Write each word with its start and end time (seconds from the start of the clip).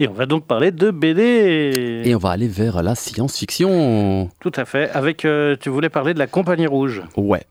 Et 0.00 0.06
on 0.06 0.12
va 0.12 0.26
donc 0.26 0.46
parler 0.46 0.70
de 0.70 0.92
BD. 0.92 2.02
Et 2.04 2.14
on 2.14 2.18
va 2.18 2.30
aller 2.30 2.46
vers 2.46 2.84
la 2.84 2.94
science-fiction. 2.94 4.30
Tout 4.38 4.52
à 4.54 4.64
fait. 4.64 4.88
Avec, 4.90 5.24
euh, 5.24 5.56
tu 5.58 5.70
voulais 5.70 5.88
parler 5.88 6.14
de 6.14 6.20
la 6.20 6.28
Compagnie 6.28 6.68
Rouge. 6.68 7.02
Ouais. 7.16 7.42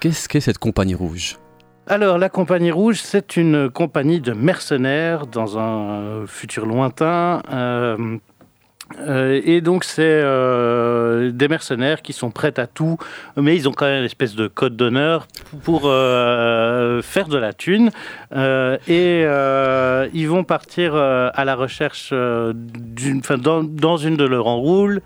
Qu'est-ce 0.00 0.28
qu'est 0.28 0.40
cette 0.40 0.58
Compagnie 0.58 0.94
Rouge? 0.94 1.38
Alors, 1.86 2.18
la 2.18 2.28
Compagnie 2.28 2.70
Rouge, 2.70 3.00
c'est 3.02 3.38
une 3.38 3.70
compagnie 3.70 4.20
de 4.20 4.34
mercenaires 4.34 5.26
dans 5.26 5.58
un 5.58 6.26
futur 6.26 6.66
lointain. 6.66 7.40
Euh, 7.50 8.18
euh, 8.98 9.40
et 9.44 9.60
donc, 9.60 9.84
c'est 9.84 10.02
euh, 10.02 11.30
des 11.32 11.48
mercenaires 11.48 12.02
qui 12.02 12.12
sont 12.12 12.30
prêts 12.30 12.58
à 12.58 12.66
tout, 12.66 12.98
mais 13.36 13.56
ils 13.56 13.68
ont 13.68 13.72
quand 13.72 13.86
même 13.86 14.00
une 14.00 14.04
espèce 14.04 14.34
de 14.34 14.46
code 14.46 14.76
d'honneur 14.76 15.26
pour 15.62 15.82
euh, 15.84 17.00
faire 17.02 17.28
de 17.28 17.38
la 17.38 17.52
thune. 17.52 17.90
et 18.34 19.24
ils 20.12 20.26
vont 20.26 20.44
partir 20.44 20.94
à 20.94 21.44
la 21.44 21.54
recherche 21.54 22.12
d'une. 22.12 23.22
Dans, 23.38 23.64
dans, 23.64 23.96
une 23.96 24.16
de 24.16 24.24
leurs 24.24 24.46
enroules, 24.46 25.00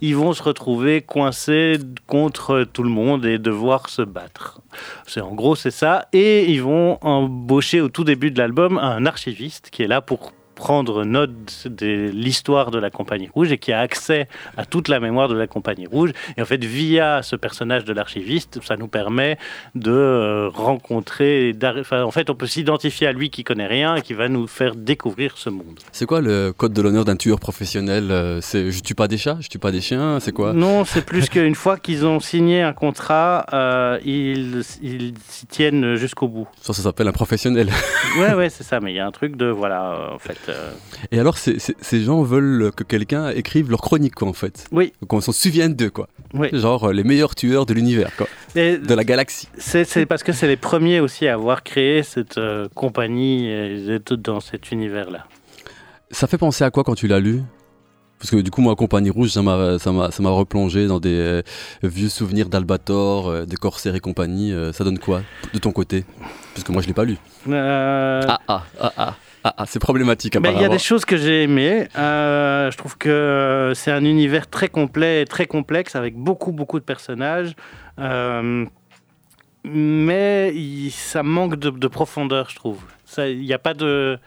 ils 0.00 0.16
vont 0.16 0.32
se 0.32 0.42
retrouver 0.42 1.02
coincés 1.02 1.78
contre 2.06 2.64
tout 2.72 2.82
le 2.82 2.88
monde 2.88 3.26
et 3.26 3.38
devoir 3.38 3.88
se 3.88 4.02
battre. 4.02 4.60
C'est 5.06 5.20
en 5.20 5.34
gros, 5.34 5.56
c'est 5.56 5.70
ça. 5.70 6.06
Et 6.12 6.50
ils 6.50 6.62
vont 6.62 6.98
embaucher 7.02 7.80
au 7.80 7.88
tout 7.88 8.04
début 8.04 8.30
de 8.30 8.38
l'album 8.38 8.78
un 8.78 9.06
archiviste 9.06 9.70
qui 9.70 9.82
est 9.82 9.88
là 9.88 10.00
pour 10.00 10.32
prendre 10.54 11.04
note 11.04 11.66
de 11.66 12.10
l'histoire 12.12 12.70
de 12.70 12.78
la 12.78 12.90
Compagnie 12.90 13.28
Rouge 13.32 13.52
et 13.52 13.58
qui 13.58 13.72
a 13.72 13.80
accès 13.80 14.28
à 14.56 14.64
toute 14.64 14.88
la 14.88 15.00
mémoire 15.00 15.28
de 15.28 15.34
la 15.34 15.46
Compagnie 15.46 15.86
Rouge. 15.86 16.12
Et 16.36 16.42
en 16.42 16.44
fait, 16.44 16.64
via 16.64 17.22
ce 17.22 17.36
personnage 17.36 17.84
de 17.84 17.92
l'archiviste, 17.92 18.60
ça 18.62 18.76
nous 18.76 18.88
permet 18.88 19.38
de 19.74 19.90
euh, 19.90 20.48
rencontrer. 20.48 21.54
Enfin, 21.80 22.02
en 22.02 22.10
fait, 22.10 22.30
on 22.30 22.34
peut 22.34 22.46
s'identifier 22.46 23.06
à 23.06 23.12
lui 23.12 23.30
qui 23.30 23.44
connaît 23.44 23.66
rien 23.66 23.96
et 23.96 24.02
qui 24.02 24.14
va 24.14 24.28
nous 24.28 24.46
faire 24.46 24.74
découvrir 24.74 25.36
ce 25.36 25.50
monde. 25.50 25.78
C'est 25.92 26.06
quoi 26.06 26.20
le 26.20 26.52
code 26.52 26.72
de 26.72 26.82
l'honneur 26.82 27.04
d'un 27.04 27.16
tueur 27.16 27.40
professionnel 27.40 28.10
euh, 28.10 28.40
C'est 28.40 28.70
je 28.70 28.80
tue 28.82 28.94
pas 28.94 29.08
des 29.08 29.18
chats, 29.18 29.38
je 29.40 29.48
tue 29.48 29.58
pas 29.58 29.72
des 29.72 29.80
chiens, 29.80 30.20
c'est 30.20 30.32
quoi? 30.32 30.52
Non, 30.52 30.84
c'est 30.84 31.04
plus 31.04 31.28
qu'une 31.28 31.54
fois 31.54 31.78
qu'ils 31.78 32.06
ont 32.06 32.20
signé 32.20 32.62
un 32.62 32.72
contrat, 32.72 33.46
euh, 33.52 33.98
ils 34.04 34.62
s'y 34.64 35.46
tiennent 35.46 35.96
jusqu'au 35.96 36.28
bout. 36.28 36.48
Ça, 36.60 36.72
ça 36.72 36.82
s'appelle 36.82 37.08
un 37.08 37.12
professionnel. 37.12 37.70
ouais, 38.18 38.34
ouais, 38.34 38.50
c'est 38.50 38.64
ça. 38.64 38.80
Mais 38.80 38.92
il 38.92 38.96
y 38.96 39.00
a 39.00 39.06
un 39.06 39.12
truc 39.12 39.36
de 39.36 39.46
voilà, 39.46 40.10
en 40.14 40.18
fait. 40.18 40.43
Euh, 40.48 40.72
Et 41.10 41.18
alors, 41.18 41.36
ces 41.38 42.02
gens 42.02 42.22
veulent 42.22 42.70
que 42.72 42.84
quelqu'un 42.84 43.30
écrive 43.30 43.70
leur 43.70 43.80
chronique, 43.80 44.14
quoi, 44.14 44.28
en 44.28 44.32
fait. 44.32 44.66
Oui. 44.72 44.92
Qu'on 45.08 45.20
s'en 45.20 45.32
souvienne 45.32 45.74
d'eux, 45.74 45.90
quoi. 45.90 46.08
Oui. 46.32 46.48
Genre 46.52 46.84
euh, 46.88 46.92
les 46.92 47.04
meilleurs 47.04 47.34
tueurs 47.34 47.66
de 47.66 47.74
l'univers, 47.74 48.10
quoi. 48.16 48.26
de 48.54 48.94
la 48.94 49.04
galaxie. 49.04 49.48
C'est 49.58 50.06
parce 50.06 50.22
que 50.22 50.32
c'est 50.32 50.46
les 50.48 50.56
premiers 50.56 51.00
aussi 51.00 51.26
à 51.28 51.34
avoir 51.34 51.62
créé 51.62 52.02
cette 52.02 52.38
euh, 52.38 52.68
compagnie 52.74 53.50
dans 54.10 54.40
cet 54.40 54.72
univers-là. 54.72 55.26
Ça 56.10 56.26
fait 56.26 56.38
penser 56.38 56.64
à 56.64 56.70
quoi 56.70 56.84
quand 56.84 56.94
tu 56.94 57.06
l'as 57.08 57.20
lu? 57.20 57.42
Parce 58.18 58.30
que 58.30 58.36
du 58.36 58.50
coup, 58.50 58.62
moi, 58.62 58.74
Compagnie 58.74 59.10
Rouge, 59.10 59.30
ça 59.30 59.42
m'a 59.42 60.30
replongé 60.30 60.86
dans 60.86 60.98
des 61.00 61.42
vieux 61.82 62.08
souvenirs 62.08 62.48
d'Albator, 62.48 63.44
des 63.44 63.56
Corsaires 63.56 63.94
et 63.96 64.00
compagnie. 64.00 64.54
ça 64.72 64.82
donne 64.84 64.98
quoi 64.98 65.22
de 65.52 65.58
ton 65.58 65.72
côté? 65.72 66.04
Parce 66.54 66.64
que 66.64 66.72
moi, 66.72 66.80
je 66.80 66.86
l'ai 66.86 66.94
pas 66.94 67.04
lu. 67.04 67.18
Ah, 67.52 68.38
ah, 68.48 68.62
ah, 68.80 68.92
ah. 68.96 69.16
Ah, 69.46 69.54
ah, 69.58 69.66
c'est 69.66 69.78
problématique. 69.78 70.38
Il 70.42 70.60
y 70.60 70.64
a 70.64 70.68
des 70.70 70.78
choses 70.78 71.04
que 71.04 71.18
j'ai 71.18 71.42
aimées. 71.42 71.86
Euh, 71.98 72.70
je 72.70 72.78
trouve 72.78 72.96
que 72.96 73.72
c'est 73.74 73.90
un 73.90 74.04
univers 74.06 74.48
très 74.48 74.68
complet 74.68 75.20
et 75.20 75.24
très 75.26 75.44
complexe 75.44 75.96
avec 75.96 76.16
beaucoup, 76.16 76.50
beaucoup 76.50 76.78
de 76.78 76.84
personnages. 76.84 77.54
Euh, 77.98 78.64
mais 79.64 80.54
ça 80.90 81.22
manque 81.22 81.56
de, 81.56 81.68
de 81.68 81.88
profondeur, 81.88 82.48
je 82.48 82.56
trouve. 82.56 82.80
Il 83.18 83.40
n'y 83.40 83.52
a 83.52 83.58
pas 83.58 83.74
de. 83.74 84.18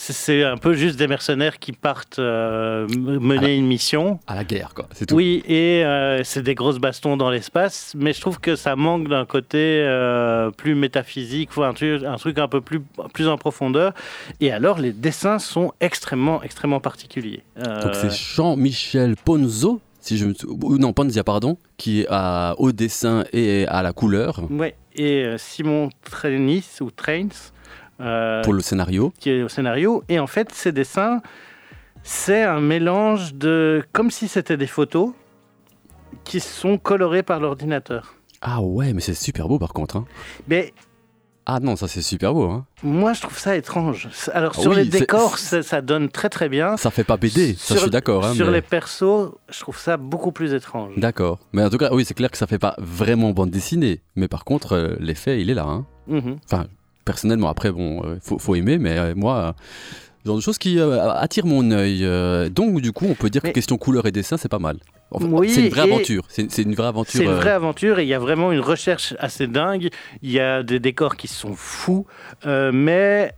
C'est 0.00 0.44
un 0.44 0.56
peu 0.56 0.74
juste 0.74 0.96
des 0.96 1.08
mercenaires 1.08 1.58
qui 1.58 1.72
partent 1.72 2.20
euh, 2.20 2.86
mener 2.88 3.56
une 3.56 3.66
mission. 3.66 4.20
À 4.28 4.36
la 4.36 4.44
guerre, 4.44 4.72
quoi. 4.72 4.88
C'est 4.92 5.06
tout. 5.06 5.16
Oui, 5.16 5.42
et 5.44 5.84
euh, 5.84 6.22
c'est 6.22 6.42
des 6.42 6.54
grosses 6.54 6.78
bastons 6.78 7.16
dans 7.16 7.30
l'espace, 7.30 7.94
mais 7.96 8.12
je 8.12 8.20
trouve 8.20 8.38
que 8.38 8.54
ça 8.54 8.76
manque 8.76 9.08
d'un 9.08 9.26
côté 9.26 9.58
euh, 9.58 10.52
plus 10.52 10.76
métaphysique, 10.76 11.50
un, 11.58 11.74
un 12.06 12.16
truc 12.16 12.38
un 12.38 12.46
peu 12.46 12.60
plus, 12.60 12.80
plus 13.12 13.26
en 13.26 13.38
profondeur. 13.38 13.92
Et 14.40 14.52
alors, 14.52 14.78
les 14.78 14.92
dessins 14.92 15.40
sont 15.40 15.72
extrêmement, 15.80 16.44
extrêmement 16.44 16.80
particuliers. 16.80 17.42
Donc 17.56 17.94
c'est 17.94 18.14
Jean-Michel 18.14 19.16
Ponzo 19.16 19.80
si 20.00 20.16
je 20.16 20.26
me... 20.26 20.78
non 20.78 20.92
Ponzia 20.92 21.24
pardon 21.24 21.58
qui 21.76 22.02
est 22.02 22.06
à, 22.08 22.54
au 22.58 22.70
dessin 22.70 23.24
et 23.32 23.66
à 23.66 23.82
la 23.82 23.92
couleur 23.92 24.40
oui 24.48 24.68
et 24.94 25.34
Simon 25.38 25.90
Trainis 26.08 26.64
ou 26.80 26.90
Trains 26.90 27.28
pour 27.98 28.52
le 28.52 28.60
scénario. 28.60 29.12
Qui 29.18 29.30
est 29.30 29.42
au 29.42 29.48
scénario. 29.48 30.04
Et 30.08 30.18
en 30.18 30.26
fait, 30.26 30.52
ces 30.52 30.72
dessins, 30.72 31.20
c'est 32.02 32.42
un 32.42 32.60
mélange 32.60 33.34
de. 33.34 33.84
comme 33.92 34.10
si 34.10 34.28
c'était 34.28 34.56
des 34.56 34.66
photos 34.66 35.12
qui 36.24 36.40
sont 36.40 36.78
colorées 36.78 37.22
par 37.22 37.40
l'ordinateur. 37.40 38.14
Ah 38.40 38.60
ouais, 38.60 38.92
mais 38.92 39.00
c'est 39.00 39.14
super 39.14 39.48
beau 39.48 39.58
par 39.58 39.72
contre. 39.72 39.96
Hein. 39.96 40.06
Mais. 40.46 40.72
Ah 41.50 41.60
non, 41.60 41.76
ça 41.76 41.88
c'est 41.88 42.02
super 42.02 42.34
beau. 42.34 42.44
Hein. 42.44 42.66
Moi 42.82 43.14
je 43.14 43.22
trouve 43.22 43.38
ça 43.38 43.56
étrange. 43.56 44.08
Alors 44.34 44.54
sur 44.54 44.74
les 44.74 44.84
décors, 44.84 45.38
ça, 45.38 45.80
donne 45.80 46.10
très 46.10 46.28
très 46.28 46.50
bien. 46.50 46.76
Ça 46.76 46.90
fait 46.90 47.04
pas 47.04 47.16
BD, 47.16 47.54
ça 47.54 47.74
je 47.74 47.80
suis 47.80 47.90
d'accord. 47.90 48.26
Hein, 48.26 48.34
sur 48.34 48.50
les 48.50 48.60
persos, 48.60 49.32
je 49.48 49.60
trouve 49.60 49.78
ça 49.78 49.96
beaucoup 49.96 50.30
plus 50.30 50.52
étrange. 50.52 50.92
D'accord. 50.98 51.38
Mais 51.52 51.64
en 51.64 51.70
tout 51.70 51.78
cas, 51.78 51.88
oui, 51.92 52.04
c'est 52.04 52.12
clair 52.12 52.30
que 52.30 52.36
ça 52.36 52.46
fait 52.46 52.58
pas 52.58 52.74
vraiment 52.76 53.30
bande 53.30 53.50
dessinée. 53.50 54.02
Mais 54.14 54.28
par 54.28 54.44
contre, 54.44 54.72
euh, 54.74 54.96
l'effet, 55.00 55.40
il 55.40 55.48
est 55.48 55.54
là. 55.54 55.64
Hein. 55.64 55.86
Mm-hmm. 56.10 56.36
Enfin, 56.44 56.66
personnellement. 57.08 57.48
Après, 57.48 57.72
bon, 57.72 58.02
euh, 58.04 58.18
faut, 58.20 58.54
aimer, 58.54 58.76
mais 58.76 58.98
euh, 58.98 59.14
moi, 59.16 59.54
genre 60.26 60.36
de 60.36 60.42
choses 60.42 60.58
qui 60.58 60.78
euh, 60.78 61.10
attirent 61.14 61.46
mon 61.46 61.70
œil. 61.70 62.04
donc, 62.50 62.82
du 62.82 62.92
coup, 62.92 63.06
on 63.08 63.14
peut 63.14 63.30
dire 63.30 63.40
que 63.40 63.48
question 63.48 63.78
couleur 63.78 64.04
et 64.04 64.12
dessin, 64.12 64.36
c'est 64.36 64.50
pas 64.50 64.58
mal. 64.58 64.76
c'est 65.46 65.64
une 65.64 65.70
vraie 65.70 65.90
aventure. 65.90 66.24
C'est 66.28 66.58
une 66.58 66.74
vraie 66.74 66.88
aventure. 66.88 67.20
C'est 67.20 67.24
une 67.24 67.32
vraie 67.32 67.52
aventure 67.52 67.98
et 67.98 68.02
il 68.02 68.08
y 68.08 68.14
a 68.14 68.18
vraiment 68.18 68.52
une 68.52 68.60
recherche 68.60 69.14
assez 69.18 69.46
dingue. 69.46 69.88
Il 70.20 70.30
y 70.30 70.38
a 70.38 70.62
des 70.62 70.80
décors 70.80 71.16
qui 71.16 71.28
sont 71.28 71.54
fous, 71.54 72.04
mais 72.44 73.32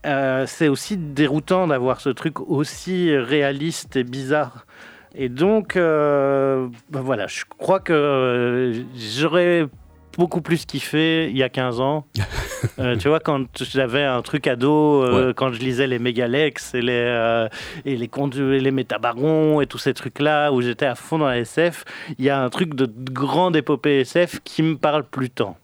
c'est 0.47 0.66
aussi 0.66 0.97
déroutant 0.97 1.69
d'avoir 1.69 2.00
ce 2.00 2.09
truc 2.09 2.41
aussi 2.41 3.16
réaliste 3.16 3.94
et 3.94 4.04
bizarre. 4.04 4.66
Et 5.14 5.28
donc, 5.28 5.75
ben 5.76 6.70
voilà, 6.91 7.28
je 7.28 7.44
crois 7.56 7.78
que 7.78 8.72
j'aurais 8.97 9.69
beaucoup 10.16 10.41
plus 10.41 10.66
kiffé 10.66 11.28
il 11.31 11.37
y 11.37 11.43
a 11.43 11.48
15 11.48 11.81
ans. 11.81 12.06
Euh, 12.78 12.94
tu 12.97 13.09
vois, 13.09 13.21
quand 13.21 13.47
j'avais 13.56 14.04
un 14.04 14.21
truc 14.21 14.47
ado, 14.47 15.03
euh, 15.03 15.32
quand 15.34 15.50
je 15.50 15.60
lisais 15.60 15.87
les 15.87 15.98
Megalex 15.98 16.75
et 16.75 16.82
les, 16.82 16.93
euh, 16.93 17.48
et 17.87 17.97
les, 17.97 18.10
les 18.60 18.71
Métabarons 18.71 19.62
et 19.62 19.66
tous 19.66 19.78
ces 19.78 19.94
trucs-là, 19.94 20.53
où 20.53 20.60
j'étais 20.60 20.84
à 20.84 20.94
fond 20.94 21.16
dans 21.16 21.26
la 21.26 21.38
SF, 21.38 21.84
il 22.19 22.25
y 22.26 22.28
a 22.28 22.38
un 22.38 22.50
truc 22.50 22.75
de 22.75 22.87
grande 23.10 23.56
épopée 23.56 24.00
SF 24.00 24.41
qui 24.44 24.62
me 24.62 24.76
parle 24.76 25.04
plus 25.04 25.31
tant. 25.31 25.56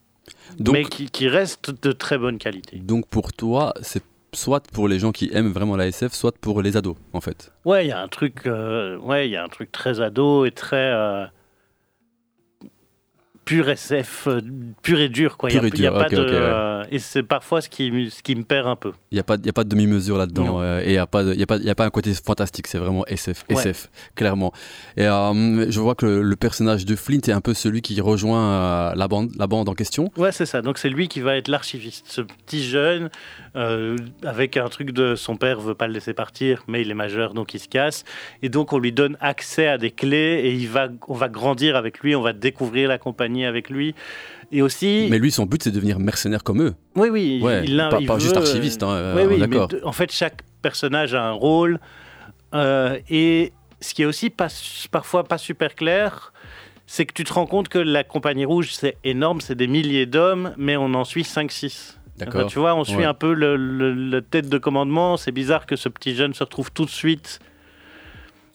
mais 0.73 0.85
qui, 0.85 1.11
qui, 1.11 1.29
reste 1.29 1.71
de 1.83 1.93
très 1.93 2.17
bonne 2.17 2.39
qualité. 2.39 2.79
Donc 2.79 3.07
pour 3.09 3.35
toi, 3.35 3.75
c'est 3.83 4.03
soit 4.33 4.67
pour 4.73 4.89
les 4.89 4.99
gens 4.99 5.13
qui 5.13 5.31
aiment 5.35 5.53
vraiment 5.53 5.77
la 5.77 5.89
SF, 5.89 6.15
soit 6.15 6.35
pour 6.39 6.63
les 6.63 6.79
ados, 6.79 6.97
en 7.13 7.21
fait. 7.21 7.53
Ouais, 7.67 7.85
il 7.85 7.89
y 7.89 7.93
a 7.93 8.01
un 8.01 8.09
truc, 8.09 8.47
ouais, 8.47 9.29
il 9.29 9.33
y 9.33 9.37
a 9.37 9.45
un 9.45 9.49
truc 9.49 9.71
très 9.71 10.01
ado 10.01 10.47
et 10.47 10.51
très 10.51 11.29
pur 13.47 13.69
SF, 13.69 14.27
euh, 14.27 14.41
pur 14.83 15.01
et 15.01 15.09
dur. 15.09 15.39
Quoi. 15.39 15.49
Pur 15.49 15.65
et 15.65 15.71
dur, 15.71 15.95
pas 15.95 16.09
de, 16.09 16.93
Et 16.93 16.99
c'est 16.99 17.23
parfois 17.23 17.61
ce 17.63 17.69
qui, 17.69 18.11
ce 18.11 18.23
qui 18.23 18.35
me 18.35 18.43
perd 18.43 18.67
un 18.67 18.75
peu. 18.77 18.93
Il 19.13 19.15
n'y 19.15 19.21
a, 19.21 19.23
pas, 19.23 19.35
a 19.35 19.53
pas 19.53 19.63
de 19.63 19.69
demi-mesure 19.69 20.19
là-dedans. 20.19 20.61
Euh, 20.61 20.81
et 20.81 20.89
il 20.89 20.93
n'y 20.93 20.99
a, 20.99 21.07
pas 21.07 21.21
a, 21.21 21.47
pas, 21.47 21.57
a 21.57 21.75
pas 21.75 21.87
un 21.87 21.91
côté 21.91 22.13
fantastique, 22.13 22.67
c'est 22.67 22.79
vraiment 22.79 23.07
SF, 23.07 23.45
SF 23.49 23.89
clairement. 24.17 24.53
Et 24.97 25.07
euh, 25.07 25.71
je 25.71 25.81
vois 25.81 25.95
que 25.95 26.07
le, 26.07 26.37
personnage 26.37 26.85
de 26.85 26.97
Flint 26.97 27.21
est 27.29 27.33
un 27.33 27.41
peu 27.41 27.55
celui 27.55 27.83
qui 27.83 27.99
rejoint 28.01 28.95
la, 28.95 29.09
bande, 29.09 29.31
la 29.39 29.47
bande 29.47 29.69
en 29.69 29.75
question. 29.75 30.11
Ouais, 30.17 30.33
c'est 30.33 30.45
ça. 30.45 30.61
Donc 30.61 30.77
c'est 30.77 30.91
lui 30.91 31.07
qui 31.07 31.21
va 31.21 31.37
être 31.37 31.49
l'archiviste. 31.49 32.07
Ce 32.09 32.21
petit 32.21 32.65
jeune, 32.65 33.11
avec 33.55 34.57
un 34.57 34.69
truc 34.69 34.91
de 34.91 35.15
son 35.15 35.37
père 35.37 35.61
veut 35.61 35.75
pas 35.75 35.87
le 35.87 35.95
laisser 35.95 36.15
partir, 36.15 36.65
mais 36.67 36.83
il 36.83 36.91
est 36.91 36.95
majeur, 36.95 37.33
donc 37.33 37.55
il 37.55 37.61
se 37.61 37.69
casse. 37.69 38.05
Et 38.43 38.49
donc 38.49 38.73
on 38.73 38.79
lui 38.79 38.93
donne 38.93 39.17
accès 39.21 39.69
à 39.69 39.79
des 39.79 39.93
clés 39.93 40.41
et 40.45 40.53
il 40.53 40.69
va, 40.69 40.89
on 41.07 41.15
va 41.15 41.29
grandir 41.29 41.77
avec 41.77 42.01
lui, 42.01 42.17
on 42.17 42.23
va 42.23 42.33
découvrir 42.33 42.89
la 42.89 42.99
compagnie 42.99 43.36
avec 43.45 43.71
lui. 43.71 43.95
Et 44.53 44.63
aussi. 44.63 45.09
Mais 45.11 45.19
lui, 45.19 45.31
son 45.31 45.45
but, 45.45 45.63
c'est 45.63 45.71
de 45.71 45.75
devenir 45.75 45.99
mercenaire 45.99 46.45
comme 46.45 46.63
eux. 46.63 46.75
Oui, 46.95 47.09
oui. 47.11 47.43
il, 47.65 47.77
pas, 47.91 47.99
pas 48.07 48.19
juste 48.19 48.37
archiviste. 48.37 48.83
Hein, 48.83 49.15
oui, 49.17 49.23
oui, 49.29 49.39
d'accord. 49.39 49.69
En 49.85 49.93
fait, 49.93 50.11
chaque 50.13 50.43
personnage 50.63 51.15
a 51.15 51.25
un 51.25 51.33
rôle. 51.33 51.81
Euh, 52.55 52.99
et 53.11 53.53
ce 53.81 53.95
qui 53.95 54.03
est 54.03 54.07
aussi 54.07 54.31
pas, 54.31 54.49
parfois 54.91 55.25
pas 55.25 55.39
super 55.39 55.75
clair, 55.75 56.33
c'est 56.87 57.05
que 57.07 57.13
tu 57.13 57.25
te 57.25 57.33
rends 57.33 57.47
compte 57.47 57.69
que 57.69 57.79
la 57.79 58.05
Compagnie 58.05 58.45
Rouge, 58.45 58.73
c'est 58.73 58.97
énorme, 59.05 59.41
c'est 59.41 59.57
des 59.57 59.67
milliers 59.67 60.07
d'hommes, 60.07 60.55
mais 60.57 60.77
on 60.77 60.95
en 60.95 61.05
suit 61.05 61.23
5-6. 61.23 61.97
D'accord. 62.19 62.47
tu 62.47 62.59
vois, 62.59 62.75
on 62.75 62.85
suit 62.85 63.05
un 63.05 63.13
peu 63.13 63.35
le, 63.35 63.57
le, 63.57 64.23
tête 64.23 64.49
de 64.49 64.57
commandement. 64.57 65.19
C'est 65.19 65.33
bizarre 65.33 65.67
que 65.67 65.77
ce 65.77 65.91
petit 65.91 66.15
jeune 66.15 66.33
se 66.33 66.45
retrouve 66.45 66.73
tout 66.73 66.87
de 66.87 66.91
suite. 66.91 67.41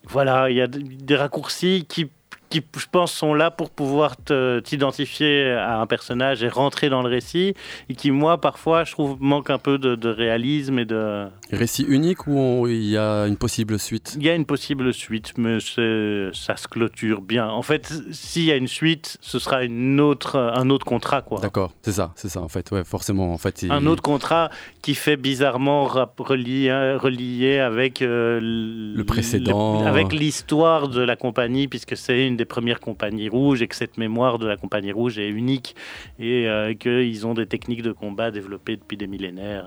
Voilà, 0.06 0.50
il 0.50 0.58
y 0.58 0.62
a 0.62 0.68
des 0.68 1.16
raccourcis 1.16 1.86
qui 1.88 2.10
qui, 2.52 2.62
je 2.78 2.86
pense, 2.92 3.12
sont 3.12 3.34
là 3.34 3.50
pour 3.50 3.72
pouvoir 3.72 4.16
t'identifier 4.64 5.52
à 5.52 5.80
un 5.80 5.88
personnage 5.88 6.44
et 6.44 6.50
rentrer 6.50 6.90
dans 6.90 7.02
le 7.02 7.10
récit, 7.10 7.56
et 7.90 7.96
qui, 7.96 8.12
moi, 8.12 8.40
parfois, 8.40 8.84
je 8.84 8.92
trouve, 8.92 9.18
manque 9.20 9.50
un 9.50 9.58
peu 9.58 9.80
de, 9.80 10.10
réalisme 10.10 10.78
et 10.78 10.86
de... 10.86 11.28
Récit 11.52 11.86
unique 11.88 12.28
ou 12.28 12.68
il 12.68 12.84
y 12.84 12.98
a 12.98 13.26
une 13.26 13.38
possible 13.38 13.80
suite? 13.80 14.16
Il 14.20 14.26
y 14.26 14.30
a 14.30 14.36
une 14.36 14.46
possible 14.46 14.94
suite, 14.94 15.34
mais 15.38 15.60
ça 15.60 16.58
se 16.58 16.68
clôture 16.68 17.22
bien. 17.22 17.48
En 17.48 17.62
fait, 17.62 17.92
s'il 18.12 18.44
y 18.44 18.52
a 18.52 18.56
une 18.56 18.68
suite, 18.68 19.18
ce 19.22 19.40
sera 19.40 19.64
une 19.64 20.00
autre, 20.00 20.38
un 20.38 20.70
autre 20.70 20.86
contrat, 20.86 21.22
quoi. 21.22 21.40
D'accord, 21.40 21.72
c'est 21.82 21.94
ça, 21.94 22.12
c'est 22.16 22.30
ça, 22.30 22.42
en 22.42 22.50
fait, 22.50 22.70
ouais, 22.72 22.84
forcément, 22.84 23.34
en 23.34 23.38
fait. 23.38 23.66
Un 23.70 23.86
autre 23.86 24.04
contrat 24.04 24.50
qui 24.82 24.96
fait 24.96 25.16
bizarrement 25.16 25.86
relié, 26.18 26.72
relié 27.00 27.60
avec 27.60 28.02
euh, 28.02 28.40
le 28.42 29.04
précédent, 29.04 29.86
avec 29.86 30.12
l'histoire 30.12 30.90
de 30.90 31.02
la 31.02 31.16
compagnie, 31.16 31.68
puisque 31.70 31.96
c'est 31.96 32.28
une 32.28 32.41
des 32.42 32.46
premières 32.46 32.80
compagnies 32.80 33.30
rouges 33.30 33.62
et 33.62 33.68
que 33.68 33.76
cette 33.76 34.00
mémoire 34.00 34.40
de 34.40 34.48
la 34.48 34.58
compagnie 34.58 34.92
rouge 34.92 35.20
est 35.20 35.30
unique 35.30 35.76
et 36.18 36.48
euh, 36.48 36.74
qu'ils 36.74 37.28
ont 37.28 37.36
des 37.36 37.46
techniques 37.46 37.84
de 37.84 37.92
combat 37.92 38.32
développées 38.32 38.78
depuis 38.78 38.98
des 38.98 39.06
millénaires. 39.06 39.66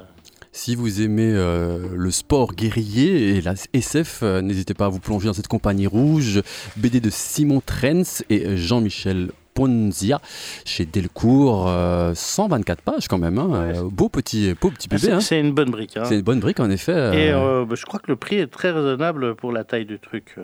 Si 0.51 0.75
vous 0.75 1.01
aimez 1.01 1.33
euh, 1.33 1.89
le 1.95 2.11
sport 2.11 2.53
guerrier 2.53 3.37
et 3.37 3.41
la 3.41 3.55
SF, 3.73 4.23
euh, 4.23 4.41
n'hésitez 4.41 4.75
pas 4.75 4.87
à 4.87 4.89
vous 4.89 4.99
plonger 4.99 5.27
dans 5.27 5.35
cette 5.35 5.47
compagnie 5.47 5.87
rouge. 5.87 6.43
BD 6.77 6.99
de 6.99 7.11
Simon 7.11 7.63
Trenz 7.65 8.25
et 8.29 8.57
Jean-Michel 8.57 9.31
Ponzia 9.55 10.21
chez 10.65 10.87
Delcourt. 10.87 11.71
124 12.15 12.83
pages 12.83 13.09
quand 13.09 13.19
même. 13.19 13.39
Hein. 13.39 13.73
beau, 13.91 14.09
petit, 14.09 14.55
beau 14.61 14.71
petit 14.71 14.89
bébé. 14.89 15.13
Hein. 15.13 15.21
C'est 15.21 15.41
une 15.41 15.53
bonne 15.53 15.71
brique. 15.71 15.97
Hein. 15.97 16.05
C'est 16.07 16.17
une 16.17 16.23
bonne 16.23 16.41
brique 16.41 16.61
en 16.61 16.71
effet. 16.71 17.29
Et 17.29 17.33
bah, 17.33 17.75
je 17.75 17.85
crois 17.85 18.01
que 18.01 18.11
le 18.11 18.17
prix 18.17 18.37
est 18.37 18.49
très 18.49 18.71
raisonnable 18.71 19.35
pour 19.37 19.53
la 19.53 19.65
taille 19.65 19.87
du 19.87 19.99
truc. 19.99 20.37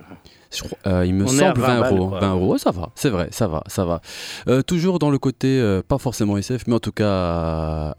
Euh, 0.87 1.07
il 1.07 1.15
me 1.15 1.27
semble 1.27 1.61
20, 1.61 1.91
euros. 1.91 2.09
20 2.09 2.35
euros, 2.35 2.59
ça 2.59 2.71
va, 2.71 2.91
c'est 2.95 3.11
vrai, 3.11 3.29
ça 3.31 3.47
va, 3.47 3.62
ça 3.67 3.85
va. 3.85 4.01
Euh, 4.49 4.62
toujours 4.62 4.99
dans 4.99 5.11
le 5.11 5.19
côté, 5.19 5.61
euh, 5.61 5.83
pas 5.87 5.99
forcément 5.99 6.37
SF, 6.37 6.67
mais 6.67 6.75
en 6.75 6.81
tout 6.81 6.93
cas 6.93 7.95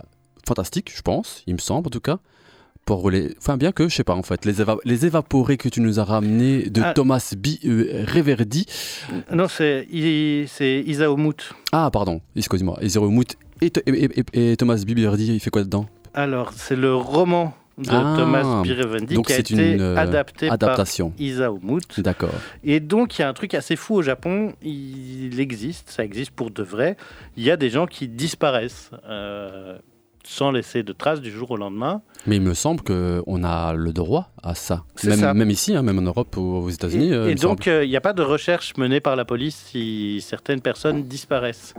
fantastique, 0.45 0.91
je 0.93 1.01
pense, 1.01 1.43
il 1.47 1.53
me 1.53 1.59
semble 1.59 1.87
en 1.87 1.89
tout 1.89 2.01
cas. 2.01 2.19
Pour 2.85 3.11
les... 3.11 3.35
Enfin, 3.37 3.57
bien 3.57 3.71
que, 3.71 3.87
je 3.87 3.95
sais 3.95 4.03
pas 4.03 4.15
en 4.15 4.23
fait, 4.23 4.43
les, 4.45 4.55
les 4.85 5.05
évaporés 5.05 5.57
que 5.57 5.69
tu 5.69 5.81
nous 5.81 5.99
as 5.99 6.03
ramenés 6.03 6.69
de 6.69 6.81
ah. 6.83 6.93
Thomas 6.93 7.33
B. 7.37 7.47
Reverdy. 7.63 8.65
Non, 9.31 9.47
c'est 9.47 9.87
Isao 9.91 11.15
Mout. 11.15 11.53
Ah, 11.71 11.89
pardon, 11.91 12.21
excuse-moi, 12.35 12.79
Isao 12.81 13.09
Mout 13.09 13.37
et, 13.61 13.71
et, 14.33 14.57
Thomas 14.57 14.83
B. 14.85 14.89
Reverdy, 14.97 15.33
il 15.35 15.39
fait 15.39 15.51
quoi 15.51 15.63
dedans? 15.63 15.85
Alors, 16.13 16.51
c'est 16.53 16.75
le 16.75 16.95
roman 16.95 17.53
de 17.77 17.89
ah. 17.89 18.15
Thomas 18.17 18.61
Pirevendi 18.63 19.21
qui 19.21 19.33
a 19.33 19.39
été 19.39 19.53
une, 19.53 19.81
euh, 19.81 19.95
adapté 19.95 20.49
adaptation. 20.49 21.11
par 21.11 21.21
Isao 21.21 21.59
D'accord. 21.97 22.33
Et 22.63 22.79
donc 22.79 23.17
il 23.17 23.21
y 23.21 23.25
a 23.25 23.29
un 23.29 23.33
truc 23.33 23.53
assez 23.53 23.75
fou 23.75 23.95
au 23.95 24.01
Japon, 24.01 24.53
il 24.61 25.39
existe, 25.39 25.89
ça 25.89 26.03
existe 26.03 26.31
pour 26.31 26.51
de 26.51 26.63
vrai. 26.63 26.97
Il 27.37 27.43
y 27.43 27.51
a 27.51 27.57
des 27.57 27.69
gens 27.69 27.87
qui 27.87 28.07
disparaissent. 28.07 28.91
Euh, 29.07 29.77
sans 30.23 30.51
laisser 30.51 30.83
de 30.83 30.93
traces 30.93 31.21
du 31.21 31.31
jour 31.31 31.51
au 31.51 31.57
lendemain. 31.57 32.01
Mais 32.27 32.37
il 32.37 32.41
me 32.41 32.53
semble 32.53 32.81
qu'on 32.81 33.43
a 33.43 33.73
le 33.73 33.93
droit 33.93 34.31
à 34.43 34.55
ça. 34.55 34.83
Même, 35.03 35.33
même 35.33 35.49
ici, 35.49 35.75
hein, 35.75 35.81
même 35.81 35.99
en 35.99 36.03
Europe 36.03 36.37
ou 36.37 36.57
aux 36.57 36.69
États-Unis. 36.69 37.09
Et, 37.09 37.13
euh, 37.13 37.33
donc, 37.35 37.65
il 37.65 37.89
n'y 37.89 37.95
a 37.95 38.01
pas 38.01 38.13
de 38.13 38.21
recherche 38.21 38.77
menée 38.77 38.99
par 38.99 39.15
la 39.15 39.25
police 39.25 39.69
si 39.71 40.21
certaines 40.21 40.61
personnes 40.61 41.03
disparaissent. 41.03 41.73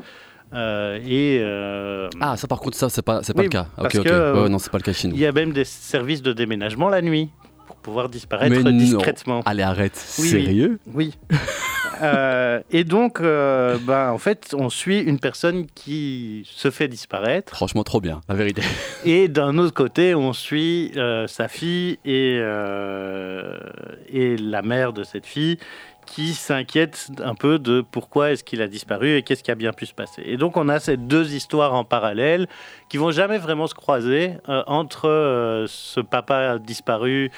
Euh, 0.54 0.98
et 1.06 1.38
euh, 1.40 2.10
ah, 2.20 2.36
ça 2.36 2.46
par 2.46 2.60
contre, 2.60 2.76
ça, 2.76 2.90
c'est 2.90 3.02
pas, 3.02 3.22
c'est 3.22 3.32
pas 3.32 3.42
le 3.42 3.48
cas. 3.48 3.68
Parce 3.76 3.94
ok, 3.94 4.06
ok. 4.06 4.50
non, 4.50 4.58
c'est 4.58 4.70
pas 4.70 4.78
le 4.78 4.82
cas 4.82 4.92
chez 4.92 5.08
nous. 5.08 5.14
Il 5.14 5.20
y 5.20 5.26
a 5.26 5.32
même 5.32 5.52
des 5.52 5.64
services 5.64 6.20
de 6.20 6.32
déménagement 6.32 6.90
la 6.90 7.00
nuit 7.00 7.30
pour 7.66 7.76
pouvoir 7.76 8.08
disparaître 8.08 8.54
Mais 8.62 8.72
discrètement. 8.72 9.36
Non. 9.36 9.42
Allez, 9.46 9.62
arrête. 9.62 9.96
Sérieux? 9.96 10.78
Oui. 10.92 11.14
euh, 12.02 12.60
et 12.70 12.84
donc, 12.84 13.20
euh, 13.20 13.78
ben, 13.82 14.10
en 14.10 14.18
fait, 14.18 14.54
on 14.58 14.70
suit 14.70 15.00
une 15.00 15.18
personne 15.18 15.66
qui 15.66 16.42
se 16.46 16.70
fait 16.70 16.88
disparaître. 16.88 17.54
Franchement, 17.54 17.84
trop 17.84 18.00
bien, 18.00 18.20
la 18.28 18.34
vérité. 18.34 18.62
Et 19.04 19.28
d'un 19.28 19.58
autre 19.58 19.74
côté, 19.74 20.14
on 20.14 20.32
suit 20.32 20.92
sa 21.26 21.48
fille 21.48 21.98
et, 22.04 22.36
et 24.08 24.36
la 24.36 24.62
mère 24.62 24.92
de 24.92 25.02
cette 25.02 25.26
fille 25.26 25.58
qui 26.06 26.34
s'inquiète 26.34 27.08
un 27.24 27.34
peu 27.34 27.58
de 27.58 27.80
pourquoi 27.80 28.32
est-ce 28.32 28.44
qu'il 28.44 28.62
a 28.62 28.68
disparu 28.68 29.16
et 29.16 29.22
qu'est-ce 29.22 29.42
qui 29.42 29.50
a 29.50 29.54
bien 29.54 29.72
pu 29.72 29.86
se 29.86 29.94
passer. 29.94 30.22
Et 30.24 30.36
donc 30.36 30.56
on 30.56 30.68
a 30.68 30.80
ces 30.80 30.96
deux 30.96 31.34
histoires 31.34 31.74
en 31.74 31.84
parallèle 31.84 32.48
qui 32.88 32.96
vont 32.96 33.10
jamais 33.10 33.38
vraiment 33.38 33.66
se 33.66 33.74
croiser 33.74 34.34
euh, 34.48 34.62
entre 34.66 35.08
euh, 35.08 35.66
ce 35.68 36.00
papa 36.00 36.58
disparu 36.58 37.30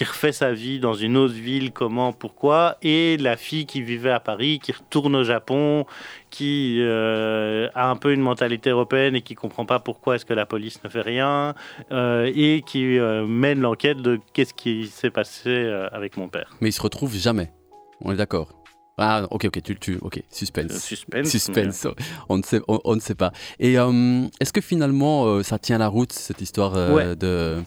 qui 0.00 0.04
refait 0.04 0.32
sa 0.32 0.54
vie 0.54 0.80
dans 0.80 0.94
une 0.94 1.18
autre 1.18 1.34
ville, 1.34 1.72
comment, 1.72 2.14
pourquoi, 2.14 2.78
et 2.80 3.18
la 3.18 3.36
fille 3.36 3.66
qui 3.66 3.82
vivait 3.82 4.10
à 4.10 4.18
Paris, 4.18 4.58
qui 4.58 4.72
retourne 4.72 5.14
au 5.14 5.24
Japon, 5.24 5.84
qui 6.30 6.78
euh, 6.80 7.68
a 7.74 7.90
un 7.90 7.96
peu 7.96 8.14
une 8.14 8.22
mentalité 8.22 8.70
européenne 8.70 9.14
et 9.14 9.20
qui 9.20 9.34
comprend 9.34 9.66
pas 9.66 9.78
pourquoi 9.78 10.14
est-ce 10.14 10.24
que 10.24 10.32
la 10.32 10.46
police 10.46 10.82
ne 10.82 10.88
fait 10.88 11.02
rien, 11.02 11.54
et 11.90 12.62
qui 12.64 12.98
mène 13.28 13.60
l'enquête 13.60 13.98
de 13.98 14.18
qu'est-ce 14.32 14.54
qui 14.54 14.86
s'est 14.86 15.10
passé 15.10 15.70
avec 15.92 16.16
mon 16.16 16.28
père. 16.28 16.48
Mais 16.62 16.70
il 16.70 16.72
se 16.72 16.80
retrouve 16.80 17.14
jamais. 17.14 17.52
On 18.00 18.10
est 18.10 18.16
d'accord. 18.16 18.54
Ah, 19.02 19.26
ok, 19.30 19.46
ok, 19.46 19.62
tu, 19.62 19.76
tu, 19.76 19.98
ok, 20.02 20.22
suspense. 20.30 20.72
suspense. 20.78 21.28
Suspense. 21.28 21.86
On 22.28 22.36
ne 22.36 22.42
sait, 22.42 22.60
on, 22.68 22.94
ne 22.94 23.00
sait 23.00 23.14
pas. 23.14 23.32
Et 23.58 23.78
euh, 23.78 24.26
est-ce 24.40 24.52
que 24.52 24.60
finalement, 24.60 25.24
euh, 25.24 25.42
ça 25.42 25.58
tient 25.58 25.78
la 25.78 25.88
route 25.88 26.12
cette 26.12 26.42
histoire 26.42 26.74
euh, 26.76 27.14
de 27.14 27.62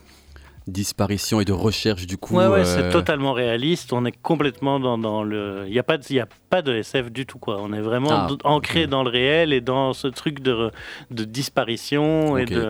disparition 0.67 1.41
et 1.41 1.45
de 1.45 1.53
recherche 1.53 2.07
du 2.07 2.17
coup. 2.17 2.35
Ouais, 2.35 2.47
ouais 2.47 2.65
c'est 2.65 2.83
euh, 2.83 2.91
totalement 2.91 3.33
réaliste. 3.33 3.93
On 3.93 4.05
est 4.05 4.11
complètement 4.11 4.79
dans, 4.79 4.97
dans 4.97 5.23
le. 5.23 5.63
Il 5.67 5.71
n'y 5.71 5.79
a, 5.79 5.83
pas 5.83 5.97
de, 5.97 6.19
a 6.19 6.27
pas 6.49 6.61
de 6.61 6.73
SF 6.73 7.11
du 7.11 7.25
tout, 7.25 7.39
quoi. 7.39 7.59
On 7.61 7.73
est 7.73 7.81
vraiment 7.81 8.11
ah, 8.11 8.29
ancré 8.43 8.87
dans 8.87 9.03
le 9.03 9.09
réel 9.09 9.53
et 9.53 9.61
dans 9.61 9.93
ce 9.93 10.07
truc 10.07 10.39
de, 10.39 10.71
de 11.11 11.23
disparition. 11.23 12.37
et 12.37 12.45
de. 12.45 12.67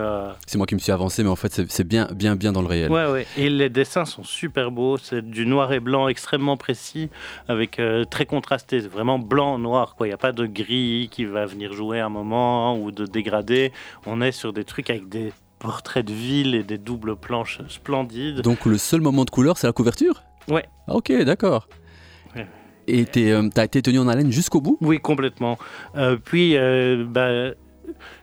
C'est 0.48 0.58
moi 0.58 0.68
qui 0.68 0.76
me 0.76 0.80
suis 0.80 0.92
avancé, 0.92 1.24
mais 1.24 1.30
en 1.30 1.36
fait, 1.36 1.62
c'est 1.70 1.88
bien, 1.88 2.08
bien, 2.14 2.36
bien 2.36 2.52
dans 2.52 2.62
le 2.62 2.68
réel. 2.68 2.92
Ouais, 2.92 3.10
ouais. 3.12 3.28
Et 3.38 3.50
les 3.50 3.70
dessins 3.70 4.06
sont 4.06 4.24
super 4.24 4.72
beaux. 4.72 4.98
C'est 4.98 5.22
du 5.22 5.46
noir 5.46 5.72
et 5.74 5.80
blanc 5.80 6.08
extrêmement 6.08 6.58
précis, 6.58 7.10
avec 7.48 7.80
euh, 7.80 8.06
très 8.06 8.26
contrasté. 8.26 8.82
C'est 8.82 8.88
vraiment 8.88 9.20
blanc-noir, 9.20 9.96
quoi. 9.96 10.08
Il 10.08 10.10
n'y 10.10 10.16
a 10.16 10.18
pas 10.18 10.32
de 10.32 10.46
gris 10.46 11.10
qui 11.12 11.26
va 11.26 11.46
venir 11.46 11.74
jouer 11.74 12.00
un 12.00 12.10
moment 12.10 12.78
ou 12.78 12.92
de 12.92 13.06
dégradé. 13.06 13.72
On 14.06 14.22
est 14.22 14.32
sur 14.32 14.54
des 14.54 14.64
trucs 14.64 14.90
avec 14.90 15.10
des 15.10 15.32
portraits 15.64 16.06
de 16.06 16.14
ville 16.14 16.54
et 16.54 16.64
des 16.64 16.78
doubles 16.78 17.16
planches 17.16 17.62
splendides. 17.70 18.42
Donc 18.42 18.66
le 18.66 18.78
seul 18.78 19.02
moment 19.02 19.26
de 19.26 19.30
couleur, 19.30 19.58
c'est 19.58 19.66
la 19.66 19.74
couverture? 19.74 20.22
Ouais. 20.50 20.66
Ah, 20.88 20.96
ok, 20.96 21.12
d'accord. 21.24 21.68
Et 22.86 23.06
tu 23.06 23.32
euh, 23.32 23.50
as 23.56 23.64
été 23.64 23.82
tenu 23.82 23.98
en 24.00 24.10
haleine 24.10 24.30
jusqu'au 24.30 24.60
bout? 24.60 24.78
Oui, 24.82 25.00
complètement. 25.00 25.58
Euh, 25.96 26.18
puis, 26.18 26.58
euh, 26.58 27.06
bah, 27.08 27.54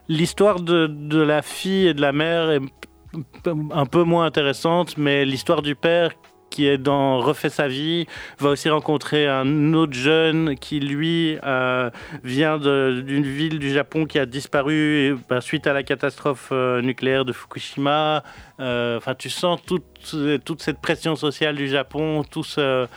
l'histoire 0.07 0.59
de, 0.59 0.85
de, 0.85 1.19
la 1.19 1.41
fille 1.41 1.87
et 1.87 1.95
de 1.95 2.01
la 2.01 2.11
mère 2.11 2.51
est 2.51 2.61
un 3.71 3.85
peu 3.87 4.03
moins 4.03 4.25
intéressante, 4.25 4.99
mais 4.99 5.25
l'histoire 5.25 5.63
du 5.63 5.73
père 5.75 6.11
qui 6.51 6.67
est 6.67 6.77
dans 6.77 7.19
refait 7.19 7.49
sa 7.49 7.67
vie, 7.67 8.05
va 8.37 8.49
aussi 8.49 8.69
rencontrer 8.69 9.27
un 9.27 9.73
autre 9.73 9.93
jeune 9.93 10.55
qui 10.57 10.79
lui 10.79 11.37
euh, 11.43 11.89
vient 12.23 12.59
d'une 12.59 13.23
ville 13.23 13.57
du 13.57 13.71
Japon 13.71 14.05
qui 14.05 14.19
a 14.19 14.27
disparu 14.27 15.17
bah, 15.29 15.41
suite 15.41 15.65
à 15.65 15.73
la 15.73 15.81
catastrophe 15.81 16.49
euh, 16.51 16.81
nucléaire 16.81 17.25
de 17.25 17.33
Fukushima. 17.33 18.23
Euh, 18.59 18.97
enfin, 18.97 19.15
tu 19.15 19.29
sens 19.29 19.59
toute, 19.65 20.15
toute 20.45 20.61
cette 20.61 20.79
pression 20.79 21.15
sociale 21.15 21.55
du 21.55 21.67
Japon, 21.67 22.23
tout 22.29 22.43
ce 22.43 22.87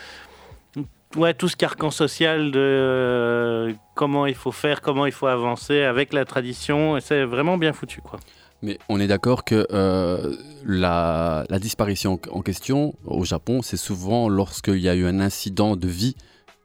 ouais, 1.17 1.33
tout 1.33 1.49
ce 1.49 1.57
carcan 1.57 1.91
social 1.91 2.51
de 2.51 3.75
comment 3.95 4.27
il 4.27 4.35
faut 4.35 4.53
faire, 4.53 4.81
comment 4.81 5.07
il 5.07 5.13
faut 5.13 5.29
avancer 5.29 5.83
avec 5.83 6.13
la 6.13 6.25
tradition. 6.25 6.97
Et 6.97 7.01
c'est 7.01 7.25
vraiment 7.25 7.57
bien 7.57 7.73
foutu, 7.73 8.01
quoi. 8.01 8.19
Mais 8.65 8.79
on 8.89 8.99
est 8.99 9.07
d'accord 9.07 9.45
que 9.45 9.67
euh, 9.73 10.37
la, 10.65 11.45
disparition 11.61 12.19
en 12.31 12.41
question 12.41 12.95
au 13.05 13.27
Japon, 13.27 13.61
c'est 13.61 13.77
souvent 13.77 14.31
lorsqu'il 14.31 14.79
y 14.79 14.89
a 14.89 14.95
eu 14.95 15.05
un 15.05 15.21
incident 15.21 15.77
de 15.77 15.87
vie 15.87 16.17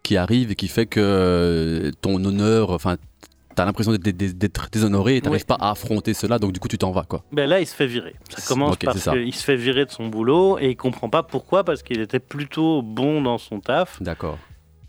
qui 0.02 0.16
arrive 0.16 0.50
et 0.52 0.56
qui 0.56 0.70
fait 0.70 0.86
que 0.86 1.02
euh, 1.04 1.92
ton 2.00 2.24
honneur, 2.24 2.72
enfin, 2.72 2.96
tu 3.54 3.62
as 3.62 3.66
l'impression 3.66 3.92
d'être 3.92 4.70
déshonoré 4.72 5.18
et 5.18 5.22
tu 5.22 5.28
n'arrives 5.28 5.46
pas 5.46 5.58
à 5.60 5.72
affronter 5.72 6.14
cela, 6.14 6.40
donc 6.40 6.54
du 6.54 6.62
coup 6.62 6.70
tu 6.70 6.78
t'en 6.78 6.92
vas. 6.92 7.04
Quoi. 7.04 7.22
Ben 7.34 7.50
là, 7.50 7.60
il 7.60 7.68
se 7.68 7.76
fait 7.76 7.88
virer. 7.88 8.16
Ça 8.30 8.42
commence 8.48 8.78
parce 8.78 9.04
qu'il 9.10 9.36
se 9.36 9.44
fait 9.44 9.58
virer 9.58 9.84
de 9.84 9.92
son 9.92 10.08
boulot 10.08 10.58
et 10.58 10.70
il 10.70 10.78
comprend 10.78 11.10
pas 11.10 11.24
pourquoi, 11.24 11.66
parce 11.66 11.84
qu'il 11.84 12.00
était 12.00 12.20
plutôt 12.20 12.82
bon 12.82 13.22
dans 13.22 13.38
son 13.38 13.60
taf. 13.60 14.02
D'accord. 14.02 14.38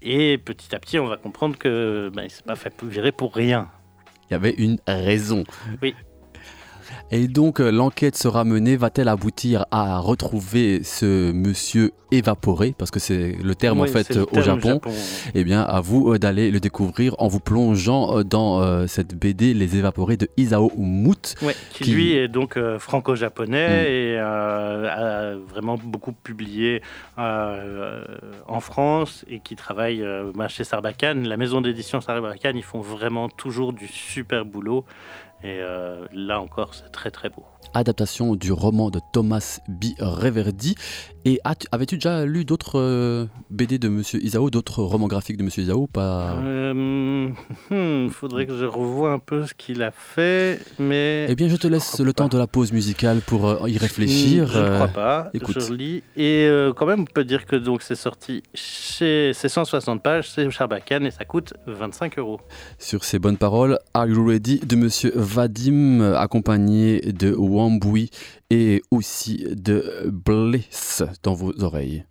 Et 0.00 0.38
petit 0.38 0.76
à 0.76 0.78
petit, 0.78 1.00
on 1.00 1.08
va 1.08 1.16
comprendre 1.16 1.58
que 1.58 2.08
ben, 2.14 2.22
il 2.22 2.30
s'est 2.30 2.44
pas 2.44 2.54
fait 2.54 2.72
virer 2.84 3.10
pour 3.10 3.34
rien. 3.34 3.68
Il 4.30 4.34
y 4.34 4.36
avait 4.36 4.54
une 4.54 4.78
raison. 4.86 5.42
Oui. 5.82 5.92
Et 7.12 7.26
donc 7.26 7.60
euh, 7.60 7.72
l'enquête 7.72 8.16
sera 8.16 8.44
menée, 8.44 8.76
va-t-elle 8.76 9.08
aboutir 9.08 9.66
à 9.72 9.98
retrouver 9.98 10.84
ce 10.84 11.32
monsieur 11.32 11.90
évaporé, 12.12 12.72
parce 12.78 12.92
que 12.92 13.00
c'est 13.00 13.36
le 13.42 13.54
terme 13.56 13.80
en 13.80 13.86
fait 13.86 14.16
au 14.16 14.40
Japon, 14.40 14.80
Eh 15.34 15.42
bien 15.42 15.62
à 15.62 15.80
vous 15.80 16.12
euh, 16.12 16.18
d'aller 16.20 16.52
le 16.52 16.60
découvrir 16.60 17.16
en 17.18 17.26
vous 17.26 17.40
plongeant 17.40 18.18
euh, 18.18 18.22
dans 18.22 18.86
cette 18.86 19.16
BD 19.16 19.54
Les 19.54 19.76
évaporés 19.76 20.16
de 20.16 20.28
Isao 20.36 20.70
Mout. 20.76 21.34
qui, 21.72 21.90
lui 21.90 22.12
est 22.12 22.28
donc 22.28 22.56
franco-japonais 22.78 23.82
mm. 23.82 23.86
et 23.86 24.18
a 24.18 25.34
vraiment 25.48 25.78
beaucoup 25.82 26.12
publié 26.12 26.80
en 27.16 28.60
France 28.60 29.24
et 29.28 29.40
qui 29.40 29.56
travaille 29.56 30.04
bah, 30.34 30.46
chez 30.46 30.62
Sarbacane, 30.62 31.26
la 31.26 31.36
maison 31.36 31.60
d'édition 31.60 32.00
Sarbacane, 32.00 32.56
ils 32.56 32.62
font 32.62 32.80
vraiment 32.80 33.28
toujours 33.28 33.72
du 33.72 33.88
super 33.88 34.44
boulot. 34.44 34.84
Et 35.42 35.60
euh, 35.60 36.04
là 36.12 36.40
encore, 36.40 36.74
c'est 36.74 36.90
très 37.00 37.10
très 37.10 37.30
beau 37.30 37.46
adaptation 37.74 38.34
du 38.34 38.52
roman 38.52 38.90
de 38.90 39.00
Thomas 39.12 39.60
B. 39.68 39.84
Reverdy. 39.98 40.74
Et 41.26 41.38
avais-tu 41.70 41.96
déjà 41.96 42.24
lu 42.24 42.46
d'autres 42.46 42.80
euh, 42.80 43.26
BD 43.50 43.78
de 43.78 43.88
Monsieur 43.88 44.24
Isao, 44.24 44.48
d'autres 44.48 44.82
romans 44.82 45.06
graphiques 45.06 45.36
de 45.36 45.42
Monsieur 45.42 45.64
Isao 45.64 45.86
pas? 45.86 46.36
Il 46.40 46.46
euh, 46.46 47.28
hmm, 47.68 48.08
faudrait 48.08 48.46
que 48.46 48.56
je 48.56 48.64
revoie 48.64 49.12
un 49.12 49.18
peu 49.18 49.44
ce 49.46 49.52
qu'il 49.52 49.82
a 49.82 49.90
fait, 49.90 50.60
mais. 50.78 51.26
Eh 51.28 51.34
bien, 51.34 51.48
je 51.48 51.56
te 51.56 51.68
laisse 51.68 52.00
le 52.00 52.14
temps 52.14 52.28
de 52.28 52.38
la 52.38 52.46
pause 52.46 52.72
musicale 52.72 53.20
pour 53.20 53.46
euh, 53.46 53.68
y 53.68 53.76
réfléchir. 53.76 54.46
Je 54.46 54.60
ne 54.60 54.74
crois 54.76 54.88
pas. 54.88 55.30
Écoute. 55.34 55.60
Je 55.60 55.74
lis. 55.74 56.02
Et 56.16 56.48
quand 56.76 56.86
même, 56.86 57.00
on 57.00 57.04
peut 57.04 57.24
dire 57.24 57.44
que 57.44 57.56
donc 57.56 57.82
c'est 57.82 57.96
sorti 57.96 58.42
chez. 58.54 59.32
C'est 59.34 59.50
160 59.50 60.02
pages, 60.02 60.30
c'est 60.30 60.48
Charbacane 60.50 61.04
et 61.04 61.10
ça 61.10 61.26
coûte 61.26 61.52
25 61.66 62.18
euros. 62.18 62.40
Sur 62.78 63.04
ces 63.04 63.18
bonnes 63.18 63.36
paroles, 63.36 63.78
Are 63.92 64.06
You 64.06 64.26
Ready 64.26 64.60
de 64.60 64.76
Monsieur 64.76 65.12
Vadim, 65.14 66.14
accompagné 66.14 66.89
de 66.98 67.34
Wambui 67.34 68.10
et 68.50 68.82
aussi 68.90 69.46
de 69.50 70.10
Bliss 70.10 71.02
dans 71.22 71.34
vos 71.34 71.52
oreilles. 71.62 72.04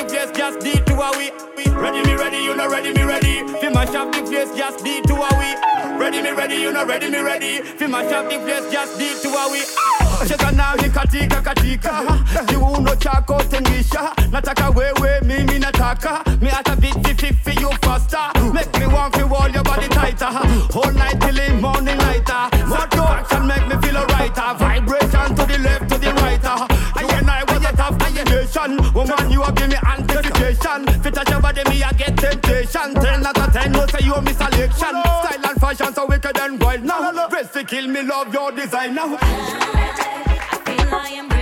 the 0.00 0.08
place, 0.08 0.30
just 0.36 0.60
D 0.60 0.72
to 0.72 0.94
a 0.94 1.10
we. 1.16 1.30
Ready 1.72 2.02
me 2.02 2.14
ready, 2.14 2.38
you 2.38 2.56
know 2.56 2.68
ready 2.68 2.92
me 2.92 3.02
ready. 3.02 3.40
Fi 3.60 3.68
mash 3.68 3.94
up 3.94 4.12
the 4.12 4.22
place, 4.22 4.50
just 4.56 4.84
D 4.84 5.00
to 5.02 5.14
a 5.14 5.28
we. 5.38 5.98
Ready 5.98 6.22
me 6.22 6.30
ready, 6.30 6.56
you 6.56 6.72
know 6.72 6.86
ready 6.86 7.10
me 7.10 7.20
ready. 7.20 7.60
Fi 7.62 7.86
mash 7.86 8.12
up 8.12 8.28
the 8.30 8.38
place, 8.38 8.70
just 8.72 8.98
D 8.98 9.12
to 9.22 9.28
a 9.28 9.50
we. 9.50 9.60
Cheza 10.28 10.50
nami 10.52 10.90
katika 10.90 11.40
katika 11.42 12.02
kiuno 12.46 12.96
chako 12.96 13.42
tengisha, 13.42 14.12
nataka 14.32 14.70
wewe 14.70 15.20
mimi 15.20 15.58
nataka 15.58 16.24
me 16.40 16.50
at 16.50 16.68
a 16.68 16.76
bit 16.76 16.96
you 17.60 17.70
faster, 17.82 18.30
make 18.52 18.78
me 18.78 18.86
want 18.86 19.14
fi 19.16 19.22
wall 19.22 19.48
your 19.50 19.62
body 19.62 19.88
tighter, 19.88 20.26
whole 20.72 20.92
night 20.92 21.20
till 21.20 21.60
morning 21.60 21.98
lighter. 21.98 22.48
What 22.68 22.94
you 22.94 23.02
action 23.02 23.46
make 23.46 23.66
me 23.66 23.76
feel 23.82 23.96
alright, 23.96 24.34
vibration 24.58 25.34
to 25.36 25.46
the 25.46 25.58
left 25.58 25.89
motivation. 28.24 28.76
Woman, 28.92 29.30
you 29.30 29.42
a 29.42 29.52
give 29.52 29.68
me 29.68 29.76
anticipation. 29.76 30.86
Fit 31.02 31.18
as 31.18 31.28
your 31.28 31.40
body, 31.40 31.62
me 31.68 31.82
a 31.82 31.92
get 31.94 32.16
temptation. 32.16 32.94
Ten 32.94 33.26
out 33.26 33.38
of 33.38 33.52
ten, 33.52 33.72
no 33.72 33.86
say 33.86 34.04
you 34.04 34.20
miss 34.22 34.36
selection. 34.36 34.70
Style 35.02 35.46
and 35.48 35.60
fashion 35.60 35.94
so 35.94 36.06
wicked 36.06 36.38
and 36.38 36.60
wild 36.62 36.82
now. 36.84 37.28
Dress 37.28 37.52
to 37.52 37.64
kill 37.64 37.86
me, 37.88 38.02
love 38.02 38.32
your 38.32 38.52
design 38.52 38.94
now. 38.94 39.16
I 39.20 40.62
feel 40.64 40.94
I 40.94 41.08
am. 41.10 41.39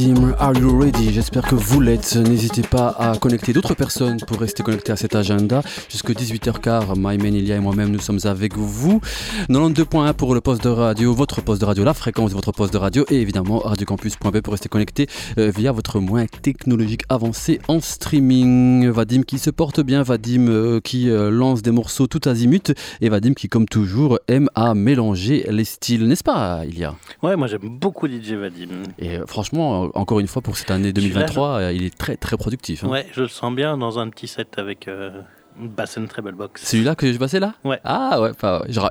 Vadim, 0.00 0.34
are 0.38 0.56
you 0.56 0.80
ready? 0.80 1.12
J'espère 1.12 1.42
que 1.46 1.54
vous 1.54 1.80
l'êtes. 1.80 2.16
N'hésitez 2.16 2.62
pas 2.62 2.88
à 2.98 3.18
connecter 3.18 3.52
d'autres 3.52 3.74
personnes 3.74 4.16
pour 4.26 4.38
rester 4.38 4.62
connecté 4.62 4.92
à 4.92 4.96
cet 4.96 5.14
agenda. 5.14 5.62
Jusque 5.90 6.12
18h15, 6.12 6.94
Myman, 6.96 7.34
Ilia 7.34 7.56
et 7.56 7.60
moi-même, 7.60 7.90
nous 7.90 7.98
sommes 7.98 8.20
avec 8.24 8.56
vous. 8.56 9.02
92.1 9.50 10.14
pour 10.14 10.34
le 10.34 10.40
poste 10.40 10.64
de 10.64 10.70
radio, 10.70 11.12
votre 11.12 11.42
poste 11.42 11.60
de 11.60 11.66
radio, 11.66 11.84
la 11.84 11.92
fréquence 11.92 12.30
de 12.30 12.34
votre 12.34 12.52
poste 12.52 12.72
de 12.72 12.78
radio 12.78 13.04
et 13.10 13.20
évidemment 13.20 13.58
radiocampus.b 13.58 14.40
pour 14.40 14.52
rester 14.52 14.70
connecté 14.70 15.06
euh, 15.36 15.52
via 15.54 15.70
votre 15.70 16.00
moyen 16.00 16.26
technologique 16.26 17.02
avancé 17.10 17.60
en 17.68 17.80
streaming. 17.80 18.88
Vadim 18.88 19.22
qui 19.22 19.38
se 19.38 19.50
porte 19.50 19.80
bien, 19.80 20.02
Vadim 20.02 20.48
euh, 20.48 20.80
qui 20.80 21.10
euh, 21.10 21.30
lance 21.30 21.60
des 21.60 21.72
morceaux 21.72 22.06
tout 22.06 22.26
azimut 22.26 22.72
et 23.02 23.10
Vadim 23.10 23.34
qui, 23.34 23.50
comme 23.50 23.66
toujours, 23.66 24.18
aime 24.28 24.48
à 24.54 24.74
mélanger 24.74 25.44
les 25.50 25.64
styles, 25.64 26.08
n'est-ce 26.08 26.24
pas, 26.24 26.64
Ilia? 26.64 26.94
Ouais, 27.22 27.36
moi 27.36 27.48
j'aime 27.48 27.68
beaucoup 27.68 28.08
DJ 28.08 28.32
Vadim. 28.32 28.82
Et 28.98 29.18
franchement, 29.26 29.89
euh, 29.94 29.98
encore 29.98 30.20
une 30.20 30.26
fois, 30.26 30.42
pour 30.42 30.56
cette 30.56 30.70
année 30.70 30.92
2023, 30.92 31.48
euh, 31.48 31.72
il 31.72 31.84
est 31.84 31.96
très 31.96 32.16
très 32.16 32.36
productif. 32.36 32.84
Hein. 32.84 32.88
Ouais, 32.88 33.06
je 33.12 33.22
le 33.22 33.28
sens 33.28 33.54
bien 33.54 33.76
dans 33.76 33.98
un 33.98 34.08
petit 34.08 34.28
set 34.28 34.58
avec 34.58 34.88
une 34.88 35.68
bass 35.68 35.98
and 35.98 36.06
treble 36.06 36.32
box. 36.32 36.64
Celui-là 36.64 36.94
que 36.94 37.12
je 37.12 37.18
passais 37.18 37.40
là? 37.40 37.54
Ouais. 37.64 37.80
Ah 37.84 38.20
ouais, 38.20 38.32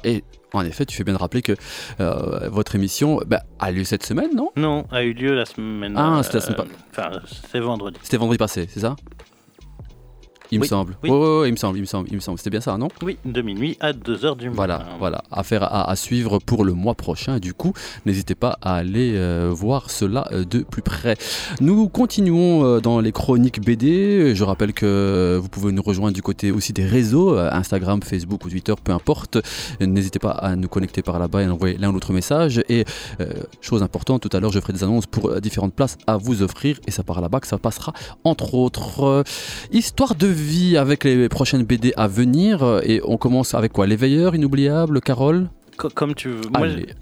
et 0.03 0.23
en 0.53 0.65
effet, 0.65 0.85
tu 0.85 0.95
fais 0.95 1.03
bien 1.03 1.13
de 1.13 1.19
rappeler 1.19 1.41
que 1.41 1.55
votre 2.47 2.75
émission 2.75 3.19
bah, 3.25 3.43
a 3.59 3.71
lieu 3.71 3.83
cette 3.83 4.05
semaine, 4.05 4.35
non? 4.35 4.51
Non, 4.55 4.85
a 4.91 5.03
eu 5.03 5.13
lieu 5.13 5.33
la 5.33 5.45
semaine. 5.45 5.93
Ah, 5.97 6.21
c'était 6.23 6.37
la 6.37 6.41
semaine 6.41 6.57
passée. 6.57 6.71
Enfin, 6.91 7.19
c'était 7.25 7.59
vendredi. 7.59 7.97
C'était 8.03 8.17
vendredi 8.17 8.37
passé, 8.37 8.67
c'est 8.71 8.81
ça? 8.81 8.95
Il 10.51 10.59
me 10.59 10.65
semble. 10.65 10.97
Oui. 11.03 11.09
il 11.09 11.51
me 11.51 11.57
semble, 11.57 11.77
il 11.77 11.81
me 11.81 11.85
semble, 11.85 12.09
il 12.09 12.15
me 12.15 12.19
semble. 12.19 12.37
C'était 12.37 12.49
bien 12.49 12.61
ça, 12.61 12.77
non? 12.77 12.87
Oui, 13.01 13.17
de 13.25 13.41
minuit 13.41 13.77
à 13.79 13.93
2h 13.93 14.37
du 14.37 14.49
matin. 14.49 14.55
Voilà, 14.55 14.85
voilà. 14.99 15.23
Affaire 15.31 15.63
à, 15.63 15.89
à, 15.89 15.95
suivre 15.95 16.39
pour 16.39 16.63
le 16.65 16.73
mois 16.73 16.95
prochain. 16.95 17.39
Du 17.39 17.53
coup, 17.53 17.73
n'hésitez 18.05 18.35
pas 18.35 18.57
à 18.61 18.75
aller 18.75 19.13
euh, 19.15 19.49
voir 19.51 19.91
cela 19.91 20.27
euh, 20.31 20.43
de 20.45 20.59
plus 20.59 20.81
près. 20.81 21.15
Nous 21.61 21.87
continuons 21.89 22.65
euh, 22.65 22.79
dans 22.79 22.99
les 22.99 23.11
chroniques 23.11 23.61
BD. 23.61 24.33
Je 24.35 24.43
rappelle 24.43 24.73
que 24.73 25.37
vous 25.41 25.49
pouvez 25.49 25.71
nous 25.71 25.81
rejoindre 25.81 26.13
du 26.13 26.21
côté 26.21 26.51
aussi 26.51 26.73
des 26.73 26.85
réseaux, 26.85 27.37
Instagram, 27.37 28.01
Facebook 28.01 28.45
ou 28.45 28.49
Twitter, 28.49 28.73
peu 28.83 28.91
importe. 28.91 29.37
N'hésitez 29.79 30.19
pas 30.19 30.31
à 30.31 30.55
nous 30.55 30.67
connecter 30.67 31.01
par 31.01 31.19
là-bas 31.19 31.43
et 31.43 31.47
envoyer 31.47 31.77
l'un 31.77 31.89
ou 31.89 31.93
l'autre 31.93 32.13
message. 32.13 32.61
Et 32.69 32.85
chose 33.61 33.83
importante, 33.83 34.21
tout 34.21 34.35
à 34.35 34.39
l'heure, 34.39 34.51
je 34.51 34.59
ferai 34.59 34.73
des 34.73 34.83
annonces 34.83 35.05
pour 35.05 35.39
différentes 35.41 35.73
places 35.73 35.97
à 36.07 36.17
vous 36.17 36.41
offrir. 36.41 36.79
Et 36.87 36.91
ça 36.91 37.03
par 37.03 37.21
là-bas 37.21 37.39
que 37.39 37.47
ça 37.47 37.57
passera, 37.57 37.93
entre 38.23 38.53
autres. 38.53 39.23
histoire 39.71 40.15
de 40.15 40.27
vie 40.39 40.77
avec 40.77 41.03
les 41.03 41.29
prochaines 41.29 41.63
BD 41.63 41.93
à 41.97 42.07
venir. 42.07 42.81
Et 42.83 43.01
on 43.05 43.17
commence 43.17 43.53
avec 43.53 43.73
quoi? 43.73 43.87
L'éveilleur, 43.87 44.35
inoubliable, 44.35 45.01
Carole? 45.01 45.49
Comme 45.79 46.13
tu 46.13 46.27
veux. 46.27 46.41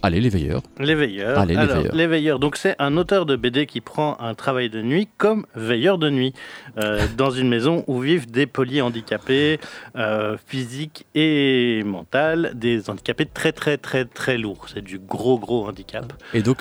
allez, 0.03 0.21
l'éveilleur. 0.21 0.61
L'éveilleur. 0.79 1.39
Allez, 1.39 1.57
l'éveilleur. 1.93 2.37
Donc 2.37 2.57
c'est 2.57 2.75
un 2.77 2.95
auteur 2.95 3.25
de 3.25 3.35
BD 3.35 3.65
qui 3.65 3.81
prend 3.81 4.17
un 4.19 4.35
travail 4.35 4.69
de 4.69 4.81
nuit 4.83 5.07
comme 5.17 5.47
veilleur 5.55 5.97
de 5.97 6.11
nuit 6.11 6.33
euh, 6.77 7.07
dans 7.17 7.31
une 7.31 7.49
maison 7.49 7.83
où 7.87 7.99
vivent 7.99 8.29
des 8.29 8.45
polyhandicapés 8.45 9.59
euh, 9.95 10.37
physiques 10.45 11.07
et 11.15 11.81
mentales, 11.85 12.51
des 12.53 12.89
handicapés 12.89 13.25
très 13.25 13.51
très 13.51 13.77
très 13.77 14.05
très 14.05 14.37
lourds. 14.37 14.67
C'est 14.71 14.83
du 14.83 14.99
gros 14.99 15.39
gros 15.39 15.67
handicap. 15.67 16.13
Et 16.35 16.43
donc 16.43 16.59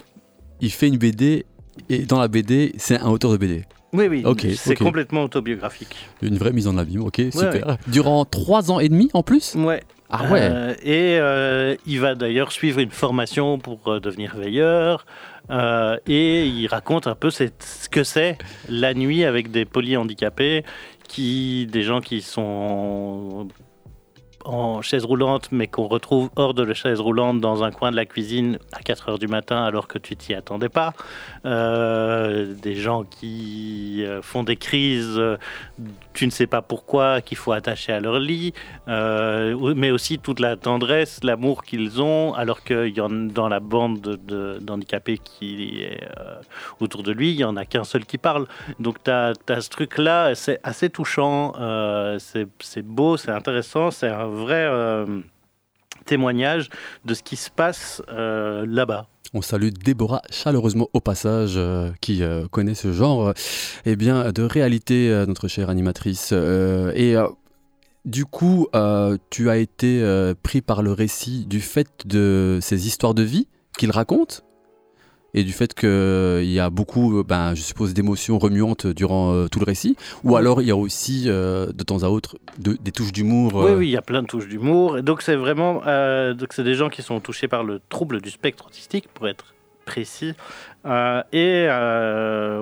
il 0.63 0.73
fait 0.73 0.89
une 0.89 0.97
BD 0.97 1.45
et 1.91 2.07
dans 2.07 2.19
la 2.19 2.29
BD 2.29 2.73
c'est 2.79 2.99
un 2.99 3.09
auteur 3.09 3.31
de 3.33 3.37
BD. 3.37 3.65
Oui, 3.93 4.09
oui, 4.09 4.25
c'est 4.57 4.77
complètement 4.77 5.23
autobiographique. 5.25 5.97
Une 6.23 6.37
vraie 6.37 6.53
mise 6.53 6.67
en 6.67 6.77
abîme, 6.77 7.03
ok, 7.03 7.23
super. 7.31 7.79
Durant 7.87 8.25
trois 8.25 8.71
ans 8.71 8.81
et 8.81 8.89
demi 8.89 9.11
en 9.15 9.23
plus? 9.23 9.55
Ouais. 9.55 9.83
Ah 10.09 10.25
ouais. 10.31 10.41
Euh, 10.43 10.75
et 10.83 11.19
euh, 11.19 11.75
il 11.85 12.01
va 12.01 12.15
d'ailleurs 12.15 12.53
suivre 12.53 12.79
une 12.79 12.91
formation 12.91 13.59
pour 13.59 13.89
euh, 13.89 14.01
devenir 14.01 14.37
veilleur. 14.37 15.05
et 16.07 16.47
il 16.47 16.67
raconte 16.69 17.07
un 17.07 17.15
peu 17.15 17.31
ce 17.31 17.49
que 17.91 18.05
c'est 18.05 18.39
la 18.69 18.95
nuit 18.95 19.25
avec 19.25 19.51
des 19.51 19.65
polyhandicapés, 19.65 20.65
qui, 21.09 21.67
des 21.71 21.83
gens 21.83 22.01
qui 22.01 22.21
sont 22.21 23.49
en 24.47 24.83
chaise 24.83 25.05
roulante, 25.05 25.49
mais 25.51 25.67
qu'on 25.67 25.89
retrouve 25.89 26.31
hors 26.37 26.55
de 26.55 26.63
la 26.63 26.75
chaise 26.75 27.01
roulante 27.01 27.41
dans 27.41 27.65
un 27.65 27.71
coin 27.71 27.91
de 27.91 27.97
la 27.97 28.07
cuisine 28.07 28.59
à 28.73 28.81
4 28.81 29.09
heures 29.09 29.19
du 29.19 29.27
matin 29.27 29.65
alors 29.65 29.89
que 29.89 29.99
tu 29.99 30.17
t'y 30.17 30.35
attendais 30.35 30.69
pas. 30.69 30.93
Euh, 31.45 32.55
des 32.55 32.75
gens 32.75 33.05
qui 33.05 34.05
euh, 34.05 34.23
font 34.23 34.43
des 34.43 34.57
crises, 34.57 35.21
tu 36.13 36.27
ne 36.27 36.31
sais 36.31 36.47
pas 36.47 36.63
pourquoi, 36.63 37.21
qu'il 37.21 37.37
faut 37.37 37.53
attacher 37.53 37.93
à 37.93 38.01
leur 38.01 38.19
lit, 38.19 38.53
euh, 38.89 39.75
mais 39.75 39.91
aussi 39.91 40.19
toute 40.19 40.41
la 40.41 40.57
tendresse, 40.57 41.21
l'amour 41.23 41.65
qu'ils 41.65 42.01
ont, 42.01 42.35
alors 42.35 42.63
qu'il 42.63 42.97
y 42.97 43.01
en 43.01 43.11
dans 43.11 43.49
la 43.49 43.61
bande 43.61 44.01
d'handicapés 44.61 45.19
qui 45.19 45.83
est 45.83 46.01
autour 46.81 47.03
de 47.03 47.13
lui, 47.13 47.33
il 47.33 47.37
n'y 47.37 47.45
en 47.45 47.57
a 47.57 47.65
qu'un 47.65 47.85
seul 47.85 48.05
qui 48.05 48.19
parle. 48.19 48.47
Donc 48.79 49.03
tu 49.03 49.11
as, 49.11 49.33
as, 49.49 49.61
ce 49.61 49.71
truc-là, 49.71 50.35
c'est 50.35 50.61
assez 50.63 50.91
touchant, 50.91 51.53
c'est 52.19 52.83
beau, 52.83 53.17
c'est 53.17 53.31
intéressant, 53.31 53.91
c'est 53.91 54.09
un 54.09 54.27
vrai 54.37 54.67
euh, 54.67 55.21
témoignage 56.05 56.69
de 57.05 57.15
ce 57.15 57.23
qui 57.23 57.37
se 57.37 57.51
passe 57.51 58.03
euh, 58.09 58.65
là-bas. 58.69 59.09
On 59.35 59.43
salue 59.43 59.71
Déborah 59.71 60.23
chaleureusement 60.31 60.89
au 60.93 61.01
passage, 61.01 61.55
euh, 61.57 61.91
qui 62.01 62.23
connaît 62.53 62.77
ce 62.77 62.93
genre 62.93 63.35
eh 63.85 63.97
bien, 63.97 64.31
de 64.31 64.43
réalité, 64.43 65.25
notre 65.27 65.49
chère 65.49 65.69
animatrice. 65.69 66.33
et 66.33 67.17
du 68.05 68.25
coup, 68.25 68.69
tu 69.31 69.51
as 69.51 69.57
été 69.57 70.33
pris 70.43 70.61
par 70.63 70.83
le 70.83 70.93
récit 70.93 71.45
du 71.47 71.61
fait 71.61 72.07
de 72.07 72.61
ces 72.63 72.87
histoires 72.87 73.15
de 73.15 73.23
vie 73.23 73.49
qu'il 73.77 73.91
raconte 73.91 74.46
et 75.37 75.45
du 75.45 75.53
fait 75.53 75.75
qu'il 75.75 76.51
y 76.51 76.59
a 76.59 76.71
beaucoup, 76.71 77.23
ben, 77.23 77.55
je 77.55 77.61
suppose, 77.61 77.93
d'émotions 77.93 78.39
remuantes 78.39 78.87
durant 78.87 79.35
euh, 79.35 79.49
tout 79.49 79.61
le 79.61 79.67
récit 79.67 79.97
Ou 80.25 80.35
alors 80.35 80.63
il 80.63 80.69
y 80.69 80.71
a 80.71 80.77
aussi, 80.77 81.25
euh, 81.27 81.67
de 81.67 81.85
temps 81.85 82.03
à 82.03 82.09
autre, 82.09 82.37
des 82.59 82.91
touches 82.91 83.13
d'humour 83.13 83.55
Oui, 83.55 83.73
oui, 83.77 83.89
il 83.89 83.91
y 83.91 83.99
a 83.99 84.03
plein 84.03 84.23
de 84.23 84.27
touches 84.27 84.49
d'humour. 84.49 85.03
Donc 85.03 85.21
c'est 85.21 85.37
vraiment, 85.37 85.83
euh, 85.87 86.33
donc 86.33 86.55
c'est 86.55 86.65
des 86.65 86.75
gens 86.75 86.89
qui 86.89 87.03
sont 87.03 87.21
touchés 87.21 87.49
par 87.49 87.65
le 87.65 87.83
trouble 87.91 88.23
du 88.23 88.31
spectre 88.31 88.67
autistique, 88.67 89.09
pour 89.13 89.29
être 89.29 89.55
précis. 89.85 90.33
et 91.33 91.69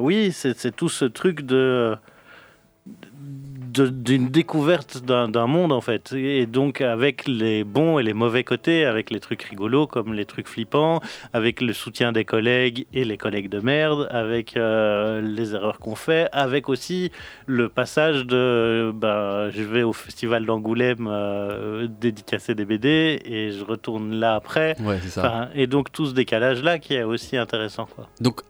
oui, 0.00 0.32
c'est 0.32 0.74
tout 0.74 0.88
ce 0.88 1.04
truc 1.04 1.42
de 1.42 1.96
d'une 3.82 4.28
découverte 4.28 5.04
d'un 5.04 5.46
monde 5.46 5.72
en 5.72 5.80
fait. 5.80 6.12
Et 6.12 6.46
donc 6.46 6.80
avec 6.80 7.26
les 7.26 7.64
bons 7.64 7.98
et 7.98 8.02
les 8.02 8.14
mauvais 8.14 8.44
côtés, 8.44 8.84
avec 8.84 9.10
les 9.10 9.20
trucs 9.20 9.42
rigolos 9.42 9.86
comme 9.86 10.14
les 10.14 10.24
trucs 10.24 10.48
flippants, 10.48 11.00
avec 11.32 11.60
le 11.60 11.72
soutien 11.72 12.12
des 12.12 12.24
collègues 12.24 12.86
et 12.92 13.04
les 13.04 13.16
collègues 13.16 13.48
de 13.48 13.60
merde, 13.60 14.08
avec 14.10 14.56
euh, 14.56 15.20
les 15.20 15.54
erreurs 15.54 15.78
qu'on 15.78 15.94
fait, 15.94 16.28
avec 16.32 16.68
aussi 16.68 17.10
le 17.46 17.68
passage 17.68 18.26
de 18.26 18.92
ben, 18.94 19.50
je 19.50 19.62
vais 19.62 19.82
au 19.82 19.92
festival 19.92 20.46
d'Angoulême 20.46 21.08
euh, 21.10 21.88
dédicacer 21.88 22.54
des 22.54 22.64
BD 22.64 23.20
et 23.24 23.50
je 23.50 23.64
retourne 23.64 24.14
là 24.14 24.34
après. 24.34 24.76
Ouais, 24.80 25.00
ça. 25.08 25.50
et 25.54 25.66
donc 25.66 25.92
tout 25.92 26.06
ce 26.06 26.14
décalage 26.14 26.62
là 26.62 26.78
qui 26.78 26.94
est 26.94 27.02
aussi 27.02 27.36
intéressant. 27.36 27.86
Quoi. 27.86 28.08
Donc 28.20 28.42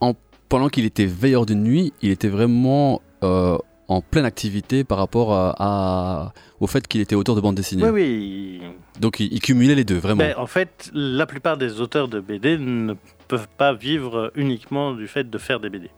en, 0.00 0.14
pendant 0.48 0.68
qu'il 0.68 0.84
était 0.84 1.06
veilleur 1.06 1.46
de 1.46 1.54
nuit, 1.54 1.92
il 2.02 2.10
était 2.10 2.28
vraiment 2.28 3.02
euh, 3.22 3.58
en 3.88 4.02
pleine 4.02 4.26
activité 4.26 4.84
par 4.84 4.98
rapport 4.98 5.32
à, 5.32 6.32
au 6.60 6.66
fait 6.66 6.86
qu'il 6.86 7.00
était 7.00 7.14
auteur 7.14 7.34
de 7.34 7.40
bande 7.40 7.54
dessinée. 7.54 7.82
Oui, 7.84 7.90
oui. 7.90 8.60
Donc 9.00 9.18
il, 9.18 9.40
cumulait 9.40 9.74
les 9.74 9.84
deux, 9.84 9.98
vraiment. 9.98 10.18
Ben, 10.18 10.34
en 10.36 10.46
fait, 10.46 10.90
la 10.92 11.26
plupart 11.26 11.56
des 11.56 11.80
auteurs 11.80 12.08
de 12.08 12.20
BD 12.20 12.58
ne 12.58 12.94
peuvent 13.28 13.48
pas 13.56 13.72
vivre 13.72 14.30
uniquement 14.34 14.92
du 14.92 15.08
fait 15.08 15.28
de 15.28 15.38
faire 15.38 15.58
des 15.58 15.70
BD. 15.70 15.90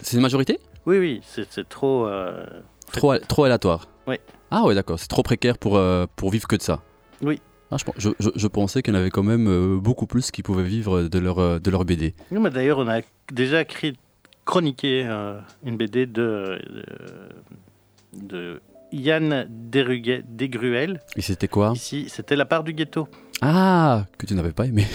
C'est 0.00 0.16
une 0.16 0.22
majorité? 0.22 0.60
Oui, 0.86 0.98
oui, 0.98 1.20
c'est 1.24 1.68
trop, 1.68 2.06
euh, 2.06 2.46
trop... 2.92 3.16
Trop 3.18 3.44
aléatoire 3.44 3.88
Oui. 4.06 4.16
Ah 4.50 4.64
ouais, 4.64 4.74
d'accord, 4.74 4.98
c'est 4.98 5.08
trop 5.08 5.24
précaire 5.24 5.58
pour, 5.58 5.76
euh, 5.76 6.06
pour 6.16 6.30
vivre 6.30 6.46
que 6.46 6.56
de 6.56 6.62
ça. 6.62 6.80
Oui. 7.20 7.40
Ah, 7.70 7.76
je, 7.98 8.08
je, 8.18 8.28
je, 8.34 8.46
pensais 8.46 8.80
qu'il 8.80 8.94
y 8.94 8.96
en 8.96 9.00
avait 9.00 9.10
quand 9.10 9.22
même 9.22 9.46
euh, 9.46 9.76
beaucoup 9.76 10.06
plus 10.06 10.30
qui 10.30 10.42
pouvaient 10.42 10.62
vivre 10.62 11.02
de 11.02 11.18
leur, 11.18 11.60
de 11.60 11.70
leur 11.70 11.84
BD. 11.84 12.14
D'ailleurs, 12.30 12.78
on 12.78 12.88
a 12.88 13.00
déjà 13.30 13.60
écrit 13.60 13.98
chroniquer 14.48 15.04
euh, 15.06 15.38
une 15.62 15.76
BD 15.76 16.06
de, 16.06 16.58
de, 18.14 18.62
Yann 18.90 19.46
Degruel. 19.46 21.00
Et 21.16 21.20
c'était 21.20 21.48
quoi? 21.48 21.72
Ici, 21.74 22.06
c'était 22.08 22.34
La 22.34 22.46
part 22.46 22.64
du 22.64 22.72
ghetto. 22.72 23.08
Ah, 23.40 24.06
que 24.18 24.26
tu 24.26 24.34
n'avais 24.34 24.52
pas 24.52 24.66
aimé. 24.66 24.86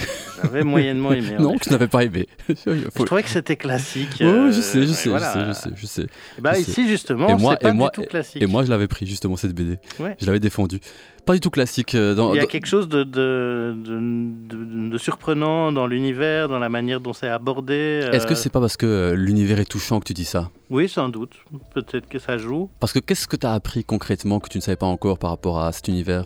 J'avais 0.42 0.64
moyennement 0.64 1.14
aimé. 1.14 1.36
non, 1.40 1.58
que 1.58 1.64
tu 1.64 1.70
n'avais 1.70 1.88
pas 1.88 2.04
aimé. 2.04 2.28
Je 2.50 3.04
trouvais 3.06 3.24
que 3.24 3.30
c'était 3.30 3.56
classique. 3.56 4.18
Oui, 4.20 4.52
je 4.52 4.62
sais, 4.62 4.82
je 4.82 4.92
sais, 4.92 5.10
je 5.10 5.18
sais, 5.18 5.46
je 5.48 5.54
sais, 5.54 5.70
je 5.76 5.86
sais. 5.86 6.08
bah, 6.40 6.58
ici, 6.58 6.88
justement, 6.88 7.38
c'est 7.38 7.60
pas 7.62 7.72
du 7.72 7.80
tout 7.94 8.04
classique. 8.04 8.42
Et 8.42 8.48
moi, 8.48 8.64
je 8.64 8.70
l'avais 8.70 8.88
pris, 8.88 9.06
justement, 9.06 9.38
cette 9.38 9.54
BD. 9.54 9.78
Je 10.20 10.26
l'avais 10.26 10.40
défendu 10.40 10.80
pas 11.26 11.34
du 11.34 11.40
tout 11.40 11.50
classique. 11.50 11.96
Euh, 11.96 12.16
dans, 12.16 12.34
Il 12.34 12.38
y 12.38 12.40
a 12.40 12.46
quelque 12.46 12.68
chose 12.68 12.88
de, 12.88 13.04
de, 13.04 13.76
de, 13.76 14.98
surprenant 14.98 15.72
dans 15.72 15.88
l'univers, 15.88 16.48
dans 16.48 16.60
la 16.60 16.70
manière 16.70 17.00
dont 17.02 17.14
c'est 17.14 17.30
abordé. 17.30 18.02
Euh. 18.04 18.12
Est-ce 18.12 18.28
que 18.28 18.36
c'est 18.36 18.50
pas 18.50 18.60
parce 18.60 18.78
que 18.78 18.86
euh, 18.86 19.16
l'univers 19.16 19.60
est 19.60 19.66
touchant 19.66 20.00
que 20.00 20.06
tu 20.06 20.14
dis 20.14 20.26
ça? 20.26 20.50
Oui, 20.70 20.90
sans 20.90 21.10
doute. 21.10 21.34
Peut-être 21.74 22.08
que 22.08 22.20
ça 22.20 22.38
joue. 22.38 22.70
Parce 22.80 22.94
que 22.94 23.00
qu'est-ce 23.00 23.28
que 23.28 23.36
tu 23.36 23.48
as 23.48 23.54
appris 23.54 23.84
concrètement 23.84 24.40
que 24.40 24.50
tu 24.50 24.58
ne 24.58 24.64
savais 24.64 24.76
pas 24.76 24.86
encore 24.86 25.18
par 25.18 25.30
rapport 25.30 25.62
à 25.62 25.72
cet 25.72 25.88
univers? 25.88 26.26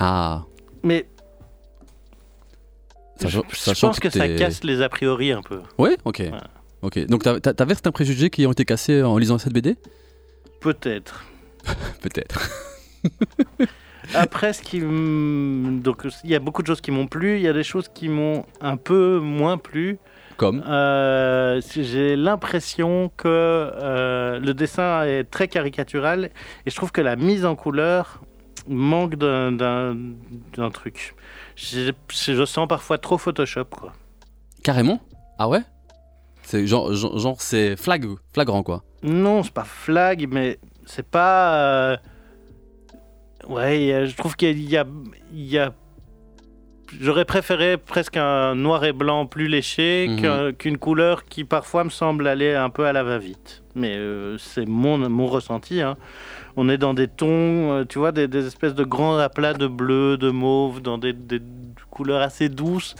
Ah. 0.00 0.44
Mais 0.82 1.06
je, 3.28 3.40
pense 3.80 4.00
que, 4.00 4.08
ça 4.08 4.28
casse 4.28 4.64
les 4.64 4.80
a 4.80 4.88
priori 4.88 5.30
un 5.32 5.42
peu. 5.42 5.60
Oui, 5.78 5.90
ok. 6.04 6.22
Ok. 6.82 7.06
Donc 7.06 7.22
t'avais 7.22 7.74
certains 7.74 7.92
préjugés 7.92 8.30
qui 8.30 8.46
ont 8.46 8.52
été 8.52 8.64
cassés 8.64 9.02
en 9.02 9.18
lisant 9.18 9.38
cette 9.38 9.52
BD 9.52 9.76
Peut-être. 10.60 11.26
Peut-être. 12.02 12.50
Après, 14.14 14.54
ce 14.54 14.62
qui 14.62 14.80
donc 14.80 16.06
il 16.24 16.30
y 16.30 16.34
a 16.34 16.38
beaucoup 16.38 16.62
de 16.62 16.66
choses 16.66 16.80
qui 16.80 16.90
m'ont 16.90 17.06
plu, 17.06 17.36
il 17.36 17.42
y 17.42 17.48
a 17.48 17.52
des 17.52 17.62
choses 17.62 17.88
qui 17.92 18.08
m'ont 18.08 18.44
un 18.60 18.76
peu 18.76 19.18
moins 19.18 19.58
plu. 19.58 19.98
Comme? 20.38 20.64
Euh, 20.66 21.60
J'ai 21.76 22.16
l'impression 22.16 23.12
que 23.18 23.28
euh, 23.28 24.40
le 24.40 24.54
dessin 24.54 25.04
est 25.04 25.24
très 25.24 25.48
caricatural 25.48 26.30
et 26.64 26.70
je 26.70 26.74
trouve 26.74 26.92
que 26.92 27.02
la 27.02 27.16
mise 27.16 27.44
en 27.44 27.54
couleur 27.54 28.22
manque 28.68 29.16
d'un 29.16 30.70
truc. 30.72 31.14
Je, 31.56 31.92
je, 32.08 32.44
sens 32.44 32.68
parfois 32.68 32.98
trop 32.98 33.18
Photoshop. 33.18 33.64
Quoi. 33.64 33.92
Carrément? 34.62 35.00
Ah 35.38 35.48
ouais? 35.48 35.62
C'est 36.42 36.66
genre, 36.66 36.92
genre, 36.92 37.40
c'est 37.40 37.76
flag, 37.76 38.06
flagrant 38.32 38.62
quoi. 38.62 38.82
Non, 39.02 39.42
c'est 39.42 39.52
pas 39.52 39.64
flag, 39.64 40.26
mais 40.30 40.58
c'est 40.86 41.06
pas. 41.06 41.54
Euh, 41.54 41.96
ouais, 43.48 44.06
je 44.06 44.16
trouve 44.16 44.36
qu'il 44.36 44.60
y 44.68 44.76
a, 44.76 44.84
il 45.32 45.46
y 45.46 45.58
a 45.58 45.72
J'aurais 46.98 47.24
préféré 47.24 47.76
presque 47.76 48.16
un 48.16 48.54
noir 48.54 48.84
et 48.84 48.92
blanc 48.92 49.26
plus 49.26 49.46
léché 49.46 50.08
mhm. 50.08 50.54
qu'une 50.54 50.78
couleur 50.78 51.24
qui 51.24 51.44
parfois 51.44 51.84
me 51.84 51.90
semble 51.90 52.26
aller 52.26 52.54
un 52.54 52.70
peu 52.70 52.86
à 52.86 52.92
la 52.92 53.04
va-vite. 53.04 53.62
Mais 53.74 53.96
euh, 53.96 54.36
c'est 54.38 54.66
mon, 54.66 54.98
mon 55.08 55.26
ressenti. 55.26 55.80
Hein. 55.82 55.96
On 56.56 56.68
est 56.68 56.78
dans 56.78 56.94
des 56.94 57.08
tons, 57.08 57.72
euh, 57.72 57.84
tu 57.88 57.98
vois, 57.98 58.12
des, 58.12 58.46
espèces 58.46 58.74
de 58.74 58.84
grands 58.84 59.16
aplats 59.18 59.54
de 59.54 59.66
bleu, 59.66 60.16
de 60.16 60.30
mauve, 60.30 60.82
dans 60.82 60.98
des, 60.98 61.12
des 61.12 61.40
couleurs 61.90 62.22
assez 62.22 62.48
douces. 62.48 62.94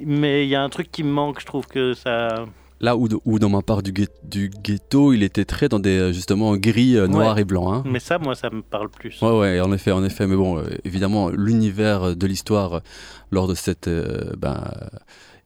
Mais 0.00 0.44
il 0.44 0.48
y 0.48 0.54
a 0.54 0.62
un 0.62 0.68
truc 0.68 0.90
qui 0.90 1.02
me 1.02 1.10
manque, 1.10 1.40
je 1.40 1.46
trouve 1.46 1.66
que 1.66 1.94
ça 1.94 2.46
Là 2.80 2.96
où, 2.96 3.38
dans 3.38 3.48
ma 3.48 3.62
part 3.62 3.82
du, 3.82 3.92
ghetto, 3.92 5.12
il 5.12 5.22
était 5.22 5.44
très 5.46 5.68
dans 5.68 5.78
des 5.78 6.12
justement 6.12 6.54
gris, 6.56 6.98
euh, 6.98 7.06
noir 7.06 7.38
et 7.38 7.44
blanc. 7.44 7.72
Hein. 7.72 7.82
Mais 7.86 8.00
ça, 8.00 8.18
moi, 8.18 8.34
ça 8.34 8.50
me 8.50 8.62
parle 8.62 8.90
plus. 8.90 9.22
Ouais, 9.22 9.38
ouais, 9.38 9.60
en 9.60 9.72
effet, 9.72 9.92
en 9.92 10.04
effet. 10.04 10.26
Mais 10.26 10.36
bon, 10.36 10.58
euh, 10.58 10.64
évidemment, 10.84 11.30
l'univers 11.30 12.14
de 12.14 12.26
l'histoire 12.26 12.82
lors 13.30 13.46
de 13.46 13.54
cette 13.54 13.88
euh, 13.88 14.32
ben, 14.36 14.60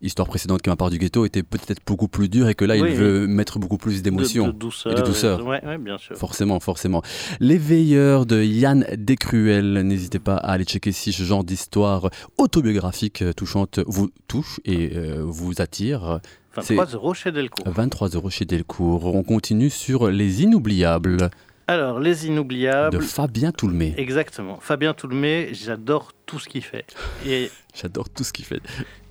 histoire 0.01 0.29
précédente 0.29 0.63
qui 0.63 0.71
ma 0.71 0.77
part 0.77 0.91
du 0.91 0.99
ghetto 0.99 1.25
était 1.25 1.43
peut-être 1.43 1.81
beaucoup 1.87 2.09
plus 2.09 2.29
dur 2.29 2.49
et 2.49 2.55
que 2.55 2.65
là, 2.65 2.77
il 2.77 2.95
veut 2.95 3.27
mettre 3.27 3.59
beaucoup 3.59 3.79
plus 3.79 4.03
d'émotion. 4.03 4.49
De, 4.49 4.53
douceur. 4.53 4.95
de 4.95 5.03
douceur. 5.03 5.45
Ouais, 5.47 5.61
bien 5.79 5.99
sûr. 5.99 6.17
Forcément, 6.17 6.61
forcément. 6.61 7.03
Les 7.41 7.59
Veilleurs 7.59 8.27
de 8.27 8.43
Yann 8.43 8.87
Descruel. 8.97 9.83
N'hésitez 9.83 10.19
pas 10.19 10.37
à 10.37 10.53
aller 10.53 10.65
checker 10.65 10.93
si 10.93 11.13
ce 11.13 11.23
genre 11.23 11.45
d'histoire 11.45 12.11
autobiographique 12.37 13.25
touchante 13.37 13.81
vous 13.87 14.11
touche 14.27 14.61
et 14.65 14.91
vous 15.21 15.61
attire. 15.61 16.21
23 16.55 16.87
euros 16.87 17.15
chez 17.15 17.33
Delcourt. 17.33 17.69
23 17.69 18.09
euros 18.11 18.31
chez 18.31 18.45
Delcourt. 18.45 19.15
On 19.15 19.23
continue 19.23 19.71
sur 19.71 20.11
Les 20.11 20.43
Inoubliables. 20.43 21.31
Alors, 21.67 22.01
Les 22.01 22.27
Inoubliables. 22.27 22.97
De 22.97 23.03
Fabien 23.03 23.53
Toulmé. 23.53 23.95
Exactement. 23.97 24.59
Fabien 24.61 24.95
Toulmé, 24.95 25.51
j'adore 25.53 26.13
tout 26.27 26.39
ce 26.39 26.49
qu'il 26.49 26.63
fait. 26.63 26.87
Et... 27.27 27.51
j'adore 27.75 28.09
tout 28.09 28.25
ce 28.25 28.33
qu'il 28.33 28.45
fait. 28.45 28.61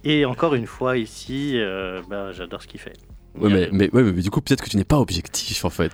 Et 0.10 0.24
encore 0.24 0.56
une 0.56 0.67
fois, 0.67 0.98
ici, 0.98 1.52
euh, 1.56 2.02
ben, 2.10 2.32
j'adore 2.32 2.62
ce 2.62 2.67
qu'il 2.67 2.80
fait. 2.80 2.93
Oui, 3.38 3.52
mais, 3.52 3.67
mais, 3.74 3.89
mais, 3.91 4.13
du 4.13 4.30
coup, 4.30 4.39
peut-être 4.39 4.63
que 4.63 4.70
tu 4.70 4.78
n'es 4.78 4.86
pas 4.86 5.00
objectif, 5.00 5.65
en 5.65 5.70
fait. 5.70 5.91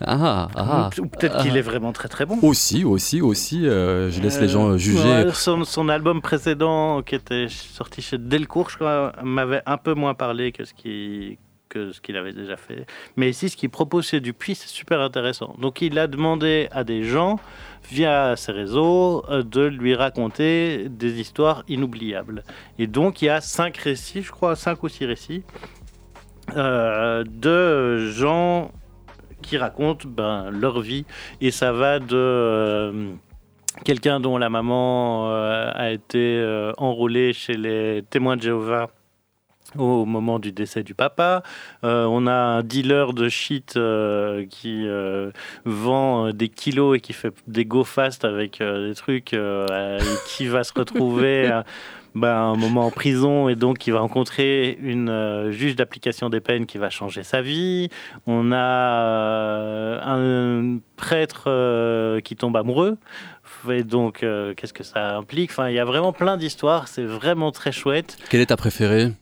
Ah, 0.00 0.48
ah, 0.56 0.90
Ou 0.98 1.06
peut-être 1.06 1.42
qu'il 1.42 1.58
est 1.58 1.62
vraiment 1.62 1.92
très 1.92 2.08
très 2.08 2.24
bon. 2.24 2.38
Aussi, 2.40 2.82
aussi, 2.82 3.20
aussi. 3.20 3.66
Euh, 3.66 4.10
je 4.10 4.22
laisse 4.22 4.40
les 4.40 4.48
gens 4.48 4.70
euh, 4.70 4.78
juger. 4.78 5.26
son, 5.34 5.88
album 5.90 6.22
précédent, 6.22 7.02
qui 7.02 7.14
était 7.14 7.46
sorti 7.50 8.00
chez 8.00 8.16
Delcourt, 8.16 8.70
je 8.70 8.76
crois, 8.76 9.12
m'avait 9.22 9.62
un 9.66 9.76
peu 9.76 9.92
moins 9.92 10.14
parlé 10.14 10.50
que 10.50 10.64
ce 10.64 10.72
qui 10.72 11.38
que 11.72 11.92
ce 11.92 12.00
qu'il 12.00 12.16
avait 12.16 12.32
déjà 12.32 12.56
fait. 12.56 12.86
Mais 13.16 13.30
ici, 13.30 13.48
ce 13.48 13.56
qu'il 13.56 13.70
propose 13.70 14.08
chez 14.08 14.20
Dupuis, 14.20 14.54
c'est 14.54 14.68
super 14.68 15.00
intéressant. 15.00 15.54
Donc, 15.58 15.80
il 15.80 15.98
a 15.98 16.06
demandé 16.06 16.68
à 16.70 16.84
des 16.84 17.02
gens, 17.04 17.38
via 17.90 18.36
ses 18.36 18.52
réseaux, 18.52 19.24
euh, 19.28 19.42
de 19.42 19.62
lui 19.62 19.94
raconter 19.94 20.88
des 20.88 21.20
histoires 21.20 21.64
inoubliables. 21.68 22.44
Et 22.78 22.86
donc, 22.86 23.22
il 23.22 23.26
y 23.26 23.28
a 23.28 23.40
cinq 23.40 23.76
récits, 23.78 24.22
je 24.22 24.30
crois, 24.30 24.54
cinq 24.56 24.82
ou 24.82 24.88
six 24.88 25.06
récits, 25.06 25.42
de 26.54 28.10
gens 28.10 28.70
qui 29.42 29.58
racontent 29.58 30.08
ben, 30.08 30.50
leur 30.50 30.80
vie. 30.80 31.04
Et 31.40 31.50
ça 31.50 31.72
va 31.72 31.98
de 31.98 32.16
euh, 32.16 33.12
quelqu'un 33.84 34.20
dont 34.20 34.38
la 34.38 34.48
maman 34.48 35.30
euh, 35.30 35.70
a 35.74 35.90
été 35.90 36.38
euh, 36.38 36.72
enrôlée 36.78 37.32
chez 37.32 37.54
les 37.54 38.02
témoins 38.08 38.36
de 38.36 38.42
Jéhovah 38.42 38.88
au 39.78 40.04
moment 40.04 40.38
du 40.38 40.52
décès 40.52 40.82
du 40.82 40.94
papa. 40.94 41.42
on 41.82 42.26
a 42.26 42.32
un 42.32 42.62
dealer 42.62 43.12
de 43.12 43.28
shit 43.28 43.78
qui 44.50 44.86
vend 45.64 46.32
des 46.32 46.48
kilos 46.48 46.96
et 46.96 47.00
qui 47.00 47.12
fait 47.12 47.34
des 47.46 47.64
go 47.64 47.84
fast 47.84 48.24
avec 48.24 48.58
des 48.60 48.94
trucs 48.94 49.36
qui 50.26 50.46
va 50.46 50.64
se 50.64 50.72
retrouver 50.74 51.62
bah, 52.14 52.38
un 52.40 52.56
moment 52.56 52.86
en 52.86 52.90
prison 52.90 53.48
et 53.48 53.56
donc 53.56 53.86
il 53.86 53.92
va 53.92 54.00
rencontrer 54.00 54.78
une 54.80 55.08
euh, 55.08 55.52
juge 55.52 55.76
d'application 55.76 56.28
des 56.28 56.40
peines 56.40 56.66
qui 56.66 56.78
va 56.78 56.90
changer 56.90 57.22
sa 57.22 57.42
vie. 57.42 57.88
On 58.26 58.52
a 58.52 58.56
euh, 58.56 60.00
un 60.02 60.78
prêtre 60.96 61.44
euh, 61.46 62.20
qui 62.20 62.36
tombe 62.36 62.56
amoureux. 62.56 62.98
Et 63.68 63.84
donc, 63.84 64.24
qu'est-ce 64.56 64.72
que 64.72 64.82
ça 64.82 65.16
implique? 65.16 65.50
Enfin, 65.50 65.68
il 65.68 65.74
y 65.74 65.78
a 65.78 65.84
vraiment 65.84 66.12
plein 66.12 66.36
d'histoires. 66.36 66.88
C'est 66.88 67.04
vraiment 67.04 67.52
très 67.52 67.70
chouette. 67.70 68.16
Quelle 68.30 68.40
est 68.40 68.46
ta 68.46 68.56
préférée? 68.56 69.12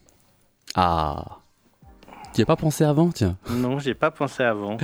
Ah 0.74 1.38
Tu 2.35 2.40
n'y 2.40 2.42
as 2.42 2.46
pas 2.46 2.56
pensé 2.56 2.85
avant, 2.85 3.11
tiens 3.11 3.37
Non, 3.50 3.78
j'ai 3.78 3.94
pas 3.94 4.11
pensé 4.11 4.42
avant. 4.42 4.76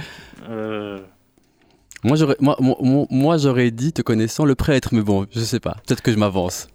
Moi, 2.05 2.17
j'aurais, 2.17 2.37
moi, 2.41 2.57
moi, 2.61 3.07
moi, 3.11 3.37
j'aurais 3.37 3.73
dit, 3.73 3.93
te 3.93 4.03
connaissant, 4.03 4.45
le 4.45 4.55
prêtre, 4.55 4.91
mais 4.93 5.03
bon, 5.03 5.27
je 5.31 5.41
sais 5.41 5.59
pas. 5.61 5.77
Peut-être 5.87 6.03
que 6.03 6.13
je 6.13 6.19
m'avance. 6.19 6.69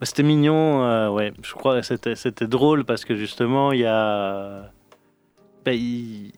Bah, 0.00 0.06
c'était 0.06 0.22
mignon, 0.22 0.82
euh, 0.82 1.10
ouais. 1.10 1.34
Je 1.42 1.52
crois 1.52 1.80
que 1.80 1.86
c'était, 1.86 2.16
c'était 2.16 2.46
drôle 2.46 2.86
parce 2.86 3.04
que 3.04 3.14
justement, 3.14 3.72
il 3.72 3.80
y 3.80 3.86
a. 3.86 4.70
Ben, 5.66 5.78
il, 5.78 6.32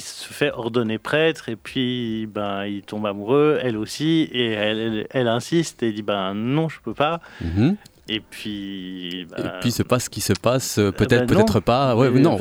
se 0.00 0.32
fait 0.32 0.50
ordonner 0.50 0.98
prêtre 0.98 1.48
et 1.48 1.56
puis 1.56 2.26
ben, 2.26 2.64
il 2.64 2.82
tombe 2.82 3.06
amoureux, 3.06 3.60
elle 3.62 3.76
aussi, 3.76 4.28
et 4.32 4.50
elle, 4.50 5.06
elle, 5.10 5.28
insiste 5.28 5.82
et 5.84 5.92
dit 5.92 6.02
ben 6.02 6.34
non, 6.34 6.68
je 6.68 6.80
peux 6.80 6.94
pas. 6.94 7.20
Mhm. 7.40 7.76
Et 8.08 8.20
puis. 8.20 9.26
Bah, 9.30 9.36
et 9.38 9.60
puis 9.60 9.70
se 9.70 9.82
passe 9.82 10.04
ce 10.04 10.10
qui 10.10 10.20
se 10.20 10.34
passe, 10.34 10.78
euh, 10.78 10.90
peut-être, 10.90 11.26
bah, 11.26 11.34
peut-être 11.34 11.60
pas. 11.60 11.96
Ouais, 11.96 12.10
non. 12.10 12.38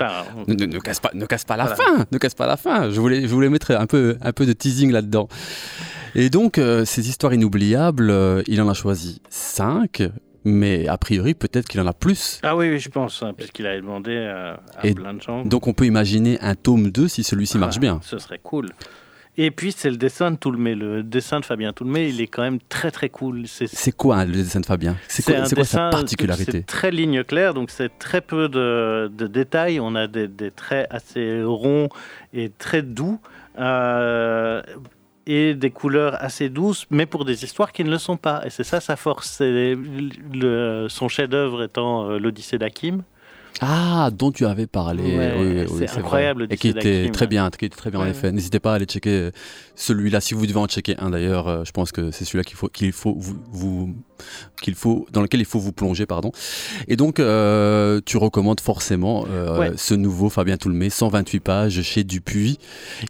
Ne, 0.47 0.53
ne, 0.53 0.79
casse 0.79 0.99
pas, 0.99 1.11
ne 1.13 1.25
casse 1.25 1.45
pas 1.45 1.57
la 1.57 1.67
fin. 1.67 2.05
Ne 2.11 2.17
casse 2.17 2.35
pas 2.35 2.47
la 2.47 2.57
fin. 2.57 2.89
Je 2.89 2.99
voulais, 2.99 3.21
je 3.21 3.33
voulais 3.33 3.49
mettre 3.49 3.71
un 3.71 3.87
peu, 3.87 4.17
un 4.21 4.33
peu 4.33 4.45
de 4.45 4.53
teasing 4.53 4.91
là-dedans. 4.91 5.27
Et 6.15 6.29
donc, 6.29 6.57
euh, 6.57 6.85
ces 6.85 7.09
histoires 7.09 7.33
inoubliables, 7.33 8.11
euh, 8.11 8.43
il 8.47 8.61
en 8.61 8.69
a 8.69 8.73
choisi 8.73 9.21
cinq. 9.29 10.03
Mais 10.45 10.89
a 10.89 10.97
priori, 10.97 11.35
peut-être 11.35 11.69
qu'il 11.69 11.79
en 11.79 11.87
a 11.87 11.93
plus. 11.93 12.41
Ah 12.43 12.57
oui, 12.57 12.77
je 12.77 12.89
pense, 12.89 13.23
hein, 13.23 13.31
puisqu'il 13.35 13.65
a 13.65 13.77
demandé 13.77 14.17
à, 14.17 14.59
plein 14.93 15.13
de 15.13 15.21
gens. 15.21 15.45
Donc 15.45 15.67
on 15.67 15.73
peut 15.73 15.85
imaginer 15.85 16.37
un 16.41 16.55
tome 16.55 16.91
2 16.91 17.07
si 17.07 17.23
celui-ci 17.23 17.57
marche 17.57 17.79
bien. 17.79 18.01
Ce 18.03 18.17
serait 18.17 18.41
cool. 18.43 18.67
Et 19.35 19.49
puis 19.49 19.71
c'est 19.71 19.89
le 19.89 19.97
dessin 19.97 20.31
de 20.31 20.35
Toulmé. 20.35 20.75
Le 20.75 21.01
dessin 21.01 21.39
de 21.39 21.45
Fabien 21.45 21.73
Toulmé, 21.73 22.07
il 22.07 22.21
est 22.21 22.27
quand 22.27 22.43
même 22.43 22.59
très 22.69 22.91
très 22.91 23.09
cool. 23.09 23.45
C'est 23.47 23.91
quoi 23.95 24.25
le 24.25 24.31
dessin 24.31 24.59
de 24.59 24.65
Fabien? 24.65 24.95
C'est 25.07 25.23
quoi, 25.23 25.49
quoi 25.49 25.65
sa 25.65 25.89
particularité? 25.89 26.51
C'est 26.51 26.65
très 26.65 26.91
ligne 26.91 27.23
claire, 27.23 27.53
donc 27.53 27.71
c'est 27.71 27.97
très 27.97 28.21
peu 28.21 28.47
de, 28.47 29.09
détails. 29.27 29.79
On 29.79 29.95
a 29.95 30.07
des, 30.07 30.51
traits 30.51 30.87
assez 30.91 31.41
ronds 31.43 31.89
et 32.33 32.51
très 32.57 32.81
doux. 32.81 33.19
Euh, 33.59 34.61
et 35.25 35.53
des 35.53 35.71
couleurs 35.71 36.21
assez 36.21 36.49
douces, 36.49 36.85
mais 36.89 37.05
pour 37.05 37.23
des 37.23 37.43
histoires 37.43 37.71
qui 37.71 37.83
ne 37.83 37.89
le 37.89 37.97
sont 37.97 38.17
pas. 38.17 38.45
Et 38.45 38.49
c'est 38.49 38.63
ça 38.65 38.81
sa 38.81 38.95
force. 38.95 39.41
Le, 39.41 40.87
son 40.89 41.07
chef-d'œuvre 41.07 41.63
étant 41.63 42.09
euh, 42.09 42.19
l'Odyssée 42.19 42.57
d'Akim. 42.57 43.03
Ah, 43.61 44.09
dont 44.11 44.31
tu 44.31 44.45
avais 44.45 44.67
parlé. 44.67 45.67
c'est 45.77 45.97
incroyable. 45.97 46.47
Et 46.49 46.57
qui 46.57 46.69
était 46.69 47.09
très 47.11 47.27
bien, 47.27 47.49
qui 47.49 47.65
était 47.65 47.75
très 47.75 47.91
bien 47.91 47.99
en 47.99 48.05
effet. 48.05 48.31
N'hésitez 48.31 48.59
pas 48.59 48.73
à 48.73 48.75
aller 48.75 48.85
checker 48.85 49.09
euh, 49.09 49.31
celui-là 49.75 50.21
si 50.21 50.33
vous 50.33 50.45
devez 50.45 50.59
en 50.59 50.67
checker 50.67 50.95
un 50.97 51.09
d'ailleurs. 51.09 51.47
Euh, 51.47 51.63
je 51.63 51.71
pense 51.71 51.91
que 51.91 52.11
c'est 52.11 52.25
celui-là 52.25 52.43
qu'il 52.43 52.57
faut, 52.57 52.67
qu'il 52.67 52.91
faut 52.91 53.15
vous, 53.17 53.93
qu'il 54.61 54.75
faut, 54.75 55.05
dans 55.11 55.21
lequel 55.21 55.39
il 55.39 55.45
faut 55.45 55.59
vous 55.59 55.71
plonger, 55.73 56.05
pardon. 56.05 56.31
Et 56.87 56.95
donc, 56.95 57.19
euh, 57.19 58.01
tu 58.05 58.17
recommandes 58.17 58.59
forcément 58.59 59.25
ce 59.75 59.93
nouveau 59.93 60.29
Fabien 60.29 60.57
Toulmé, 60.57 60.89
128 60.89 61.39
pages 61.39 61.81
chez 61.81 62.03
Dupuis. 62.03 62.57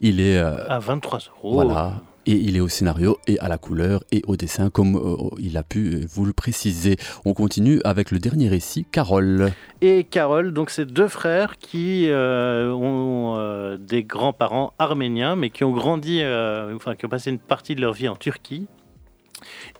Il 0.01 0.19
est 0.19 0.37
à 0.37 0.79
23 0.79 1.19
euros. 1.19 1.53
Voilà. 1.53 2.01
Et 2.25 2.33
il 2.33 2.55
est 2.55 2.61
au 2.61 2.69
scénario 2.69 3.17
et 3.27 3.37
à 3.39 3.49
la 3.49 3.57
couleur 3.57 4.03
et 4.11 4.21
au 4.27 4.37
dessin, 4.37 4.69
comme 4.69 4.95
euh, 4.95 5.35
il 5.39 5.57
a 5.57 5.63
pu 5.63 5.93
euh, 5.93 6.05
vous 6.09 6.25
le 6.25 6.31
préciser. 6.31 6.95
On 7.25 7.33
continue 7.33 7.81
avec 7.83 8.11
le 8.11 8.19
dernier 8.19 8.47
récit, 8.47 8.85
Carole. 8.89 9.51
Et 9.81 10.05
Carole, 10.05 10.53
donc 10.53 10.69
c'est 10.69 10.85
deux 10.85 11.09
frères 11.09 11.57
qui 11.57 12.07
euh, 12.09 12.71
ont 12.71 13.77
des 13.77 14.03
grands-parents 14.03 14.73
arméniens, 14.79 15.35
mais 15.35 15.49
qui 15.49 15.65
ont 15.65 15.71
grandi, 15.71 16.21
enfin 16.23 16.95
qui 16.95 17.05
ont 17.05 17.09
passé 17.09 17.29
une 17.29 17.39
partie 17.39 17.75
de 17.75 17.81
leur 17.81 17.93
vie 17.93 18.07
en 18.07 18.15
Turquie. 18.15 18.67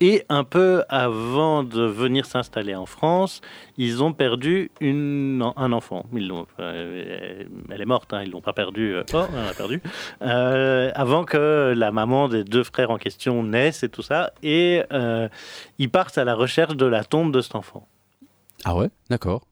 Et 0.00 0.24
un 0.28 0.44
peu 0.44 0.84
avant 0.88 1.62
de 1.62 1.82
venir 1.82 2.26
s'installer 2.26 2.74
en 2.74 2.86
France, 2.86 3.40
ils 3.76 4.02
ont 4.02 4.12
perdu 4.12 4.70
une, 4.80 5.42
un 5.56 5.72
enfant. 5.72 6.06
Ils 6.12 6.30
euh, 6.60 7.44
elle 7.70 7.80
est 7.80 7.86
morte, 7.86 8.12
hein, 8.12 8.22
ils 8.24 8.30
l'ont 8.30 8.40
pas 8.40 8.52
perdu. 8.52 8.94
Euh, 8.94 9.02
oh, 9.12 9.24
on 9.32 9.42
l'a 9.42 9.54
perdu. 9.54 9.80
Euh, 10.22 10.90
avant 10.94 11.24
que 11.24 11.74
la 11.76 11.92
maman 11.92 12.28
des 12.28 12.44
deux 12.44 12.64
frères 12.64 12.90
en 12.90 12.98
question 12.98 13.42
naisse 13.42 13.82
et 13.82 13.88
tout 13.88 14.02
ça. 14.02 14.32
Et 14.42 14.82
ils 15.78 15.90
partent 15.90 16.18
à 16.18 16.24
la 16.24 16.34
recherche 16.34 16.76
de 16.76 16.86
la 16.86 17.04
tombe 17.04 17.32
de 17.32 17.40
cet 17.40 17.54
enfant. 17.54 17.86
Ah 18.64 18.74
ouais, 18.76 18.88
d'accord. 19.10 19.42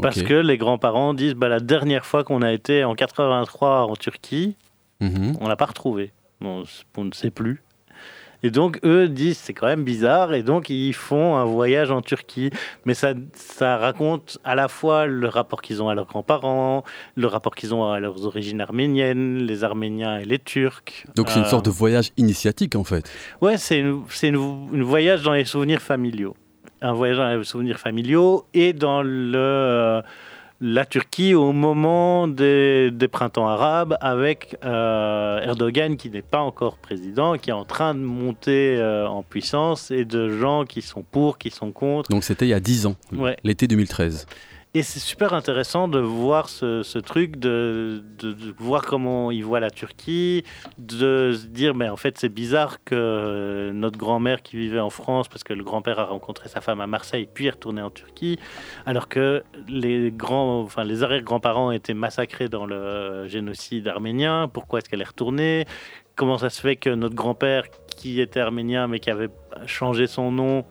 Parce 0.00 0.22
que 0.22 0.34
les 0.34 0.56
grands-parents 0.56 1.12
disent 1.12 1.34
bah, 1.34 1.48
la 1.48 1.60
dernière 1.60 2.06
fois 2.06 2.24
qu'on 2.24 2.40
a 2.40 2.52
été 2.52 2.84
en 2.84 2.94
83 2.94 3.82
en 3.84 3.96
Turquie, 3.96 4.56
mhm. 5.00 5.36
on 5.40 5.48
l'a 5.48 5.56
pas 5.56 5.66
retrouvé. 5.66 6.12
on 6.40 6.64
ne 6.96 7.12
sait 7.12 7.30
plus. 7.30 7.62
Et 8.42 8.50
donc, 8.50 8.78
eux 8.84 9.08
disent, 9.08 9.38
c'est 9.38 9.52
quand 9.52 9.66
même 9.66 9.84
bizarre. 9.84 10.34
Et 10.34 10.42
donc, 10.42 10.70
ils 10.70 10.94
font 10.94 11.36
un 11.36 11.44
voyage 11.44 11.90
en 11.90 12.02
Turquie. 12.02 12.50
Mais 12.84 12.94
ça, 12.94 13.12
ça 13.34 13.76
raconte 13.76 14.38
à 14.44 14.54
la 14.54 14.68
fois 14.68 15.06
le 15.06 15.28
rapport 15.28 15.62
qu'ils 15.62 15.82
ont 15.82 15.88
à 15.88 15.94
leurs 15.94 16.06
grands-parents, 16.06 16.84
le 17.16 17.26
rapport 17.26 17.54
qu'ils 17.54 17.74
ont 17.74 17.90
à 17.90 18.00
leurs 18.00 18.24
origines 18.24 18.60
arméniennes, 18.60 19.38
les 19.38 19.64
Arméniens 19.64 20.18
et 20.18 20.24
les 20.24 20.38
Turcs. 20.38 21.04
Donc, 21.16 21.30
c'est 21.30 21.40
une 21.40 21.44
sorte 21.44 21.64
de 21.66 21.70
voyage 21.70 22.10
initiatique, 22.16 22.76
en 22.76 22.84
fait. 22.84 23.10
Ouais, 23.40 23.56
c'est 23.56 23.78
une, 23.78 24.02
une, 24.22 24.82
voyage 24.82 25.22
dans 25.22 25.32
les 25.32 25.44
souvenirs 25.44 25.82
familiaux. 25.82 26.34
Un 26.82 26.92
voyage 26.92 27.18
dans 27.18 27.36
les 27.36 27.44
souvenirs 27.44 27.78
familiaux 27.78 28.46
et 28.54 28.72
dans 28.72 29.02
le 29.02 30.02
la 30.60 30.84
Turquie 30.84 31.34
au 31.34 31.52
moment 31.52 32.28
des, 32.28 32.92
printemps 33.10 33.48
arabes 33.48 33.96
avec 34.00 34.56
euh, 34.64 35.40
Erdogan 35.40 35.96
qui 35.96 36.10
n'est 36.10 36.22
pas 36.22 36.40
encore 36.40 36.76
président, 36.76 37.38
qui 37.38 37.50
est 37.50 37.54
en 37.54 37.64
train 37.64 37.94
de 37.94 38.00
monter 38.00 38.76
euh, 38.76 39.08
en 39.08 39.22
puissance 39.22 39.90
et 39.90 40.04
de 40.04 40.28
gens 40.38 40.64
qui 40.64 40.82
sont 40.82 41.02
pour, 41.02 41.38
qui 41.38 41.50
sont 41.50 41.72
contre. 41.72 42.10
Donc 42.10 42.24
c'était 42.24 42.46
il 42.46 42.50
y 42.50 42.54
a 42.54 42.60
10 42.60 42.86
ans, 42.86 42.96
l'été 43.42 43.66
2013. 43.66 44.26
Et 44.72 44.84
c'est 44.84 45.00
super 45.00 45.34
intéressant 45.34 45.88
de 45.88 45.98
voir 45.98 46.48
ce, 46.48 46.98
truc, 46.98 47.40
de, 47.40 48.04
voir 48.56 48.82
comment 48.82 49.32
il 49.32 49.44
voit 49.44 49.58
la 49.58 49.70
Turquie, 49.70 50.44
de 50.78 51.32
se 51.32 51.46
dire, 51.48 51.74
mais 51.74 51.88
en 51.88 51.96
fait, 51.96 52.18
c'est 52.18 52.28
bizarre 52.28 52.78
que 52.84 53.72
notre 53.74 53.98
grand-mère 53.98 54.42
qui 54.42 54.56
vivait 54.56 54.78
en 54.78 54.90
France, 54.90 55.26
parce 55.26 55.42
que 55.42 55.54
le 55.54 55.64
grand-père 55.64 55.98
a 55.98 56.04
rencontré 56.04 56.48
sa 56.48 56.60
femme 56.60 56.80
à 56.80 56.86
Marseille, 56.86 57.28
puis 57.32 57.46
est 57.46 57.50
retourné 57.50 57.82
en 57.82 57.90
Turquie, 57.90 58.38
alors 58.86 59.08
que 59.08 59.42
les 59.66 60.12
grands, 60.12 60.60
enfin, 60.60 60.84
les 60.84 61.02
arrière-grands-parents 61.02 61.72
étaient 61.72 61.92
massacrés 61.92 62.48
dans 62.48 62.64
le 62.64 63.26
génocide 63.26 63.88
arménien. 63.88 64.46
Pourquoi 64.46 64.78
est-ce 64.78 64.88
qu'elle 64.88 65.02
est 65.02 65.04
retournée? 65.04 65.66
Comment 66.14 66.38
ça 66.38 66.48
se 66.48 66.60
fait 66.60 66.76
que 66.76 66.90
notre 66.90 67.16
grand-père, 67.16 67.64
qui 67.96 68.20
était 68.20 68.38
arménien, 68.38 68.86
mais 68.86 69.00
qui 69.00 69.10
avait 69.10 69.30
changé 69.66 70.06
son 70.06 70.30
nom, 70.30 70.64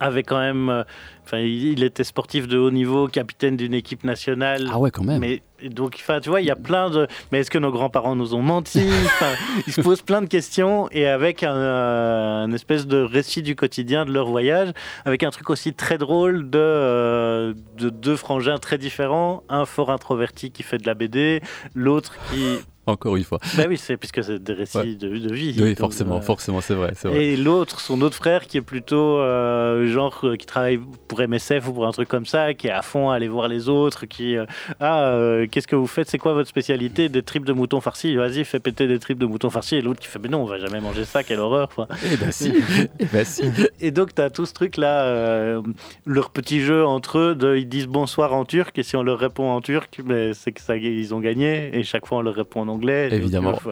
avait 0.00 0.22
quand 0.22 0.38
même. 0.38 0.68
Euh, 0.68 0.84
enfin, 1.24 1.38
il 1.38 1.82
était 1.82 2.04
sportif 2.04 2.46
de 2.48 2.58
haut 2.58 2.70
niveau, 2.70 3.08
capitaine 3.08 3.56
d'une 3.56 3.74
équipe 3.74 4.04
nationale. 4.04 4.68
Ah 4.70 4.78
ouais, 4.78 4.90
quand 4.90 5.04
même. 5.04 5.20
Mais 5.20 5.42
donc, 5.68 5.98
enfin, 6.00 6.20
tu 6.20 6.28
vois, 6.28 6.40
il 6.40 6.46
y 6.46 6.50
a 6.50 6.56
plein 6.56 6.90
de. 6.90 7.06
Mais 7.32 7.40
est-ce 7.40 7.50
que 7.50 7.58
nos 7.58 7.70
grands-parents 7.70 8.14
nous 8.14 8.34
ont 8.34 8.42
menti? 8.42 8.82
Ils 9.66 9.72
se 9.72 9.80
posent 9.80 10.02
plein 10.02 10.22
de 10.22 10.26
questions 10.26 10.88
et 10.90 11.06
avec 11.06 11.42
un, 11.42 12.50
espèce 12.52 12.86
de 12.86 12.98
récit 12.98 13.42
du 13.42 13.56
quotidien 13.56 14.04
de 14.04 14.12
leur 14.12 14.28
voyage, 14.28 14.72
avec 15.04 15.22
un 15.22 15.30
truc 15.30 15.50
aussi 15.50 15.72
très 15.72 15.98
drôle 15.98 16.50
de, 16.50 16.58
euh, 16.58 17.54
de 17.78 17.88
deux 17.88 18.16
frangins 18.16 18.58
très 18.58 18.78
différents, 18.78 19.42
un 19.48 19.64
fort 19.64 19.90
introverti 19.90 20.50
qui 20.50 20.62
fait 20.62 20.78
de 20.78 20.86
la 20.86 20.94
BD, 20.94 21.40
l'autre 21.74 22.16
qui 22.30 22.58
encore 22.86 23.16
une 23.16 23.24
fois. 23.24 23.38
Bah 23.56 23.64
oui, 23.68 23.76
c'est 23.76 23.96
puisque 23.96 24.22
c'est 24.22 24.42
des 24.42 24.52
récits 24.52 24.96
de, 24.96 25.08
de, 25.08 25.34
vie. 25.34 25.56
Oui, 25.60 25.74
forcément, 25.74 26.18
euh, 26.18 26.20
forcément, 26.20 26.60
c'est 26.60 26.74
vrai, 26.74 26.92
vrai, 27.02 27.24
Et 27.24 27.36
l'autre, 27.36 27.80
son 27.80 28.00
autre 28.00 28.16
frère, 28.16 28.46
qui 28.46 28.58
est 28.58 28.62
plutôt 28.62 29.18
euh, 29.18 29.88
genre 29.88 30.20
euh, 30.24 30.36
qui 30.36 30.46
travaille 30.46 30.80
pour 31.08 31.20
MSF 31.20 31.68
ou 31.68 31.72
pour 31.72 31.86
un 31.86 31.90
truc 31.90 32.08
comme 32.08 32.26
ça, 32.26 32.54
qui 32.54 32.68
est 32.68 32.72
à 32.72 32.82
fond 32.82 33.10
à 33.10 33.16
aller 33.16 33.28
voir 33.28 33.48
les 33.48 33.68
autres, 33.68 34.06
qui 34.06 34.36
ah 34.80 35.18
qu'est-ce 35.50 35.66
que 35.66 35.76
vous 35.76 35.86
faites, 35.86 36.08
c'est 36.08 36.18
quoi 36.18 36.32
votre 36.32 36.48
spécialité 36.48 37.08
Des 37.08 37.22
tripes 37.22 37.44
de 37.44 37.52
mouton 37.52 37.80
farci. 37.80 38.14
Vas-y, 38.14 38.44
fais 38.44 38.60
péter 38.60 38.86
des 38.86 38.98
tripes 38.98 39.18
de 39.18 39.26
mouton 39.26 39.50
farci. 39.50 39.76
Et 39.76 39.82
l'autre 39.82 40.00
qui 40.00 40.06
fait 40.06 40.18
mais 40.18 40.28
non, 40.28 40.42
on 40.42 40.46
va 40.46 40.58
jamais 40.58 40.80
manger 40.80 41.04
ça, 41.04 41.22
quelle 41.24 41.40
horreur. 41.40 41.68
Quoi. 41.74 41.88
Eh 42.12 42.16
ben 42.16 42.30
si, 42.30 42.52
eh 42.98 43.04
ben 43.06 43.24
si. 43.24 43.44
Et 43.80 43.90
donc 43.90 44.14
tu 44.14 44.22
as 44.22 44.30
tout 44.30 44.46
ce 44.46 44.52
truc 44.52 44.76
là, 44.76 45.60
leur 46.04 46.30
petit 46.30 46.60
jeu 46.60 46.86
entre 46.86 47.18
eux, 47.18 47.34
de, 47.34 47.56
ils 47.56 47.68
disent 47.68 47.88
bonsoir 47.88 48.32
en 48.32 48.44
turc 48.44 48.78
et 48.78 48.82
si 48.82 48.96
on 48.96 49.02
leur 49.02 49.18
répond 49.18 49.50
en 49.50 49.60
turc, 49.60 50.00
mais 50.04 50.28
ben, 50.28 50.34
c'est 50.34 50.52
que 50.52 50.60
ça 50.60 50.76
ils 50.76 51.14
ont 51.14 51.20
gagné 51.20 51.76
et 51.76 51.82
chaque 51.82 52.06
fois 52.06 52.18
on 52.18 52.22
leur 52.22 52.34
répond 52.34 52.60
en 52.60 52.75
anglais. 52.76 53.08
Évidemment. 53.12 53.58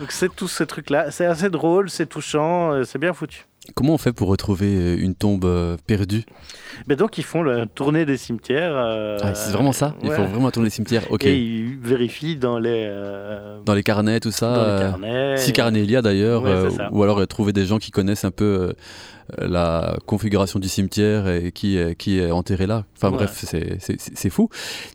Donc 0.00 0.12
c'est 0.12 0.34
tous 0.34 0.48
ces 0.48 0.66
trucs-là. 0.66 1.10
C'est 1.10 1.26
assez 1.26 1.50
drôle, 1.50 1.90
c'est 1.90 2.06
touchant, 2.06 2.72
euh, 2.72 2.84
c'est 2.84 2.98
bien 2.98 3.12
foutu. 3.12 3.44
Comment 3.74 3.92
on 3.92 3.98
fait 3.98 4.14
pour 4.14 4.28
retrouver 4.28 4.74
euh, 4.74 4.96
une 4.98 5.14
tombe 5.14 5.44
euh, 5.44 5.76
perdue? 5.86 6.24
Ben 6.86 6.96
Donc 6.96 7.18
ils 7.18 7.24
font 7.24 7.42
la 7.42 7.66
tournée 7.66 8.06
des 8.06 8.16
cimetières. 8.16 8.74
Ah, 8.76 9.34
c'est 9.34 9.52
vraiment 9.52 9.72
ça? 9.72 9.94
Ils 10.02 10.10
font 10.10 10.24
vraiment 10.24 10.50
tourner 10.50 10.68
des 10.68 10.74
cimetières 10.74 11.02
Ok. 11.10 11.26
Et 11.26 11.36
ils 11.36 11.78
vérifient 11.78 12.36
dans 12.36 12.58
les... 12.58 12.90
Dans 13.66 13.74
les 13.74 13.82
carnets, 13.82 14.20
tout 14.20 14.30
ça. 14.30 14.54
Dans 14.54 14.74
les 14.74 14.80
carnets. 14.80 15.36
Si 15.36 15.52
carnet 15.52 15.82
il 15.82 15.90
y 15.90 15.96
a 15.96 16.02
d'ailleurs. 16.02 16.44
ou 16.92 17.02
alors 17.02 17.26
trouver 17.26 17.52
des 17.52 17.66
gens 17.66 17.78
qui 17.78 17.90
connaissent 17.90 18.24
un 18.24 18.30
peu 18.30 18.72
la 19.38 19.96
configuration 20.06 20.58
du 20.58 20.68
cimetière 20.68 21.28
et 21.28 21.52
qui, 21.52 21.76
est, 21.76 21.94
qui 21.94 22.18
est 22.18 22.30
enterré 22.30 22.66
là. 22.66 22.84
Enfin 22.96 23.10
bref, 23.10 23.44
c'est 23.44 24.30
fou. 24.30 24.48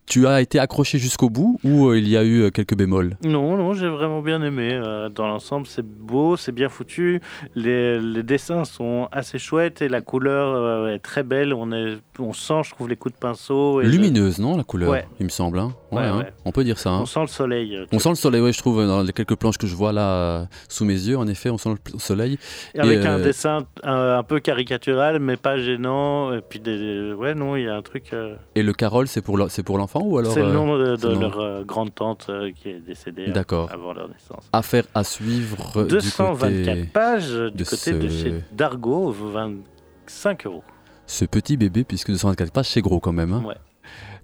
Tu 0.06 0.28
as 0.28 0.42
été 0.42 0.60
accroché 0.60 0.98
jusqu'au 0.98 1.30
bout 1.30 1.60
ou 1.64 1.88
euh, 1.88 1.98
il 1.98 2.08
y 2.08 2.18
a 2.18 2.24
eu 2.24 2.42
euh, 2.42 2.50
quelques 2.50 2.76
bémols? 2.76 3.18
Non, 3.24 3.58
non, 3.58 3.74
j'ai 3.74 3.88
vraiment 3.88 4.22
bien 4.22 4.42
aimé. 4.42 4.70
Euh, 4.72 5.10
dans 5.10 5.28
l'ensemble, 5.28 5.68
c'est 5.68 5.86
beau, 5.86 6.38
c'est 6.38 6.52
bien 6.52 6.70
foutu. 6.70 7.22
Les, 7.56 8.00
les, 8.00 8.24
dessins 8.24 8.66
sont 8.66 9.08
assez 9.12 9.40
chouettes 9.40 9.82
et 9.82 9.90
la 9.90 10.02
couleur 10.02 10.90
est 10.90 11.00
très 11.00 11.24
belle. 11.24 11.54
On, 11.54 11.72
est, 11.72 11.98
on 12.20 12.34
sent, 12.34 12.62
je 12.66 12.72
trouve, 12.72 12.90
les 12.90 12.96
coups 12.96 13.16
de 13.16 13.20
pinceau. 13.20 13.82
Lumineuse, 13.82 14.40
non, 14.40 14.58
la 14.58 14.64
couleur, 14.64 14.96
il 15.20 15.26
me 15.26 15.30
semble. 15.30 15.60
Hein? 15.60 15.74
Hein. 16.04 16.26
On 16.46 16.52
peut 16.52 16.64
dire 16.64 16.80
ça. 16.80 16.92
Hein. 16.92 17.00
On 17.02 17.06
sent 17.06 17.22
le 17.22 17.28
soleil. 17.28 17.80
On 17.92 18.00
sent 18.00 18.10
le 18.10 18.16
soleil, 18.16 18.42
oui, 18.42 18.54
je 18.54 18.60
trouve, 18.60 18.86
dans 18.86 19.04
les 19.04 19.14
quelques 19.14 19.36
planches 19.36 19.58
que 19.58 19.68
je 19.68 19.76
vois 19.76 19.92
là 19.92 20.48
sous 20.70 20.86
mes 20.86 20.94
yeux, 20.94 21.18
en 21.18 21.28
effet, 21.28 21.50
on 21.50 21.58
sent 21.58 21.70
le 21.70 22.00
soleil. 22.00 22.38
Et 22.74 22.80
avec 22.80 23.06
un 23.06 23.20
dessin 23.20 23.66
un, 23.84 24.24
peu 24.24 24.40
caricatural, 24.40 25.20
mais 25.20 25.38
pas 25.38 25.58
gênant. 25.58 26.34
Et 26.34 26.42
puis, 26.42 26.60
des, 26.60 27.14
ouais, 27.14 27.36
non, 27.36 27.56
il 27.56 27.64
y 27.64 27.68
a 27.68 27.76
un 27.76 27.82
truc. 27.82 28.12
Et 28.56 28.64
le 28.64 28.74
Carole, 28.74 29.08
c'est 29.08 29.22
pour 29.22 29.38
l'enfant 29.38 30.02
ou 30.04 30.18
alors 30.18 30.34
C'est 30.34 30.42
le 30.42 30.52
nom 30.52 30.78
de, 30.78 31.20
leur 31.20 31.40
euh, 31.40 31.64
grande 31.64 31.94
tante 31.94 32.28
euh, 32.30 32.52
qui 32.52 32.70
est 32.70 32.80
décédée 32.80 33.28
euh, 33.36 33.68
avant 33.70 33.94
leur 33.94 34.08
naissance. 34.08 34.50
Affaire 34.54 34.86
à 34.94 35.04
suivre. 35.04 35.84
224 35.86 36.92
pages 36.92 37.34
du 37.54 37.66
côté 37.66 37.94
de 37.94 38.10
chez 38.10 38.34
Dargo, 38.52 39.12
25 39.12 40.46
euros. 40.46 40.64
Ce 41.08 41.26
petit 41.26 41.58
bébé, 41.58 41.84
puisque 41.84 42.10
224 42.12 42.52
pages, 42.52 42.70
c'est 42.70 42.82
gros 42.82 43.00
quand 43.00 43.14
même. 43.14 43.34
Hein. 43.34 43.44
Ouais. 43.46 43.56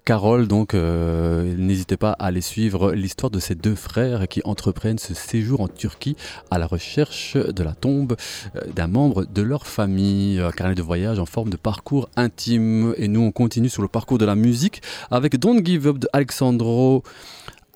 Carole, 0.04 0.48
donc, 0.48 0.74
euh, 0.74 1.54
n'hésitez 1.56 1.96
pas 1.96 2.10
à 2.10 2.26
aller 2.26 2.40
suivre 2.40 2.92
l'histoire 2.92 3.30
de 3.30 3.38
ces 3.38 3.54
deux 3.54 3.76
frères 3.76 4.26
qui 4.26 4.40
entreprennent 4.44 4.98
ce 4.98 5.14
séjour 5.14 5.60
en 5.60 5.68
Turquie 5.68 6.16
à 6.50 6.58
la 6.58 6.66
recherche 6.66 7.36
de 7.36 7.62
la 7.62 7.72
tombe 7.72 8.16
euh, 8.56 8.62
d'un 8.74 8.88
membre 8.88 9.24
de 9.24 9.42
leur 9.42 9.64
famille. 9.64 10.42
Carnet 10.56 10.74
de 10.74 10.82
voyage 10.82 11.20
en 11.20 11.26
forme 11.26 11.50
de 11.50 11.56
parcours 11.56 12.08
intime. 12.16 12.94
Et 12.96 13.06
nous, 13.06 13.20
on 13.20 13.30
continue 13.30 13.68
sur 13.68 13.80
le 13.82 13.86
parcours 13.86 14.18
de 14.18 14.24
la 14.24 14.34
musique 14.34 14.82
avec 15.12 15.38
Don't 15.38 15.64
Give 15.64 15.86
Up 15.86 15.98
de 15.98 16.08
Alexandro. 16.12 17.04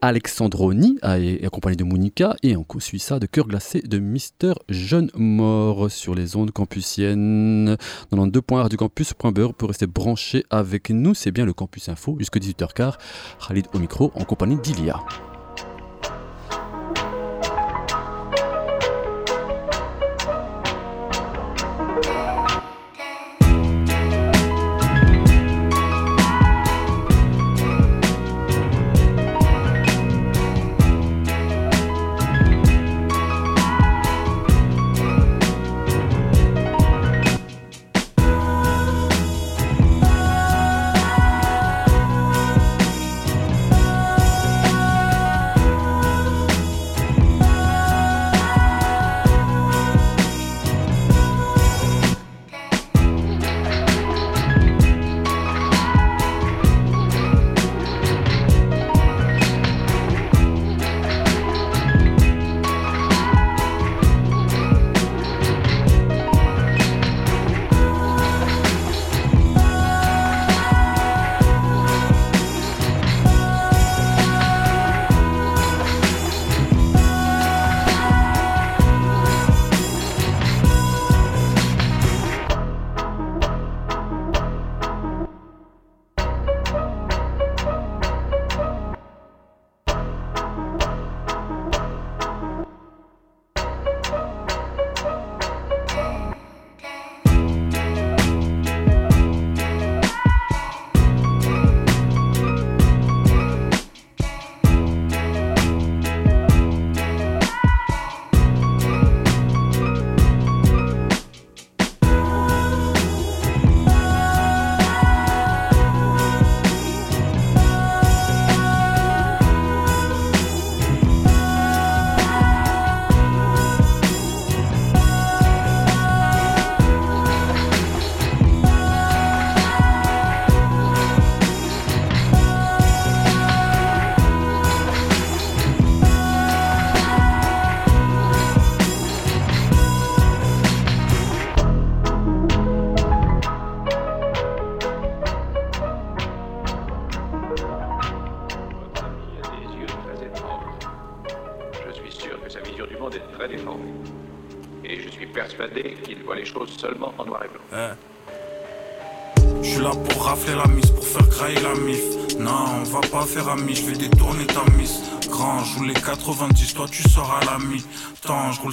Alexandroni, 0.02 0.98
accompagné 1.02 1.76
de 1.76 1.84
Monica, 1.84 2.36
et 2.42 2.56
en 2.56 2.64
suit 2.78 2.98
ça 2.98 3.18
de 3.18 3.26
Cœur 3.26 3.46
glacé 3.46 3.80
de 3.80 3.98
Mister 3.98 4.52
Jeune 4.68 5.10
Mort 5.14 5.90
sur 5.90 6.14
les 6.14 6.36
ondes 6.36 6.50
campusiennes. 6.50 7.76
Dans 8.10 8.26
deux 8.26 8.42
points 8.42 8.68
du 8.68 8.76
campus.be 8.76 9.52
pour 9.52 9.68
rester 9.68 9.86
branché 9.86 10.44
avec 10.50 10.90
nous. 10.90 11.14
C'est 11.14 11.30
bien 11.32 11.46
le 11.46 11.52
campus 11.52 11.88
info 11.88 12.16
jusqu'à 12.18 12.40
18h15. 12.40 12.94
Khalid 13.46 13.66
au 13.72 13.78
micro 13.78 14.12
en 14.14 14.24
compagnie 14.24 14.56
d'Ilia. 14.56 15.00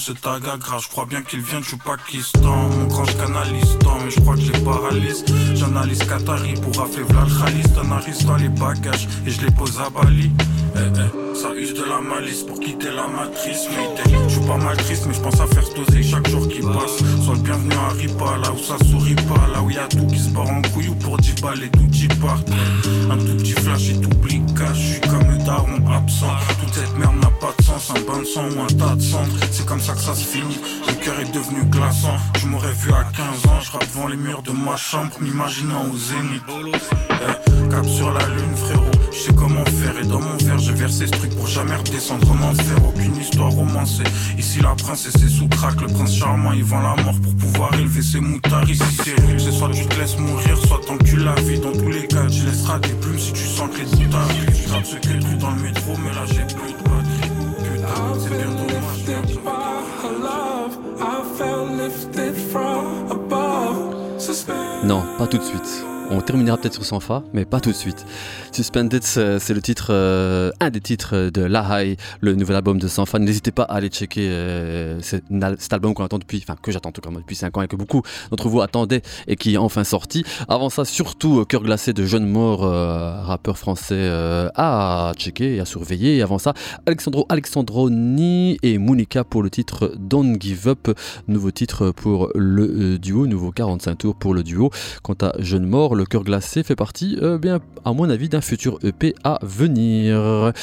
Ce 0.04 0.12
tag 0.12 0.44
à 0.54 0.58
gras, 0.58 0.80
je 0.80 0.90
crois 0.90 1.06
bien 1.06 1.22
qu'il 1.22 1.40
vient 1.40 1.62
du 1.62 1.78
Pakistan. 1.78 2.68
Mon 2.72 2.88
grand, 2.88 3.06
je 3.06 3.16
canalise 3.16 3.78
tant, 3.80 3.98
mais 4.04 4.12
je 4.12 4.20
crois 4.20 4.36
que 4.36 4.42
j'ai 4.42 4.52
paralyse. 4.52 5.24
J'analyse 5.56 6.00
Qatari 6.00 6.56
pour 6.56 6.76
rafler 6.76 7.04
Vlad 7.04 7.30
Khalis. 7.40 7.64
Dans 8.26 8.36
les 8.36 8.50
bagages 8.50 9.08
et 9.26 9.30
je 9.30 9.42
les 9.46 9.52
pose 9.52 9.80
à 9.80 9.90
Bali. 9.90 10.30
Eh, 10.76 10.80
eh, 10.80 11.36
ça 11.36 11.54
use 11.56 11.74
de 11.74 11.84
la 11.84 12.02
malice 12.02 12.44
pour 12.44 12.60
quitter 12.60 12.90
la 12.92 13.08
matrice. 13.08 13.68
Mais 13.72 14.28
je 14.28 14.34
suis 14.34 14.46
pas 14.46 14.58
mal 14.58 14.76
triste, 14.76 15.06
mais 15.08 15.14
je 15.14 15.22
pense 15.22 15.40
à 15.40 15.48
faire 15.48 15.64
doser 15.74 16.04
chaque 16.04 16.28
jour 16.30 16.50
qui 16.50 16.60
passe. 16.60 16.98
Sois 17.24 17.36
le 17.36 17.42
bienvenu 17.42 17.74
à 17.74 17.94
Ripa, 17.94 18.38
là 18.44 18.52
où 18.52 18.58
ça 18.58 18.76
sourit 18.86 19.16
pas, 19.16 19.48
là 19.54 19.62
où 19.62 19.70
y 19.70 19.78
a 19.78 19.88
tout 19.88 20.06
qui 20.08 20.20
se 20.20 20.30
barre 20.30 20.50
en 20.50 20.62
couille 20.74 20.90
ou 20.90 20.96
pour 20.96 21.18
10 21.18 21.42
balles 21.42 21.64
et 21.64 21.70
tout 21.70 21.90
y 21.94 22.08
part. 22.20 22.40
Un 23.10 23.18
tout 23.18 23.38
petit 23.38 23.54
flash 23.54 23.90
et 23.90 24.02
tout 24.02 24.10
cash, 24.58 24.78
je 24.78 24.92
suis 24.94 25.02
comme 25.02 25.32
le 25.32 25.38
daron 25.46 25.92
absent. 25.92 26.28
Toute 26.60 26.74
cette 26.74 26.98
merde 26.98 27.16
n'a 27.22 27.32
pas 27.40 27.54
de 27.58 27.63
un 27.74 28.02
bain 28.02 28.20
de 28.20 28.26
sang 28.26 28.46
ou 28.56 28.62
un 28.62 28.68
tas 28.68 28.96
de 28.96 29.02
cendres. 29.02 29.34
C'est 29.52 29.66
comme 29.66 29.80
ça 29.80 29.94
que 29.94 30.00
ça 30.00 30.14
se 30.14 30.24
finit, 30.24 30.60
le 30.88 30.94
cœur 31.04 31.20
est 31.20 31.32
devenu 31.34 31.64
glaçant. 31.66 32.18
Je 32.40 32.46
m'aurais 32.46 32.72
vu 32.74 32.92
à 32.92 33.04
15 33.04 33.52
ans, 33.52 33.60
je 33.62 33.88
devant 33.88 34.08
les 34.08 34.16
murs 34.16 34.44
de 34.44 34.52
ma 34.52 34.76
chambre, 34.76 35.12
m'imaginant 35.20 35.86
au 35.92 35.98
zénith. 35.98 36.44
Eh, 36.50 37.70
cap 37.72 37.86
sur 37.86 38.12
la 38.12 38.28
lune, 38.28 38.56
frérot, 38.56 38.92
je 39.12 39.18
sais 39.18 39.34
comment 39.34 39.66
faire. 39.66 39.98
Et 40.00 40.06
dans 40.06 40.20
mon 40.20 40.38
verre, 40.38 40.60
j'ai 40.60 40.74
versé 40.74 41.08
ce 41.08 41.12
truc 41.14 41.36
pour 41.36 41.48
jamais 41.48 41.76
redescendre 41.76 42.30
en 42.32 42.52
enfer. 42.52 42.78
Aucune 42.88 43.16
histoire 43.16 43.52
romancée. 43.52 44.04
Ici, 44.38 44.60
la 44.62 44.76
princesse 44.76 45.16
est 45.16 45.30
sous 45.30 45.48
crack, 45.48 45.82
le 45.82 45.88
prince 45.88 46.16
charmant, 46.16 46.52
il 46.52 46.64
vend 46.64 46.82
la 46.82 47.02
mort 47.04 47.20
pour 47.24 47.36
pouvoir 47.36 47.74
élever 47.74 48.04
ses 48.04 48.20
moutards. 48.20 48.70
Ici, 48.70 48.84
c'est 49.04 49.20
rude, 49.26 49.40
c'est 49.40 49.52
soit 49.52 49.70
tu 49.72 49.86
te 49.88 50.00
laisses 50.00 50.18
mourir, 50.20 50.58
soit 50.58 50.82
t'encules 50.86 51.24
la 51.24 51.36
vie. 51.42 51.60
Dans 51.60 51.72
tous 51.72 51.90
les 51.90 52.08
cas, 52.08 52.28
tu 52.28 52.46
laisseras 52.46 52.78
des 52.80 52.94
plumes 52.94 53.20
si 53.20 53.34
tu 53.34 53.46
sens 53.48 53.70
que 53.72 53.80
les 53.80 53.86
doutes 53.86 54.14
arrivent. 54.14 54.54
Ce 54.84 54.96
que 54.96 55.36
dans 55.40 55.52
le 55.52 55.62
métro, 55.62 55.94
mais 56.04 56.14
là, 56.14 56.26
j'ai 56.28 56.44
plus 56.54 56.74
de 56.74 56.84
Non, 64.84 65.04
pas 65.18 65.28
tout 65.28 65.38
de 65.38 65.44
suite. 65.44 65.93
On 66.14 66.22
terminera 66.22 66.58
peut-être 66.58 66.76
sur 66.76 66.86
son 66.86 67.00
fa, 67.00 67.24
mais 67.34 67.44
pas 67.44 67.60
tout 67.60 67.72
de 67.72 67.76
suite. 67.76 68.06
Suspended, 68.52 69.04
c'est 69.04 69.50
le 69.50 69.62
titre, 69.62 69.88
euh, 69.90 70.52
un 70.60 70.70
des 70.70 70.80
titres 70.80 71.32
de 71.34 71.42
La 71.42 71.82
High, 71.82 71.98
le 72.22 72.36
nouvel 72.36 72.56
album 72.56 72.78
de 72.78 72.88
Sanfa. 72.88 73.18
N'hésitez 73.18 73.52
pas 73.52 73.64
à 73.64 73.76
aller 73.78 73.88
checker 73.90 74.28
euh, 74.30 75.02
cet, 75.02 75.24
album 75.72 75.96
qu'on 75.96 76.06
attend 76.06 76.20
depuis, 76.20 76.44
enfin 76.48 76.56
que 76.62 76.72
j'attends 76.72 76.92
tout 76.92 77.02
cas 77.02 77.10
depuis 77.10 77.36
5 77.36 77.58
ans 77.58 77.64
et 77.64 77.68
que 77.68 77.76
beaucoup 77.76 78.04
d'entre 78.30 78.48
vous 78.48 78.62
attendaient 78.62 79.02
et 79.28 79.36
qui 79.36 79.56
est 79.56 79.58
enfin 79.58 79.84
sorti. 79.84 80.24
Avant 80.48 80.70
ça, 80.70 80.86
surtout 80.86 81.46
Cœur 81.46 81.64
glacé 81.64 81.94
de 81.94 82.06
Jeune 82.06 82.28
Mort, 82.28 82.64
euh, 82.64 83.24
rappeur 83.24 83.58
français 83.58 84.08
à 84.56 85.14
checker 85.18 85.56
et 85.56 85.60
à 85.62 85.66
surveiller. 85.66 86.18
Et 86.18 86.22
avant 86.22 86.38
ça, 86.38 86.54
Alexandro 86.86 87.26
Alexandroni 87.30 88.60
et 88.62 88.78
Monica 88.78 89.24
pour 89.24 89.42
le 89.42 89.50
titre 89.50 89.94
Don't 89.98 90.38
Give 90.40 90.68
Up, 90.68 90.90
nouveau 91.28 91.50
titre 91.50 91.90
pour 91.90 92.30
le 92.36 93.00
duo, 93.00 93.26
nouveau 93.26 93.52
45 93.52 93.96
tours 93.98 94.16
pour 94.16 94.36
le 94.36 94.44
duo. 94.44 94.70
Quant 95.02 95.18
à 95.22 95.34
Jeune 95.40 95.66
Mort, 95.66 95.96
le 95.96 96.03
cœur 96.06 96.24
glacé 96.24 96.64
fait 96.64 96.76
partie, 96.76 97.18
bien 97.40 97.60
à 97.86 97.94
mon 97.94 98.10
avis, 98.10 98.30
d'un 98.30 98.42
futur 98.42 98.80
EP 98.84 99.14
à 99.24 99.40
venir. 99.42 100.54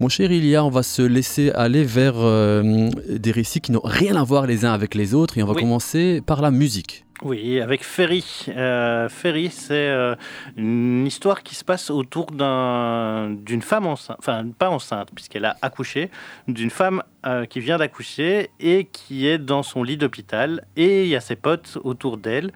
Mon 0.00 0.08
cher 0.08 0.30
Ilia, 0.30 0.64
on 0.64 0.70
va 0.70 0.84
se 0.84 1.02
laisser 1.02 1.50
aller 1.50 1.82
vers 1.82 2.14
euh, 2.18 2.88
des 3.08 3.32
récits 3.32 3.60
qui 3.60 3.72
n'ont 3.72 3.80
rien 3.82 4.14
à 4.14 4.22
voir 4.22 4.46
les 4.46 4.64
uns 4.64 4.72
avec 4.72 4.94
les 4.94 5.12
autres 5.12 5.38
et 5.38 5.42
on 5.42 5.46
va 5.46 5.54
commencer 5.54 6.22
par 6.24 6.40
la 6.40 6.52
musique. 6.52 7.04
Oui, 7.22 7.60
avec 7.60 7.84
Ferry. 7.84 8.46
Euh, 8.48 9.08
Ferry, 9.08 9.50
c'est 9.50 9.74
euh, 9.74 10.14
une 10.56 11.04
histoire 11.04 11.42
qui 11.42 11.56
se 11.56 11.64
passe 11.64 11.90
autour 11.90 12.26
d'une 12.30 13.62
femme 13.62 13.86
enceinte, 13.86 14.16
enfin 14.20 14.46
pas 14.56 14.70
enceinte 14.70 15.08
puisqu'elle 15.12 15.44
a 15.44 15.56
accouché, 15.60 16.10
d'une 16.46 16.70
femme 16.70 17.02
euh, 17.26 17.44
qui 17.44 17.58
vient 17.58 17.76
d'accoucher 17.76 18.50
et 18.60 18.84
qui 18.84 19.26
est 19.26 19.38
dans 19.38 19.64
son 19.64 19.82
lit 19.82 19.96
d'hôpital. 19.96 20.64
Et 20.76 21.04
il 21.04 21.08
y 21.08 21.16
a 21.16 21.20
ses 21.20 21.34
potes 21.34 21.78
autour 21.82 22.18
d'elle 22.18 22.52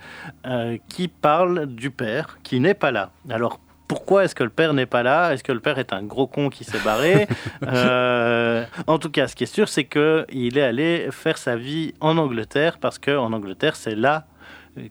qui 0.88 1.08
parlent 1.08 1.66
du 1.66 1.90
père 1.90 2.38
qui 2.44 2.60
n'est 2.60 2.74
pas 2.74 2.92
là. 2.92 3.10
Alors 3.30 3.58
pourquoi 3.88 4.24
est-ce 4.24 4.34
que 4.34 4.44
le 4.44 4.50
père 4.50 4.74
n'est 4.74 4.86
pas 4.86 5.02
là? 5.02 5.34
Est-ce 5.34 5.42
que 5.42 5.52
le 5.52 5.60
père 5.60 5.78
est 5.78 5.92
un 5.92 6.02
gros 6.02 6.26
con 6.26 6.50
qui 6.50 6.62
s'est 6.62 6.80
barré? 6.84 7.26
En 8.86 8.98
tout 8.98 9.10
cas, 9.10 9.26
ce 9.26 9.34
qui 9.34 9.44
est 9.44 9.52
sûr, 9.54 9.68
c'est 9.68 9.84
qu'il 9.84 10.56
est 10.56 10.62
allé 10.62 11.08
faire 11.10 11.36
sa 11.36 11.56
vie 11.56 11.94
en 12.00 12.16
Angleterre 12.16 12.78
parce 12.78 12.98
qu'en 12.98 13.32
Angleterre, 13.32 13.76
c'est 13.76 13.94
là 13.94 14.26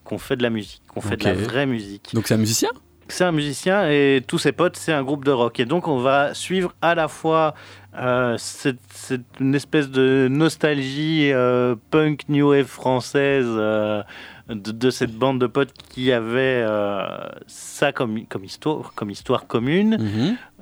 qu'on 0.03 0.17
fait 0.17 0.35
de 0.35 0.43
la 0.43 0.49
musique, 0.49 0.81
qu'on 0.87 1.01
fait 1.01 1.17
de 1.17 1.23
la 1.23 1.33
vraie 1.33 1.65
musique. 1.65 2.11
Donc 2.13 2.27
c'est 2.27 2.33
un 2.33 2.37
musicien? 2.37 2.69
C'est 3.07 3.25
un 3.25 3.33
musicien 3.33 3.89
et 3.89 4.23
tous 4.25 4.37
ses 4.37 4.53
potes, 4.53 4.77
c'est 4.77 4.93
un 4.93 5.03
groupe 5.03 5.25
de 5.25 5.31
rock. 5.31 5.59
Et 5.59 5.65
donc, 5.65 5.89
on 5.89 5.97
va 5.97 6.33
suivre 6.33 6.73
à 6.81 6.95
la 6.95 7.09
fois 7.09 7.53
euh, 7.93 8.35
cette, 8.37 8.79
une 9.41 9.53
espèce 9.53 9.89
de 9.89 10.29
nostalgie 10.31 11.29
euh, 11.33 11.75
punk 11.89 12.29
new 12.29 12.51
wave 12.51 12.67
française 12.67 13.45
euh, 13.49 14.01
de, 14.47 14.89
cette 14.89 15.11
bande 15.11 15.41
de 15.41 15.47
potes 15.47 15.73
qui 15.89 16.13
avait 16.13 16.65
ça 17.47 17.91
comme, 17.91 18.25
comme, 18.27 18.45
histoire, 18.45 18.93
comme 18.95 19.09
histoire 19.09 19.45
commune. 19.45 19.97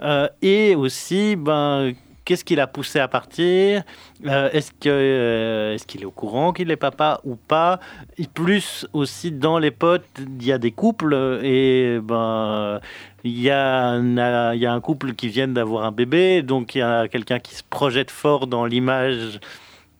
Mhm. 0.02 0.30
et 0.41 0.76
aussi, 0.76 1.36
ben, 1.36 1.94
Qu'est-ce 2.30 2.46
qui 2.46 2.54
l'a 2.54 2.68
poussé 2.68 3.00
à 3.00 3.08
partir 3.08 3.82
euh, 4.28 4.52
Est-ce 4.52 4.72
qu'il 4.72 4.92
euh, 4.92 5.74
est, 5.74 5.84
qu'il 5.88 6.04
est 6.04 6.06
au 6.06 6.12
courant 6.12 6.54
qu'il 6.54 6.70
est 6.70 6.76
papa 6.76 7.22
ou 7.24 7.36
pas 7.36 7.80
et 8.20 8.28
Plus 8.28 8.86
aussi 8.94 9.32
dans 9.32 9.58
les 9.58 9.72
potes, 9.72 10.06
il 10.20 10.46
y 10.46 10.52
a 10.52 10.60
des 10.60 10.70
couples 10.70 11.40
et 11.42 11.98
ben 12.04 12.82
il 13.24 13.40
y, 13.40 13.50
a, 13.50 13.94
un 13.94 14.80
couple 14.80 15.14
qui 15.14 15.28
vient 15.30 15.48
d'avoir 15.48 15.86
un 15.86 15.92
bébé, 15.92 16.44
donc 16.44 16.76
il 16.76 16.78
y 16.78 16.82
a 16.84 17.08
quelqu'un 17.08 17.40
qui 17.40 17.56
se 17.56 17.64
projette 17.68 18.12
fort 18.12 18.46
dans 18.46 18.64
l'image 18.64 19.40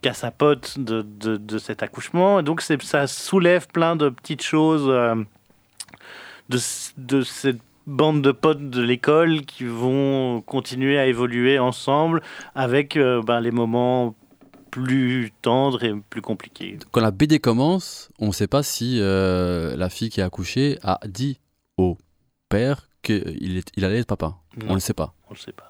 qu'a 0.04 0.14
sa 0.14 0.30
pote 0.30 0.78
de, 0.78 1.58
cet 1.58 1.82
accouchement. 1.82 2.44
Donc 2.44 2.62
ça 2.62 3.08
soulève 3.08 3.68
plein 3.70 3.96
de 3.96 4.10
petites 4.10 4.44
choses 4.44 4.86
euh, 4.88 5.16
de, 6.50 6.60
de 7.00 7.22
cette 7.24 7.64
bande 7.90 8.22
de 8.22 8.32
potes 8.32 8.70
de 8.70 8.82
l'école 8.82 9.42
qui 9.42 9.66
vont 9.66 10.42
continuer 10.42 10.98
à 10.98 11.08
évoluer 11.08 11.60
ensemble 11.60 12.22
avec 12.56 12.96
euh, 12.96 13.22
ben, 13.22 13.42
les 13.42 13.52
moments 13.52 14.16
plus 14.72 15.32
tendres 15.42 15.84
et 15.84 15.94
plus 16.10 16.22
compliqués. 16.22 16.78
Quand 16.92 17.02
la 17.02 17.12
BD 17.12 17.40
commence, 17.40 18.10
on 18.20 18.28
ne 18.28 18.32
sait 18.32 18.48
pas 18.48 18.64
si 18.64 19.00
euh, 19.00 19.76
la 19.76 19.90
fille 19.90 20.10
qui 20.10 20.22
a 20.22 20.26
accouché 20.26 20.78
a 20.84 21.00
dit 21.08 21.40
au 21.78 21.98
père 22.50 22.90
qu'il 23.02 23.64
il 23.76 23.86
allait 23.86 24.00
être 24.00 24.08
papa. 24.08 24.36
On 24.64 24.70
ne 24.70 24.74
le 24.76 24.80
sait 24.80 24.94
pas. 24.94 25.14
On 25.30 25.34
le 25.34 25.40
sait 25.40 25.52
pas. 25.52 25.69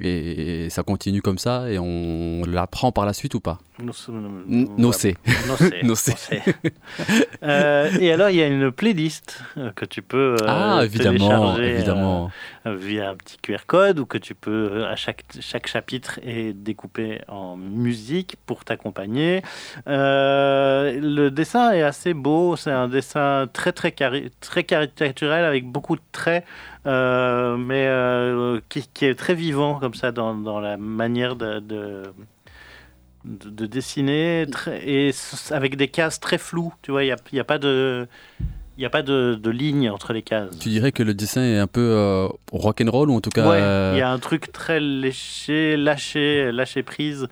Et 0.00 0.70
ça 0.70 0.84
continue 0.84 1.22
comme 1.22 1.38
ça 1.38 1.68
et 1.68 1.76
on 1.76 2.44
l'apprend 2.46 2.92
par 2.92 3.04
la 3.04 3.12
suite 3.12 3.34
ou 3.34 3.40
pas? 3.40 3.58
Nocé. 3.80 5.16
Nocé. 5.82 6.14
et 7.42 8.12
alors, 8.12 8.30
il 8.30 8.36
y 8.36 8.42
a 8.42 8.46
une 8.46 8.70
playlist 8.70 9.42
euh, 9.56 9.72
que 9.74 9.84
tu 9.84 10.02
peux 10.02 10.36
euh, 10.40 10.46
ah, 10.46 10.80
évidemment, 10.84 11.18
télécharger 11.18 11.68
évidemment. 11.70 12.30
Euh, 12.66 12.76
via 12.76 13.10
un 13.10 13.16
petit 13.16 13.38
QR 13.38 13.66
code 13.66 13.98
ou 13.98 14.06
que 14.06 14.18
tu 14.18 14.36
peux, 14.36 14.84
à 14.84 14.94
chaque, 14.94 15.24
chaque 15.40 15.66
chapitre, 15.66 16.20
est 16.22 16.52
découpé 16.52 17.20
en 17.26 17.56
musique 17.56 18.36
pour 18.46 18.64
t'accompagner. 18.64 19.42
le 19.86 21.28
dessin 21.30 21.72
est 21.72 21.82
assez 21.82 22.14
beau. 22.14 22.54
C'est 22.54 22.70
un 22.70 22.88
dessin 22.88 23.48
très, 23.52 23.72
très, 23.72 23.92
très 24.40 24.62
caricatural 24.62 25.44
avec 25.44 25.66
beaucoup 25.66 25.96
de 25.96 26.02
traits. 26.12 26.44
Mais 26.88 28.60
qui, 28.68 29.04
est 29.04 29.14
très 29.14 29.34
vivant 29.34 29.78
comme 29.78 29.94
ça 29.94 30.12
dans, 30.12 30.34
dans 30.34 30.60
la 30.60 30.76
manière 30.76 31.36
de, 31.36 31.60
de 31.60 32.02
de, 33.24 33.66
dessiner 33.66 34.46
et 34.84 35.10
avec 35.50 35.76
des 35.76 35.88
cases 35.88 36.20
très 36.20 36.38
floues. 36.38 36.72
Tu 36.82 36.90
vois, 36.90 37.04
il 37.04 37.06
n'y 37.06 37.12
a, 37.12 37.16
y 37.32 37.40
a, 37.40 37.44
pas 37.44 37.58
de. 37.58 38.06
Il 38.76 38.84
a 38.84 38.90
pas 38.90 39.02
de, 39.02 39.38
de, 39.40 39.50
ligne 39.50 39.90
entre 39.90 40.12
les 40.12 40.22
cases. 40.22 40.58
Tu 40.58 40.68
dirais 40.68 40.92
que 40.92 41.02
le 41.02 41.14
dessin 41.14 41.42
est 41.42 41.58
un 41.58 41.66
peu 41.66 41.80
euh, 41.80 42.28
rock 42.52 42.80
and 42.80 42.90
roll 42.90 43.10
ou 43.10 43.14
en 43.14 43.20
tout 43.20 43.30
cas. 43.30 43.48
Ouais, 43.48 43.60
euh, 43.60 43.92
il 43.94 43.98
y 43.98 44.02
a 44.02 44.10
un 44.10 44.18
truc 44.18 44.52
très 44.52 44.80
léché, 44.80 45.76
lâché, 45.76 46.52
lâché 46.52 46.82
prise. 46.82 47.28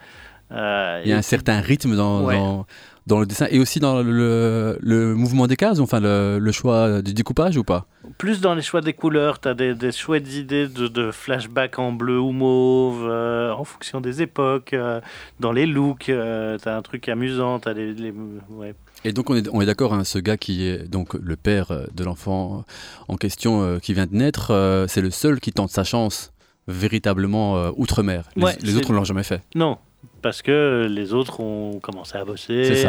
Euh, 0.53 1.03
il 1.05 1.11
y 1.11 1.13
a 1.13 1.17
un 1.17 1.23
certain 1.23 1.61
rythme 1.61 1.97
dans, 1.97 2.21
dans 2.23 2.67
le 3.09 3.27
dessin 3.27 3.47
et 3.51 3.59
aussi 3.61 3.79
dans 3.79 4.03
le, 4.03 4.77
le 4.81 5.15
mouvement 5.15 5.47
des 5.47 5.57
cases, 5.57 5.79
enfin 5.79 6.01
le, 6.01 6.39
le, 6.41 6.53
choix 6.53 7.03
du 7.03 7.15
découpage 7.15 7.57
ou 7.57 7.63
pas? 7.63 7.87
Plus 8.19 8.41
dans 8.41 8.55
les 8.55 8.63
choix 8.63 8.81
des 8.81 8.93
couleurs, 8.93 9.41
tu 9.41 9.49
as 9.49 9.55
des, 9.55 9.75
des, 9.75 9.93
chouettes 9.93 10.35
idées 10.35 10.67
de, 10.67 10.89
de 10.89 11.13
flashback 11.13 11.79
en 11.79 11.93
bleu 11.93 12.19
ou 12.19 12.33
mauve, 12.33 13.07
euh, 13.09 13.53
en 13.53 13.65
fonction 13.65 14.01
des 14.01 14.23
époques, 14.23 14.73
euh, 14.73 15.01
dans 15.39 15.53
les 15.53 15.67
looks, 15.67 16.09
euh, 16.09 16.59
tu 16.61 16.69
as 16.69 16.77
un 16.77 16.83
truc 16.83 17.09
amusant, 17.09 17.59
as 17.59 17.73
les, 17.73 18.13
ouais. 18.51 18.75
Et 19.05 19.13
donc 19.13 19.31
on 19.31 19.37
est, 19.37 19.49
on 19.53 19.61
est 19.61 19.67
d'accord, 19.67 19.95
hein, 19.95 20.03
ce 20.03 20.19
gars 20.19 20.37
qui 20.37 20.67
est 20.67 20.89
donc 20.89 21.15
le 21.15 21.37
père 21.37 21.73
de 21.95 22.05
l'enfant 22.05 22.65
en 23.07 23.17
question 23.17 23.79
qui 23.81 23.95
vient 23.95 24.07
de 24.07 24.17
naître, 24.17 24.87
c'est 24.89 25.03
le 25.03 25.11
seul 25.11 25.39
qui 25.39 25.53
tente 25.53 25.71
sa 25.71 25.85
chance 25.85 26.33
véritablement 26.67 27.71
outre-mer. 27.77 28.29
Les, 28.35 28.47
les 28.63 28.77
autres 28.77 28.91
ne 28.91 28.97
l'ont 28.97 29.05
jamais 29.05 29.23
fait. 29.23 29.43
Non, 29.55 29.79
parce 30.23 30.43
que 30.43 30.87
les 30.91 31.13
autres 31.13 31.41
ont 31.41 31.79
commencé 31.81 32.17
à 32.17 32.25
bosser. 32.25 32.87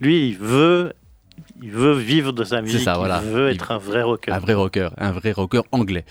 Lui, 0.00 0.28
il 0.28 0.36
veut 0.36 0.92
il 1.62 1.70
veut 1.70 1.94
vivre 1.94 2.32
de 2.32 2.44
sa 2.44 2.60
musique, 2.62 2.80
ça, 2.80 2.94
voilà. 2.94 3.20
il 3.24 3.30
veut 3.30 3.50
être 3.50 3.72
un 3.72 3.78
vrai 3.78 4.02
rocker. 4.02 4.32
Un 4.32 4.38
vrai 4.38 4.54
rocker, 4.54 4.90
un 4.98 5.12
vrai 5.12 5.32
rocker 5.32 5.62
anglais. 5.72 6.04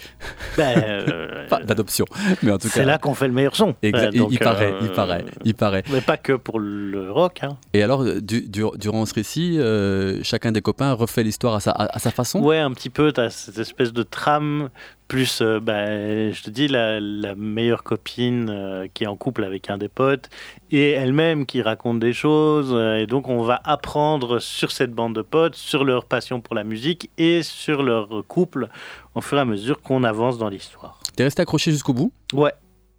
Ben, 0.57 0.78
euh, 0.88 1.47
pas 1.47 1.59
d'adoption, 1.59 2.05
mais 2.41 2.51
en 2.51 2.57
tout 2.57 2.68
cas. 2.68 2.74
C'est 2.74 2.86
là 2.86 2.97
qu'on 2.97 3.14
fait 3.14 3.28
le 3.28 3.34
meilleur 3.34 3.55
son. 3.55 3.76
Exact. 3.82 4.14
il, 4.14 4.39
paraît, 4.39 4.74
il 4.82 4.88
euh, 4.88 4.93
paraît, 4.93 5.26
il 5.43 5.53
paraît. 5.53 5.84
Mais 5.91 6.01
pas 6.01 6.18
que 6.18 6.34
pour 6.34 6.59
le 6.59 7.11
rock. 7.11 7.43
Hein. 7.43 7.57
Et 7.74 7.84
alors, 7.84 8.03
du, 8.03 8.47
durant 8.47 9.05
ce 9.05 9.14
récit, 9.14 9.59
euh, 9.59 10.22
chacun 10.24 10.51
des 10.51 10.61
copains 10.61 10.93
refait 10.93 11.24
l'histoire 11.24 11.55
à 11.55 11.59
sa, 11.59 11.72
à, 11.72 11.99
sa 11.99 12.11
façon? 12.11 12.39
Ouais, 12.41 12.59
un 12.59 12.72
petit 12.72 12.89
peu. 12.89 13.11
T'as 13.11 13.30
cette 13.30 13.57
espèce 13.57 13.93
de 13.93 14.03
trame 14.03 14.70
plus, 15.14 15.41
euh, 15.43 15.59
bah, 15.59 15.86
je 16.32 16.41
te 16.41 16.49
dis, 16.49 16.68
la, 16.68 16.99
meilleure 17.36 17.84
copine 17.84 18.49
euh, 18.49 18.88
qui 18.91 19.03
est 19.03 19.07
en 19.07 19.16
couple 19.16 19.43
avec 19.43 19.70
un 19.70 19.78
des 19.78 19.88
potes 19.88 20.28
et 20.72 20.89
elle-même 20.89 21.45
qui 21.45 21.61
raconte 21.61 21.99
des 21.99 22.14
choses. 22.14 22.72
Euh, 22.74 22.95
et 22.95 23.05
donc, 23.05 23.30
on 23.30 23.43
va 23.43 23.61
apprendre 23.64 24.39
sur 24.39 24.72
cette 24.72 24.91
bande 24.91 25.14
de 25.14 25.22
potes, 25.22 25.53
sur 25.53 25.84
leur 25.84 26.05
passion 26.05 26.41
pour 26.41 26.55
la 26.55 26.64
musique 26.64 27.11
et 27.20 27.43
sur 27.43 27.84
leur 27.84 28.24
couple 28.28 28.70
au 29.14 29.22
fur 29.22 29.38
et 29.38 29.41
à 29.41 29.45
mesure 29.45 29.84
qu'on 29.84 30.03
avance 30.03 30.39
dans 30.39 30.49
l'histoire. 30.49 30.99
T'es 31.16 31.26
resté 31.26 31.43
accroché 31.43 31.70
jusqu'au 31.70 31.93
bout? 31.93 32.11
Ouais. 32.34 32.53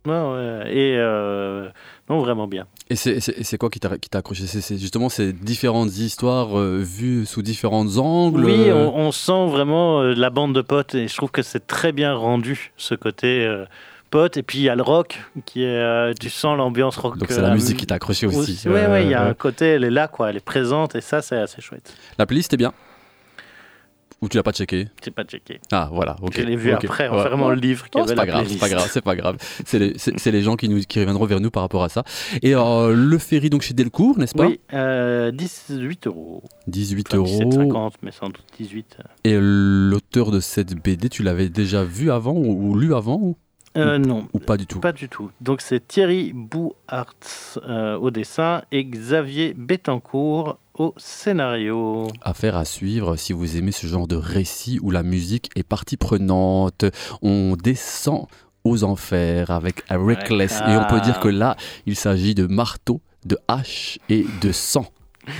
ouais. 0.06 0.72
Et 0.72 0.96
non, 2.10 2.20
vraiment 2.20 2.46
bien. 2.46 2.66
Et 2.90 2.96
c'est 2.96 3.58
quoi 3.58 3.70
qui 3.70 3.80
t'a 3.80 3.96
accroché? 4.12 4.46
C'est 4.46 4.76
justement 4.76 5.08
ces 5.08 5.32
différentes 5.32 5.96
histoires 5.96 6.58
euh, 6.58 6.82
vues 6.82 7.24
sous 7.24 7.40
différents 7.40 7.96
angles 7.96 8.44
Oui, 8.44 8.68
euh? 8.68 8.90
on, 8.92 9.10
sent 9.10 9.46
vraiment 9.48 10.02
euh, 10.02 10.14
la 10.14 10.28
bande 10.28 10.54
de 10.54 10.60
potes 10.60 10.94
et 10.94 11.08
je 11.08 11.16
trouve 11.16 11.30
que 11.30 11.42
c'est 11.42 11.66
très 11.66 11.92
bien 11.92 12.14
rendu 12.14 12.72
ce 12.76 12.94
côté 12.94 13.50
pote. 14.10 14.36
Et 14.36 14.42
puis 14.42 14.58
il 14.58 14.64
y 14.64 14.68
a 14.68 14.74
le 14.74 14.82
rock 14.82 15.18
qui 15.46 15.62
est, 15.62 16.14
tu 16.20 16.28
sens 16.28 16.58
l'ambiance 16.58 16.98
rock. 16.98 17.16
Donc 17.16 17.30
c'est 17.30 17.40
la 17.40 17.54
musique 17.54 17.78
qui 17.78 17.86
t'a 17.86 17.94
accroché 17.94 18.26
aussi. 18.26 18.60
Oui, 18.66 18.80
oui, 18.90 19.02
il 19.04 19.10
y 19.10 19.14
a 19.14 19.24
un 19.24 19.34
côté, 19.34 19.66
elle 19.66 19.84
est 19.84 19.90
là, 19.90 20.06
quoi, 20.06 20.28
elle 20.28 20.36
est 20.36 20.44
présente 20.44 20.94
et 20.94 21.00
ça 21.00 21.22
c'est 21.22 21.38
assez 21.38 21.62
chouette. 21.62 21.96
La 22.18 22.26
playlist 22.26 22.52
est 22.52 22.58
bien 22.58 22.74
ou 24.20 24.28
tu 24.28 24.36
l'as 24.36 24.42
pas 24.42 24.52
checké 24.52 24.88
J'ai 25.04 25.10
pas 25.10 25.24
checké. 25.24 25.60
Ah 25.72 25.88
voilà, 25.92 26.16
ok. 26.22 26.34
Je 26.36 26.42
l'ai 26.42 26.56
vu 26.56 26.72
après 26.72 27.08
en 27.08 27.22
fermant 27.22 27.50
le 27.50 27.56
livre. 27.56 27.86
Oh, 27.94 28.04
c'est 28.06 28.14
pas, 28.14 28.26
grave, 28.26 28.46
c'est 28.48 28.58
pas 28.58 28.68
grave, 28.68 28.88
c'est 28.90 29.00
pas 29.00 29.16
grave. 29.16 29.36
C'est 29.64 29.78
les, 29.78 30.32
les, 30.32 30.42
gens 30.42 30.56
qui, 30.56 30.68
nous, 30.68 30.80
qui 30.80 31.00
reviendront 31.00 31.26
vers 31.26 31.40
nous 31.40 31.50
par 31.50 31.62
rapport 31.62 31.84
à 31.84 31.88
ça. 31.88 32.04
Et 32.42 32.54
euh, 32.54 32.94
le 32.94 33.18
ferry 33.18 33.50
donc 33.50 33.62
chez 33.62 33.74
Delcourt, 33.74 34.18
n'est-ce 34.18 34.34
pas 34.34 34.46
Oui, 34.46 34.60
euh, 34.72 35.30
18 35.30 36.06
euros. 36.06 36.42
18 36.66 37.14
euros. 37.14 37.26
17,50 37.26 37.92
mais 38.02 38.10
sans 38.10 38.26
doute 38.26 38.44
18. 38.58 38.98
Et 39.24 39.36
l'auteur 39.38 40.30
de 40.30 40.40
cette 40.40 40.74
BD, 40.74 41.08
tu 41.08 41.22
l'avais 41.22 41.48
déjà 41.48 41.84
vu 41.84 42.10
avant 42.10 42.34
ou, 42.34 42.76
lu 42.76 42.94
avant 42.94 43.36
euh, 43.76 43.98
non. 43.98 44.28
Ou 44.32 44.38
pas 44.38 44.56
du 44.56 44.66
tout? 44.66 44.78
Pas 44.78 44.92
du 44.92 45.08
tout. 45.08 45.32
Donc 45.40 45.60
c'est 45.60 45.86
Thierry 45.86 46.32
Bouhart 46.32 47.14
euh, 47.68 47.96
au 47.96 48.12
dessin 48.12 48.62
et 48.70 48.84
Xavier 48.84 49.52
Bettencourt 49.54 50.58
au 50.74 50.94
scénario. 50.96 52.08
Affaire 52.22 52.56
à 52.56 52.64
suivre 52.64 53.16
si 53.16 53.32
vous 53.32 53.56
aimez 53.56 53.72
ce 53.72 53.86
genre 53.86 54.06
de 54.06 54.16
récit 54.16 54.78
où 54.82 54.90
la 54.90 55.02
musique 55.02 55.50
est 55.56 55.62
partie 55.62 55.96
prenante. 55.96 56.84
On 57.22 57.56
descend 57.56 58.26
aux 58.64 58.84
enfers 58.84 59.50
avec 59.50 59.84
Reckless. 59.90 60.60
Et 60.66 60.76
on 60.76 60.84
peut 60.86 61.00
dire 61.00 61.20
que 61.20 61.28
là, 61.28 61.56
il 61.86 61.96
s'agit 61.96 62.34
de 62.34 62.46
marteau, 62.46 63.00
de 63.24 63.38
hache 63.48 63.98
et 64.08 64.26
de 64.40 64.52
sang 64.52 64.86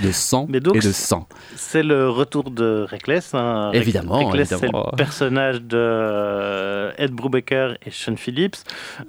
de 0.03 0.13
sang 0.13 0.49
et 0.53 0.61
de 0.61 0.93
sang. 0.93 1.27
C'est 1.57 1.83
le 1.83 2.09
retour 2.09 2.51
de 2.51 2.87
Reckless. 2.91 3.35
Hein. 3.35 3.71
Évidemment. 3.73 4.27
Reckless, 4.27 4.49
c'est 4.49 4.67
le 4.67 4.97
personnage 4.97 5.61
de 5.61 5.77
euh, 5.77 6.93
Ed 6.99 7.13
Brubaker 7.13 7.77
et 7.85 7.91
Sean 7.91 8.17
Phillips. 8.17 8.57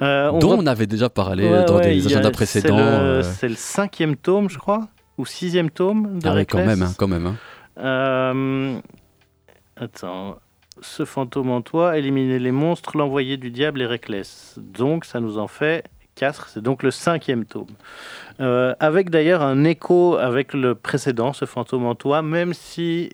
Euh, 0.02 0.32
dont 0.40 0.58
on 0.58 0.66
avait 0.66 0.88
déjà 0.88 1.10
parlé 1.10 1.50
dans 1.66 1.80
des 1.80 2.06
agendas 2.06 2.32
précédents. 2.32 2.78
Euh. 2.78 3.24
C'est 3.24 3.50
le, 3.50 3.56
cinquième 3.56 4.16
tome, 4.16 4.50
je 4.50 4.58
crois, 4.58 4.88
ou 5.18 5.26
sixième 5.26 5.70
tome 5.70 6.20
de 6.20 6.28
ah 6.28 6.34
Reckless. 6.34 6.62
quand 6.62 6.68
même, 6.68 6.82
hein, 6.82 6.94
quand 6.98 7.08
même. 7.08 7.38
Hein. 7.78 8.82
attends. 9.76 10.38
Ce 10.82 11.06
fantôme 11.06 11.52
en 11.52 11.62
toi, 11.62 11.98
éliminer 11.98 12.38
les 12.38 12.52
monstres, 12.52 12.98
l'envoyer 12.98 13.38
du 13.38 13.50
diable 13.50 13.82
et 13.82 13.86
Reckless. 13.86 14.60
Donc, 14.60 15.06
ça 15.06 15.22
nous 15.22 15.38
en 15.38 15.48
fait 15.48 15.86
4. 16.16 16.50
C'est 16.50 16.62
donc 16.62 16.82
le 16.82 16.92
cinquième 16.92 17.46
tome. 17.46 17.68
Euh, 18.40 18.74
avec 18.80 19.10
d'ailleurs 19.10 19.42
un 19.42 19.64
écho 19.64 20.16
avec 20.18 20.54
le 20.54 20.76
précédent, 20.76 21.34
ce 21.34 21.46
fantôme 21.46 21.86
en 21.86 21.96
toi, 21.96 22.22
même 22.22 22.54
si 22.54 23.10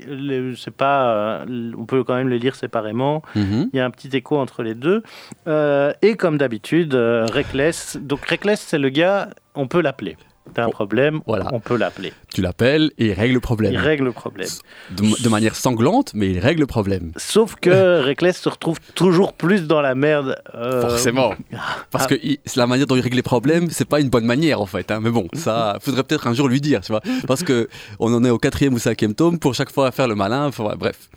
c'est 0.57 0.75
pas, 0.75 1.13
euh, 1.13 1.71
on 1.77 1.85
peut 1.85 2.03
quand 2.03 2.15
même 2.15 2.29
les 2.29 2.39
lire 2.39 2.55
séparément. 2.55 3.21
Mhm. 3.35 3.69
Il 3.73 3.77
y 3.77 3.79
a 3.79 3.85
un 3.85 3.91
petit 3.91 4.15
écho 4.15 4.37
entre 4.37 4.63
les 4.63 4.75
deux. 4.75 5.03
Euh, 5.47 5.93
et 6.01 6.15
comme 6.15 6.37
d'habitude, 6.37 6.93
Reckless. 6.93 7.97
Donc 8.01 8.25
Reckless, 8.25 8.61
c'est 8.61 8.79
le 8.79 8.89
gars, 8.89 9.29
on 9.55 9.67
peut 9.67 9.81
l'appeler. 9.81 10.17
T'as 10.53 10.65
un 10.65 10.69
problème, 10.69 11.21
voilà. 11.25 11.47
on 11.53 11.59
peut 11.59 11.77
l'appeler. 11.77 12.11
Tu 12.33 12.41
l'appelles 12.41 12.91
et 12.97 13.07
il 13.07 13.13
règle 13.13 13.35
le 13.35 13.39
problème. 13.39 13.71
Il 13.71 13.77
règle 13.77 14.03
le 14.05 14.11
problème. 14.11 14.49
De, 14.89 15.29
manière 15.29 15.55
sanglante, 15.55 16.11
mais 16.13 16.31
il 16.31 16.39
règle 16.39 16.61
le 16.61 16.65
problème. 16.65 17.13
Sauf 17.15 17.55
que 17.55 18.01
Reckless 18.05 18.37
se 18.37 18.49
retrouve 18.49 18.77
toujours 18.95 19.31
plus 19.33 19.65
dans 19.65 19.79
la 19.79 19.95
merde. 19.95 20.35
Euh, 20.53 20.81
Forcément. 20.81 21.35
Parce 21.91 22.07
que 22.07 22.15
la 22.55 22.67
manière 22.67 22.85
dont 22.85 22.95
il 22.95 23.01
règle 23.01 23.15
les 23.15 23.21
problèmes, 23.21 23.69
c'est 23.69 23.87
pas 23.87 24.01
une 24.01 24.09
bonne 24.09 24.25
manière 24.25 24.59
en 24.59 24.65
fait. 24.65 24.91
Hein. 24.91 24.99
Mais 25.01 25.09
bon, 25.09 25.27
ça 25.33 25.77
faudrait 25.79 26.03
peut-être 26.03 26.27
un 26.27 26.33
jour 26.33 26.49
lui 26.49 26.59
dire, 26.59 26.81
tu 26.81 26.91
vois. 26.91 27.01
Parce 27.27 27.43
que 27.43 27.69
on 27.99 28.13
en 28.13 28.25
est 28.25 28.29
au 28.29 28.37
quatrième 28.37 28.73
ou 28.73 28.79
cinquième 28.79 29.13
tome 29.13 29.39
pour 29.39 29.53
chaque 29.53 29.71
fois 29.71 29.91
faire 29.91 30.07
le 30.07 30.15
malin. 30.15 30.49
bref. 30.77 31.09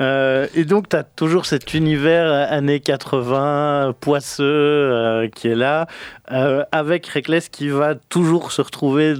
Euh, 0.00 0.48
et 0.54 0.64
donc, 0.64 0.88
tu 0.88 0.96
as 0.96 1.04
toujours 1.04 1.46
cet 1.46 1.74
univers 1.74 2.32
années 2.50 2.80
80, 2.80 3.94
poisseux, 4.00 4.44
euh, 4.44 5.28
qui 5.28 5.48
est 5.48 5.54
là, 5.54 5.86
avec 6.26 7.06
Reckless 7.06 7.48
qui 7.48 7.68
va 7.68 7.94
toujours 7.94 8.37
se 8.52 8.62
retrouver 8.62 9.14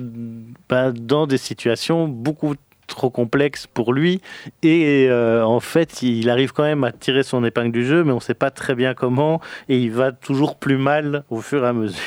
bah, 0.68 0.92
dans 0.92 1.26
des 1.26 1.38
situations 1.38 2.08
beaucoup 2.08 2.54
trop 2.86 3.10
complexes 3.10 3.66
pour 3.66 3.92
lui 3.92 4.22
et 4.62 5.08
euh, 5.10 5.44
en 5.44 5.60
fait 5.60 6.02
il 6.02 6.30
arrive 6.30 6.52
quand 6.52 6.62
même 6.62 6.84
à 6.84 6.92
tirer 6.92 7.22
son 7.22 7.44
épingle 7.44 7.70
du 7.70 7.84
jeu 7.84 8.02
mais 8.02 8.12
on 8.12 8.16
ne 8.16 8.20
sait 8.20 8.32
pas 8.32 8.50
très 8.50 8.74
bien 8.74 8.94
comment 8.94 9.42
et 9.68 9.78
il 9.78 9.92
va 9.92 10.10
toujours 10.10 10.56
plus 10.56 10.78
mal 10.78 11.24
au 11.28 11.42
fur 11.42 11.64
et 11.64 11.68
à 11.68 11.72
mesure. 11.74 12.00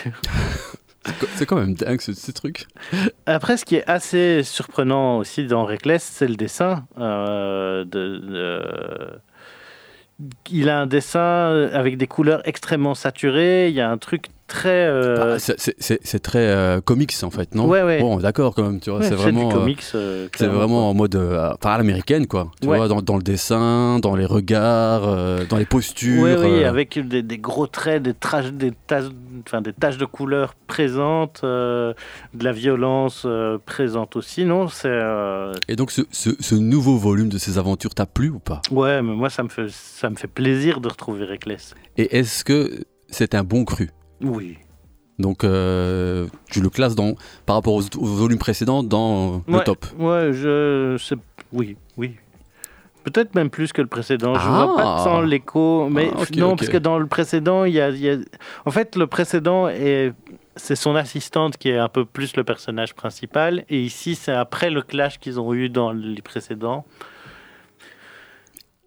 C'est 1.36 1.45
quand 1.47 1.55
même 1.55 1.74
dingue 1.74 1.99
ce, 1.99 2.32
truc. 2.32 2.68
Après, 3.26 3.57
ce 3.57 3.66
qui 3.66 3.76
est 3.76 3.89
assez 3.89 4.43
surprenant 4.43 5.18
aussi 5.18 5.47
dans 5.47 5.66
Reckless, 5.66 6.03
c'est 6.03 6.28
le 6.28 6.36
dessin. 6.36 6.86
Euh, 6.99 7.84
de, 7.86 9.20
il 10.51 10.70
a 10.70 10.80
un 10.80 10.86
dessin 10.86 11.70
avec 11.74 11.97
des 11.97 12.07
couleurs 12.07 12.41
extrêmement 12.47 12.93
saturées. 12.93 13.70
Il 13.70 13.74
y 13.74 13.82
a 13.82 13.89
un 13.89 13.97
truc 13.97 14.28
très. 14.52 14.86
Euh, 14.86 15.38
bah, 15.38 15.56
c'est 15.58 16.20
très 16.20 16.47
euh, 16.47 16.82
comics 16.82 17.14
en 17.24 17.32
fait, 17.32 17.56
non? 17.56 17.68
Ouais, 17.68 17.84
ouais. 17.84 17.99
Bon, 18.02 18.18
d'accord 18.18 18.54
quand 18.54 18.64
même, 18.64 18.80
tu 18.80 18.89
vois. 18.89 19.02
c'est 19.02 19.16
vraiment. 19.16 19.49
comics. 19.49 19.84
Euh, 19.95 20.28
c'est 20.36 20.47
vraiment 20.47 20.89
en 20.89 20.93
mode. 20.93 21.16
enfin, 21.16 21.72
à 21.72 21.78
l'américaine, 21.78 22.28
quoi. 22.28 22.52
Tu 22.62 22.68
vois, 22.68 22.88
dans, 22.88 23.02
dans, 23.02 23.18
le 23.18 23.24
dessin, 23.24 23.99
dans 23.99 24.16
les 24.16 24.26
regards, 24.26 25.45
dans 25.47 25.58
les 25.58 25.66
postures. 25.66 26.24
Oui, 26.24 26.32
oui, 26.38 26.64
avec 26.64 26.99
des, 27.08 27.24
des, 27.24 27.38
gros 27.38 27.68
traits, 27.68 28.04
des, 28.04 28.14
taches, 28.14 28.52
enfin, 29.47 29.62
des 29.62 29.74
taches 29.74 29.97
de 29.97 30.06
couleurs 30.06 30.54
présentes, 30.68 31.41
de 31.43 31.95
la 32.39 32.52
violence 32.52 33.26
présente 33.66 34.16
aussi, 34.16 34.45
non? 34.45 34.68
Et 35.68 35.76
donc, 35.76 35.91
ce, 35.91 36.02
ce, 36.12 36.30
ce, 36.39 36.56
nouveau 36.56 36.97
volume 36.97 37.30
de 37.30 37.38
ces 37.38 37.58
aventures 37.58 37.93
t'a 37.93 38.06
plu 38.06 38.30
ou 38.30 38.39
pas? 38.39 38.62
Ouais, 38.72 39.02
mais 39.02 39.14
moi, 39.14 39.30
ça 39.30 39.43
me, 39.43 39.49
fait, 39.49 39.70
ça 39.70 40.10
me 40.10 40.16
fait 40.16 40.28
plaisir 40.28 40.82
de 40.82 40.89
retrouver 40.89 41.26
Reckless. 41.26 41.74
Et 41.97 42.18
est-ce 42.18 42.43
que 42.43 42.84
c'est 43.10 43.36
un 43.36 43.43
bon 43.43 43.66
cru? 43.66 43.89
Oui. 44.24 44.57
Donc, 45.19 45.43
euh, 45.43 46.28
tu 46.49 46.61
le 46.61 46.69
classes 46.69 46.95
dans, 46.95 47.15
par 47.45 47.55
rapport 47.55 47.76
aux, 47.76 47.84
volumes 48.01 48.39
précédents 48.39 48.84
dans 48.84 49.43
le 49.47 49.59
top. 49.59 49.86
Ouais, 49.97 50.34
je, 50.34 50.97
oui, 51.53 51.78
oui. 51.97 52.15
Peut-être 53.03 53.34
même 53.34 53.49
plus 53.49 53.74
que 53.74 53.82
le 53.82 53.88
précédent. 53.88 54.36
Je 54.36 54.47
ne 54.47 54.53
vois 54.53 54.76
pas 54.76 54.97
ah. 54.99 55.03
tant 55.03 55.22
l'écho. 55.22 55.89
Mais 55.89 56.11
ah, 56.15 56.24
non, 56.36 56.55
parce 56.55 56.69
que 56.69 56.78
dans 56.78 56.99
le 56.99 57.07
précédent, 57.07 57.65
il 57.65 57.74
y, 57.74 57.82
a, 57.82 58.17
En 58.65 58.72
fait, 58.72 58.95
le 58.95 59.07
précédent 59.07 59.67
est. 59.67 60.13
C'est 60.57 60.76
son 60.76 60.95
assistante 60.95 61.55
qui 61.57 61.69
est 61.69 61.78
un 61.78 61.88
peu 61.88 62.03
plus 62.03 62.36
le 62.36 62.43
personnage 62.43 62.93
principal. 62.93 63.63
Et 63.69 63.82
ici, 63.82 64.15
c'est 64.15 64.34
après 64.34 64.69
le 64.69 64.82
clash 64.82 65.17
qu'ils 65.17 65.39
ont 65.39 65.53
eu 65.53 65.69
dans 65.69 65.93
les 65.93 66.22
précédents. 66.22 66.86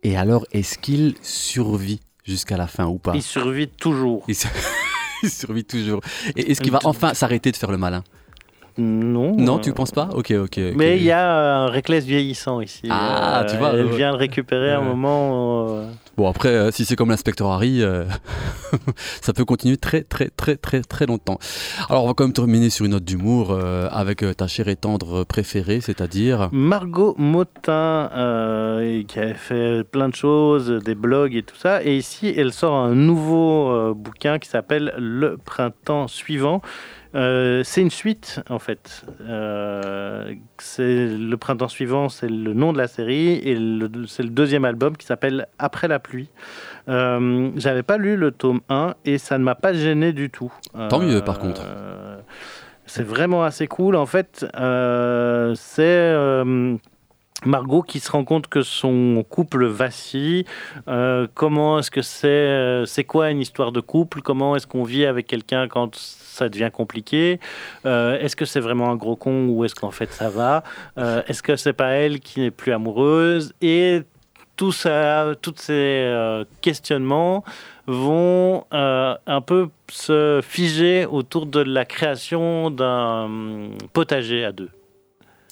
Et 0.03 0.16
alors, 0.16 0.47
est-ce 0.53 0.76
qu'il 0.76 1.14
survit 1.22 2.01
jusqu'à 2.22 2.59
la 2.59 2.66
fin 2.66 2.85
ou 2.85 2.99
pas? 2.99 3.12
Il 3.14 3.22
survit 3.22 3.68
toujours. 3.68 4.24
il 4.28 4.37
survit 5.29 5.64
toujours. 5.64 6.01
Et 6.37 6.51
est-ce 6.51 6.61
qu'il 6.61 6.72
va 6.72 6.81
enfin 6.85 7.14
s'arrêter 7.14 7.51
de 7.53 7.57
faire 7.57 7.70
le 7.70 7.79
malin? 7.79 8.03
Non. 8.77 9.37
Non, 9.37 9.59
tu 9.59 9.72
penses 9.72 9.93
pas? 9.93 10.09
Ok, 10.14 10.33
ok. 10.33 10.59
Mais 10.75 10.97
il 10.97 11.05
y 11.05 11.12
a 11.12 11.64
un 11.64 11.66
Reckless 11.66 12.05
vieillissant 12.05 12.61
ici. 12.61 12.89
Ah, 12.91 13.45
tu 13.49 13.57
vois. 13.57 13.72
Elle 13.75 13.87
vient 13.91 14.11
le 14.11 14.16
récupérer 14.16 14.72
à 14.72 14.79
un 14.79 14.83
moment. 14.83 15.68
Euh, 15.68 15.87
bon, 16.17 16.29
après, 16.29 16.51
euh, 16.51 16.71
si 16.71 16.85
c'est 16.85 16.97
comme 16.97 17.11
l'inspecteur 17.11 17.49
Harry, 17.51 17.83
euh, 17.83 18.05
ça 19.21 19.33
peut 19.33 19.45
continuer 19.45 19.77
très, 19.77 20.03
très, 20.03 20.29
très, 20.29 20.57
très, 20.57 20.83
très 20.83 21.07
longtemps. 21.07 21.39
Alors, 21.89 22.05
on 22.05 22.07
va 22.09 22.15
quand 22.15 22.25
même 22.25 22.33
terminer 22.33 22.71
sur 22.71 22.85
une 22.85 22.93
note 22.93 23.05
d'humour 23.05 23.57
avec 23.91 24.25
ta 24.37 24.47
chère 24.47 24.69
et 24.69 24.77
tendre 24.77 25.25
préférée, 25.25 25.81
c'est-à-dire. 25.81 26.49
Margot 26.53 27.15
Motin, 27.19 28.09
qui 29.07 29.19
a 29.19 29.35
fait 29.35 29.85
plein 29.85 30.09
de 30.09 30.15
choses, 30.15 30.69
des 30.85 30.95
blogs 30.95 31.35
et 31.35 31.43
tout 31.43 31.57
ça. 31.57 31.83
Et 31.85 31.97
ici, 31.97 32.33
elle 32.37 32.53
sort 32.53 32.75
un 32.75 32.95
nouveau 32.95 33.95
bouquin 33.95 34.39
qui 34.39 34.49
s'appelle 34.49 34.95
Le 34.99 35.37
printemps 35.37 36.09
suivant 36.09 36.62
c'est 37.15 37.81
une 37.81 37.91
suite, 37.91 38.41
en 38.51 38.59
fait. 38.59 39.05
c'est 40.59 41.07
le 41.07 41.37
printemps 41.37 41.69
suivant, 41.69 42.09
c'est 42.09 42.29
le 42.29 42.55
nom 42.55 42.73
de 42.73 42.79
la 42.79 42.89
série, 42.89 43.35
et 43.35 43.57
c'est 44.09 44.23
le 44.23 44.31
deuxième 44.31 44.65
album 44.65 44.97
qui 44.97 45.07
s'appelle 45.07 45.47
Après 45.59 45.89
la 45.89 45.99
pluie. 45.99 46.29
J'avais 46.87 47.83
pas 47.83 47.99
lu 47.99 48.17
le 48.17 48.31
tome 48.31 48.61
1 48.69 48.95
et 49.05 49.19
ça 49.19 49.39
ne 49.39 49.45
m'a 49.45 49.55
pas 49.55 49.73
gêné 49.73 50.12
du 50.12 50.31
tout. 50.31 50.53
Tant 50.89 51.01
mieux, 51.01 51.23
par 51.23 51.39
contre. 51.39 51.62
c'est 52.87 53.05
vraiment 53.05 53.45
assez 53.45 53.67
cool. 53.67 53.97
En 53.97 54.07
fait, 54.07 54.47
c'est 55.55 56.15
Margot 57.47 57.83
qui 57.83 58.01
se 58.01 58.11
rend 58.11 58.25
compte 58.25 58.47
que 58.49 58.62
son 58.62 59.25
couple 59.29 59.67
vacille. 59.67 60.45
Euh, 60.89 61.27
comment 61.35 61.79
est-ce 61.79 61.91
que 61.91 62.03
c'est 62.03 62.29
euh, 62.29 62.87
C'est 62.87 63.05
quoi 63.05 63.31
une 63.31 63.41
histoire 63.41 63.73
de 63.73 63.81
couple? 63.81 64.23
Comment 64.23 64.57
est-ce 64.57 64.67
qu'on 64.67 64.85
vit 64.85 65.05
avec 65.05 65.27
quelqu'un 65.27 65.69
quand 65.69 65.97
ça 66.35 66.49
devient 66.49 66.70
compliqué. 66.72 67.41
Euh, 67.87 68.18
Est-ce 68.18 68.37
que 68.37 68.45
c'est 68.45 68.61
vraiment 68.61 68.91
un 68.91 68.97
gros 68.97 69.16
con 69.16 69.47
ou 69.49 69.64
est-ce 69.64 69.74
qu'en 69.74 69.91
fait 69.91 70.12
ça 70.12 70.28
va? 70.28 70.62
Est-ce 70.97 71.43
que 71.43 71.57
c'est 71.57 71.72
pas 71.72 71.91
elle 71.91 72.20
qui 72.20 72.41
n'est 72.41 72.51
plus 72.51 72.72
amoureuse? 72.72 73.55
Et 73.62 74.03
tous 74.57 74.72
ces 74.72 76.45
questionnements 76.61 77.45
vont 77.87 78.64
un 78.70 79.41
peu 79.41 79.68
se 79.91 80.41
figer 80.43 81.07
autour 81.07 81.47
de 81.47 81.61
la 81.61 81.85
création 81.85 82.70
d'un 82.70 83.28
potager 83.93 84.45
à 84.45 84.53
deux. 84.53 84.70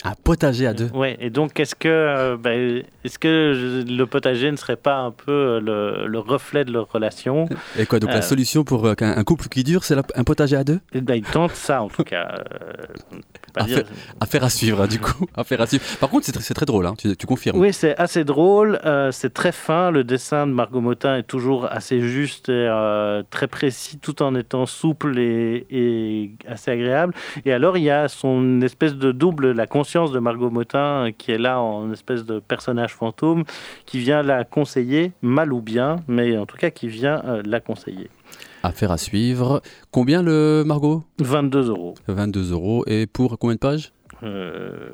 Un 0.04 0.14
potager 0.14 0.66
à 0.66 0.74
deux. 0.74 0.90
Ouais, 0.94 1.16
et 1.20 1.30
donc 1.30 1.60
est-ce 1.60 1.76
que, 1.76 1.88
euh, 1.88 2.36
bah, 2.36 2.54
est-ce 2.54 3.20
que 3.20 3.84
le 3.86 4.04
potager 4.06 4.50
ne 4.50 4.56
serait 4.56 4.76
pas 4.76 4.96
un 4.96 5.12
peu 5.12 5.30
euh, 5.30 6.06
le, 6.08 6.18
reflet 6.18 6.64
de 6.64 6.72
leur 6.72 6.90
relation 6.90 7.48
Et 7.78 7.86
quoi, 7.86 8.00
donc 8.00 8.10
la 8.10 8.16
euh, 8.16 8.22
solution 8.22 8.64
pour 8.64 8.88
un, 8.88 9.24
couple 9.24 9.46
qui 9.48 9.62
dure, 9.62 9.84
c'est 9.84 9.96
un 10.16 10.24
potager 10.24 10.56
à 10.56 10.64
deux? 10.64 10.80
Eh 10.92 11.00
ben, 11.00 11.14
Ils 11.14 11.22
tentent 11.22 11.54
ça 11.54 11.82
en 11.82 11.88
tout 11.88 12.02
cas. 12.02 12.42
Affaire, 14.20 14.44
à 14.44 14.50
suivre, 14.50 14.82
hein, 14.82 14.86
du 14.88 14.98
coup. 14.98 15.26
Affaire 15.36 15.60
à 15.60 15.66
suivre. 15.66 15.84
Par 16.00 16.08
contre, 16.08 16.26
c'est 16.26 16.54
très, 16.54 16.66
drôle, 16.66 16.86
hein, 16.86 16.94
tu, 16.98 17.26
confirmes. 17.26 17.60
Oui, 17.60 17.72
c'est 17.72 17.96
assez 17.96 18.24
drôle, 18.24 18.80
c'est 19.12 19.32
très 19.32 19.52
fin. 19.52 19.90
Le 19.92 20.02
dessin 20.02 20.46
de 20.48 20.52
Margot 20.52 20.80
Motin 20.80 21.16
est 21.16 21.22
toujours 21.22 21.66
assez 21.70 22.00
juste 22.00 22.48
et 22.48 23.22
très 23.30 23.46
précis, 23.46 23.98
tout 23.98 24.22
en 24.22 24.34
étant 24.34 24.66
souple 24.66 25.18
et, 25.18 25.66
et, 25.70 26.32
assez 26.48 26.70
agréable. 26.72 27.14
Et 27.44 27.52
alors, 27.52 27.76
il 27.76 27.84
y 27.84 27.90
a 27.90 28.08
son 28.08 28.62
espèce 28.62 28.94
de 28.94 29.12
double, 29.12 29.52
la 29.52 29.66
conscience 29.66 29.91
de 29.92 30.18
Margot 30.18 30.50
Motin, 30.50 31.10
qui 31.16 31.32
est 31.32 31.38
là 31.38 31.60
en 31.60 31.92
espèce 31.92 32.24
de 32.24 32.38
personnage 32.38 32.94
fantôme, 32.94 33.44
qui 33.84 33.98
vient 33.98 34.22
la 34.22 34.44
conseiller, 34.44 35.12
mal 35.20 35.52
ou 35.52 35.60
bien, 35.60 35.96
mais 36.08 36.36
en 36.38 36.46
tout 36.46 36.56
cas 36.56 36.70
qui 36.70 36.88
vient 36.88 37.22
euh, 37.26 37.42
la 37.44 37.60
conseiller. 37.60 38.08
Affaire 38.62 38.90
à 38.92 38.96
suivre. 38.98 39.60
Combien 39.90 40.22
le 40.22 40.62
Margot? 40.64 41.02
22 41.18 41.68
euros. 41.68 41.94
22 42.08 42.52
euros. 42.52 42.84
Et 42.86 43.06
pour 43.06 43.38
combien 43.38 43.54
de 43.56 43.60
pages? 43.60 43.92
Euh, 44.22 44.90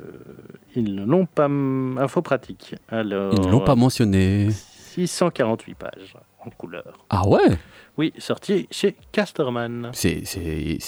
Ils 0.75 0.95
ne 0.95 1.05
l'ont 1.05 1.25
pas. 1.27 1.45
Info 1.47 2.21
pratique. 2.21 2.75
Alors, 2.89 3.33
ils 3.33 3.41
ne 3.41 3.51
l'ont 3.51 3.59
pas 3.63 3.75
mentionné. 3.75 4.49
648 4.51 5.75
pages 5.75 6.15
en 6.45 6.49
couleur. 6.49 7.05
Ah 7.09 7.27
ouais? 7.27 7.57
Oui, 7.97 8.11
sorti 8.17 8.67
chez 8.71 8.95
Casterman. 9.11 9.91
C'est 9.93 10.23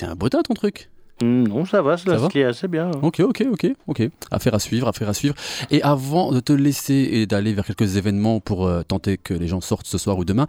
un 0.04 0.16
beau 0.16 0.28
tas 0.30 0.42
ton 0.44 0.54
truc 0.56 0.90
non, 1.22 1.66
ça 1.66 1.82
va, 1.82 1.98
ça, 1.98 2.18
se 2.18 2.34
lit 2.38 2.44
assez 2.44 2.68
bien. 2.68 2.88
Hein. 2.88 3.00
Ok, 3.02 3.20
ok, 3.20 3.46
ok, 3.52 3.68
ok. 3.88 4.10
Affaire 4.32 4.56
à 4.56 4.60
suivre, 4.60 4.88
affaire 4.88 5.10
à 5.10 5.14
suivre. 5.14 5.36
Et 5.70 5.82
avant 5.84 6.32
de 6.32 6.40
te 6.40 6.54
laisser 6.54 7.10
et 7.12 7.26
d'aller 7.26 7.54
vers 7.54 7.66
quelques 7.66 7.98
événements 7.98 8.40
pour 8.40 8.66
euh, 8.68 8.84
tenter 8.84 9.18
que 9.18 9.34
les 9.34 9.48
gens 9.48 9.62
sortent 9.62 9.88
ce 9.88 9.98
soir 9.98 10.18
ou 10.18 10.26
demain, 10.26 10.48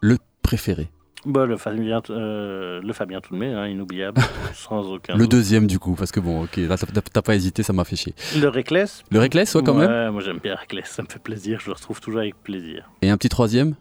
le 0.00 0.18
préféré 0.42 0.88
bah, 1.24 1.44
le, 1.44 1.56
Fabien, 1.56 2.00
euh, 2.10 2.80
le 2.82 2.92
Fabien 2.92 3.20
Toulmé, 3.20 3.52
hein, 3.52 3.66
inoubliable, 3.66 4.20
sans 4.54 4.86
aucun 4.92 5.16
Le 5.16 5.26
deuxième, 5.26 5.66
du 5.66 5.78
coup, 5.78 5.94
parce 5.94 6.12
que 6.12 6.20
bon, 6.20 6.44
ok, 6.44 6.56
là, 6.56 6.76
t'as 6.76 7.22
pas 7.22 7.34
hésité, 7.34 7.62
ça 7.62 7.72
m'a 7.72 7.84
fait 7.84 7.96
chier. 7.96 8.14
Le 8.38 8.48
Reckless 8.48 9.02
Le 9.10 9.18
Reckless, 9.18 9.54
ouais, 9.56 9.62
quand 9.64 9.74
même 9.74 10.12
moi 10.12 10.22
j'aime 10.22 10.38
bien 10.38 10.54
Reckless, 10.54 10.88
ça 10.88 11.02
me 11.02 11.08
fait 11.08 11.18
plaisir, 11.18 11.58
je 11.60 11.66
le 11.66 11.72
retrouve 11.72 12.00
toujours 12.00 12.20
avec 12.20 12.36
plaisir. 12.42 12.88
Et 13.02 13.10
un 13.10 13.16
petit 13.16 13.28
troisième? 13.28 13.74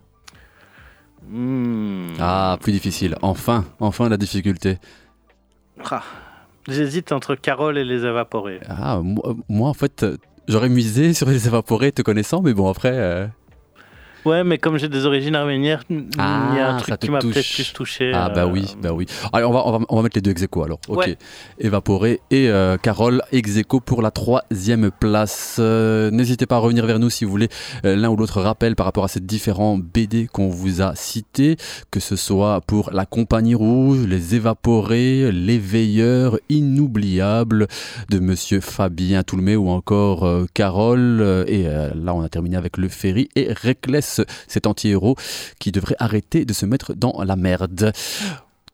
Hmm. 1.30 2.08
Ah, 2.20 2.58
plus 2.62 2.72
difficile. 2.72 3.16
Enfin, 3.22 3.66
enfin 3.80 4.10
la 4.10 4.18
difficulté. 4.18 4.78
Ah. 5.92 6.04
J'hésite 6.68 7.12
entre 7.12 7.36
Carole 7.36 7.78
et 7.78 7.84
les 7.84 8.06
évaporés. 8.06 8.60
Ah, 8.70 9.02
moi, 9.50 9.70
en 9.70 9.74
fait, 9.74 10.06
j'aurais 10.48 10.70
misé 10.70 11.14
sur 11.14 11.30
les 11.30 11.48
évaporés 11.48 11.92
te 11.92 12.02
connaissant, 12.02 12.42
mais 12.42 12.54
bon, 12.54 12.70
après. 12.70 13.30
Ouais, 14.26 14.44
mais 14.44 14.58
comme 14.58 14.78
j'ai 14.78 14.90
des 14.90 15.06
origines 15.06 15.36
arméniennes, 15.36 15.80
il 15.90 15.98
y 16.18 16.20
a 16.20 16.72
un 16.72 16.78
ah, 16.78 16.82
truc 16.82 16.98
qui 17.00 17.12
m'a 17.12 17.20
peut-être 17.20 17.54
plus 17.54 17.74
touché. 17.74 18.12
Ah, 18.12 18.30
bah 18.30 18.48
oui, 18.48 18.66
euh, 18.68 18.82
bah 18.82 18.92
oui. 18.92 19.06
Allez, 19.32 19.46
on 19.46 19.52
va, 19.52 19.68
on 19.68 19.72
va, 19.72 19.86
on 19.88 19.96
va 19.98 20.02
mettre 20.02 20.18
les 20.18 20.22
deux 20.22 20.32
ex 20.32 20.44
alors. 20.64 20.80
Ok. 20.88 21.16
Évaporé 21.60 22.22
et 22.32 22.50
euh, 22.50 22.78
Carole 22.78 23.22
ex 23.32 23.62
pour 23.86 24.02
la 24.02 24.10
troisième 24.10 24.90
place. 24.90 25.58
Euh, 25.60 26.10
n'hésitez 26.10 26.48
pas 26.48 26.56
à 26.56 26.60
revenir 26.60 26.88
vers 26.88 26.98
nous 26.98 27.12
si 27.12 27.24
vous 27.24 27.32
voulez 27.32 27.50
l'un 27.84 28.10
ou 28.10 28.16
l'autre 28.16 28.42
rappel 28.42 28.76
par 28.76 28.88
rapport 28.88 29.04
à 29.04 29.08
ces 29.08 29.20
différents 29.20 29.78
BD 29.78 30.28
qu'on 30.28 30.50
vous 30.50 30.82
a 30.82 30.96
cités, 30.96 31.58
que 31.92 32.00
ce 32.00 32.16
soit 32.16 32.62
pour 32.62 32.90
La 32.92 33.06
Compagnie 33.06 33.56
Rouge, 33.56 34.08
Les 34.08 34.36
Évaporés, 34.36 35.32
Les 35.32 35.60
Veilleurs, 35.60 36.40
Inoubliables 36.50 37.68
de 38.10 38.20
Monsieur 38.20 38.60
Fabien 38.60 39.22
Toulmé 39.22 39.56
ou 39.56 39.70
encore 39.70 40.28
Carole. 40.54 41.46
Et 41.48 41.64
là, 41.64 42.14
on 42.16 42.22
a 42.22 42.30
terminé 42.30 42.58
avec 42.58 42.78
Le 42.78 42.88
Ferry 42.88 43.30
et 43.36 43.54
Reckless 43.54 44.15
cet 44.48 44.68
anti-héros 44.68 45.16
qui 45.60 45.72
devrait 45.72 45.96
arrêter 46.00 46.46
de 46.46 46.54
se 46.54 46.66
mettre 46.66 46.94
dans 46.94 47.24
la 47.24 47.36
merde. 47.36 47.94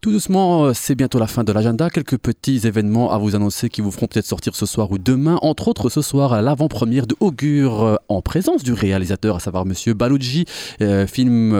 Tout 0.01 0.11
doucement, 0.11 0.63
euh, 0.63 0.73
c'est 0.73 0.95
bientôt 0.95 1.19
la 1.19 1.27
fin 1.27 1.43
de 1.43 1.51
l'agenda. 1.51 1.91
Quelques 1.91 2.17
petits 2.17 2.65
événements 2.65 3.11
à 3.11 3.19
vous 3.19 3.35
annoncer 3.35 3.69
qui 3.69 3.81
vous 3.81 3.91
feront 3.91 4.07
peut-être 4.07 4.25
sortir 4.25 4.55
ce 4.55 4.65
soir 4.65 4.91
ou 4.91 4.97
demain. 4.97 5.37
Entre 5.43 5.67
autres, 5.67 5.91
ce 5.91 6.01
soir, 6.01 6.41
l'avant-première 6.41 7.05
de 7.05 7.15
Augure 7.19 7.83
euh, 7.83 7.95
en 8.09 8.23
présence 8.23 8.63
du 8.63 8.73
réalisateur, 8.73 9.35
à 9.35 9.39
savoir 9.39 9.63
Monsieur 9.63 9.93
Balouji. 9.93 10.45
Euh, 10.81 11.05
film, 11.05 11.51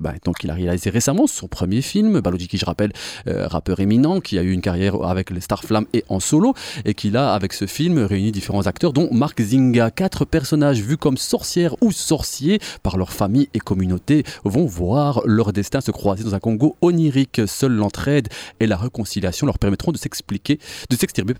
bah, 0.00 0.14
donc 0.24 0.42
il 0.42 0.50
a 0.50 0.54
réalisé 0.54 0.90
récemment 0.90 1.28
son 1.28 1.46
premier 1.46 1.80
film. 1.80 2.18
Balouji, 2.18 2.48
qui 2.48 2.58
je 2.58 2.66
rappelle, 2.66 2.90
rappeur 3.26 3.78
éminent, 3.78 4.18
qui 4.18 4.36
a 4.36 4.42
eu 4.42 4.50
une 4.50 4.62
carrière 4.62 5.00
avec 5.04 5.30
les 5.30 5.40
Star 5.40 5.62
Flamme 5.62 5.86
et 5.92 6.04
en 6.08 6.18
solo, 6.18 6.54
et 6.84 6.94
qui 6.94 7.10
là, 7.10 7.34
avec 7.34 7.52
ce 7.52 7.66
film, 7.66 7.98
réunit 7.98 8.32
différents 8.32 8.66
acteurs, 8.66 8.92
dont 8.92 9.08
Marc 9.12 9.40
Zinga. 9.40 9.92
Quatre 9.92 10.24
personnages 10.24 10.80
vus 10.80 10.96
comme 10.96 11.16
sorcières 11.16 11.76
ou 11.80 11.92
sorciers 11.92 12.58
par 12.82 12.96
leur 12.96 13.12
famille 13.12 13.48
et 13.54 13.60
communauté 13.60 14.24
vont 14.44 14.66
voir 14.66 15.20
leur 15.24 15.52
destin 15.52 15.80
se 15.80 15.92
croiser 15.92 16.24
dans 16.24 16.34
un 16.34 16.40
Congo 16.40 16.74
onirique. 16.80 17.42
Seul 17.46 17.75
l'entraide 17.76 18.28
et 18.60 18.66
la 18.66 18.76
réconciliation 18.76 19.46
leur 19.46 19.58
permettront 19.58 19.92
de 19.92 19.98
s'expliquer, 19.98 20.58
de 20.90 20.96
s'extirper 20.96 21.34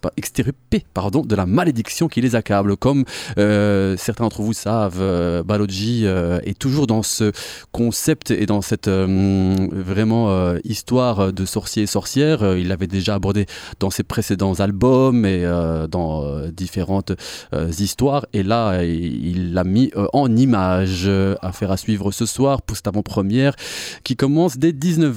pardon, 0.95 1.22
de 1.22 1.34
la 1.34 1.47
malédiction 1.47 2.09
qui 2.09 2.20
les 2.20 2.34
accable. 2.34 2.76
Comme 2.76 3.05
euh, 3.39 3.97
certains 3.97 4.24
d'entre 4.24 4.43
vous 4.43 4.53
savent, 4.53 4.99
euh, 5.01 5.43
euh, 5.49 6.41
est 6.45 6.59
toujours 6.59 6.87
dans 6.87 7.03
ce 7.03 7.32
concept 7.72 8.30
et 8.30 8.47
dans 8.47 8.62
cette 8.62 8.89
vraiment 8.89 10.55
histoire 10.64 11.32
de 11.32 11.45
sorciers 11.45 11.84
et 11.84 11.87
sorcières. 11.87 12.57
Il 12.57 12.68
l'avait 12.68 12.87
déjà 12.87 13.14
abordé 13.14 13.47
dans 13.80 13.91
ses 13.91 14.03
précédents 14.03 14.55
albums 14.61 15.24
et 15.24 15.45
dans 15.91 16.41
différentes 16.51 17.12
histoires. 17.78 18.26
Et 18.32 18.43
là, 18.43 18.82
il 18.84 19.55
l'a 19.55 19.64
mis 19.64 19.91
en 20.12 20.34
image 20.34 21.09
à 21.09 21.53
faire 21.53 21.70
à 21.70 21.76
suivre 21.76 22.11
ce 22.12 22.26
soir 22.26 22.62
pour 22.62 22.76
cette 22.76 22.89
avant-première 22.89 23.55
qui 24.05 24.16
commence 24.16 24.59
dès 24.59 24.72
19h. 24.72 25.16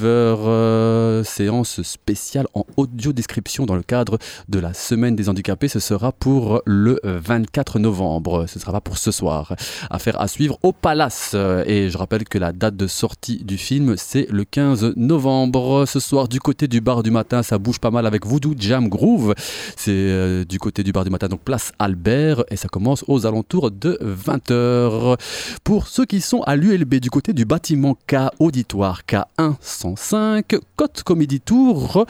Euh, 1.10 1.24
séance 1.24 1.82
spéciale 1.82 2.48
en 2.54 2.66
audio 2.78 3.14
description 3.14 3.66
dans 3.66 3.76
le 3.76 3.84
cadre 3.84 4.18
de 4.48 4.60
la 4.60 4.74
Semaine 4.74 5.16
des 5.16 5.28
handicapés. 5.28 5.68
Ce 5.68 5.80
sera 5.80 6.12
pour 6.12 6.62
le 6.66 7.00
24 7.04 7.80
novembre. 7.80 8.46
Ce 8.48 8.60
sera 8.60 8.72
pas 8.74 8.82
pour 8.82 8.98
ce 8.98 9.12
soir. 9.12 9.56
Affaire 9.90 10.20
à 10.22 10.28
suivre 10.28 10.60
au 10.64 10.72
Palace. 10.72 11.36
Et 11.66 11.90
je 11.90 11.98
rappelle 11.98 12.26
que 12.26 12.38
la 12.38 12.52
date 12.52 12.76
de 12.76 12.88
sortie 12.88 13.44
du 13.44 13.58
film, 13.58 13.96
c'est 13.98 14.28
le 14.30 14.44
15 14.46 14.94
novembre. 14.96 15.86
Ce 15.88 16.00
soir, 16.00 16.28
du 16.28 16.40
côté 16.40 16.68
du 16.68 16.82
bar 16.82 17.04
du 17.04 17.12
matin, 17.12 17.44
ça 17.44 17.58
bouge 17.58 17.80
pas 17.80 17.92
mal 17.92 18.06
avec 18.06 18.26
Voodoo 18.26 18.54
Jam 18.58 18.88
Groove. 18.88 19.34
C'est 19.76 19.92
euh, 19.92 20.46
du 20.46 20.60
côté 20.60 20.84
du 20.84 20.92
bar 20.92 21.04
du 21.04 21.10
matin, 21.10 21.28
donc 21.28 21.42
place 21.42 21.72
Albert. 21.80 22.44
Et 22.52 22.56
ça 22.56 22.68
commence 22.68 23.04
aux 23.08 23.26
alentours 23.26 23.72
de 23.72 24.00
20h. 24.02 25.18
Pour 25.64 25.88
ceux 25.88 26.06
qui 26.06 26.22
sont 26.22 26.42
à 26.44 26.56
l'ULB, 26.56 26.96
du 26.96 27.10
côté 27.10 27.34
du 27.34 27.46
bâtiment 27.46 27.96
K, 28.08 28.16
auditoire 28.40 29.02
K1 29.08 29.56
105, 29.60 30.56
Côte 31.00 31.20
Comedy 31.20 31.40
Tour. 31.40 32.06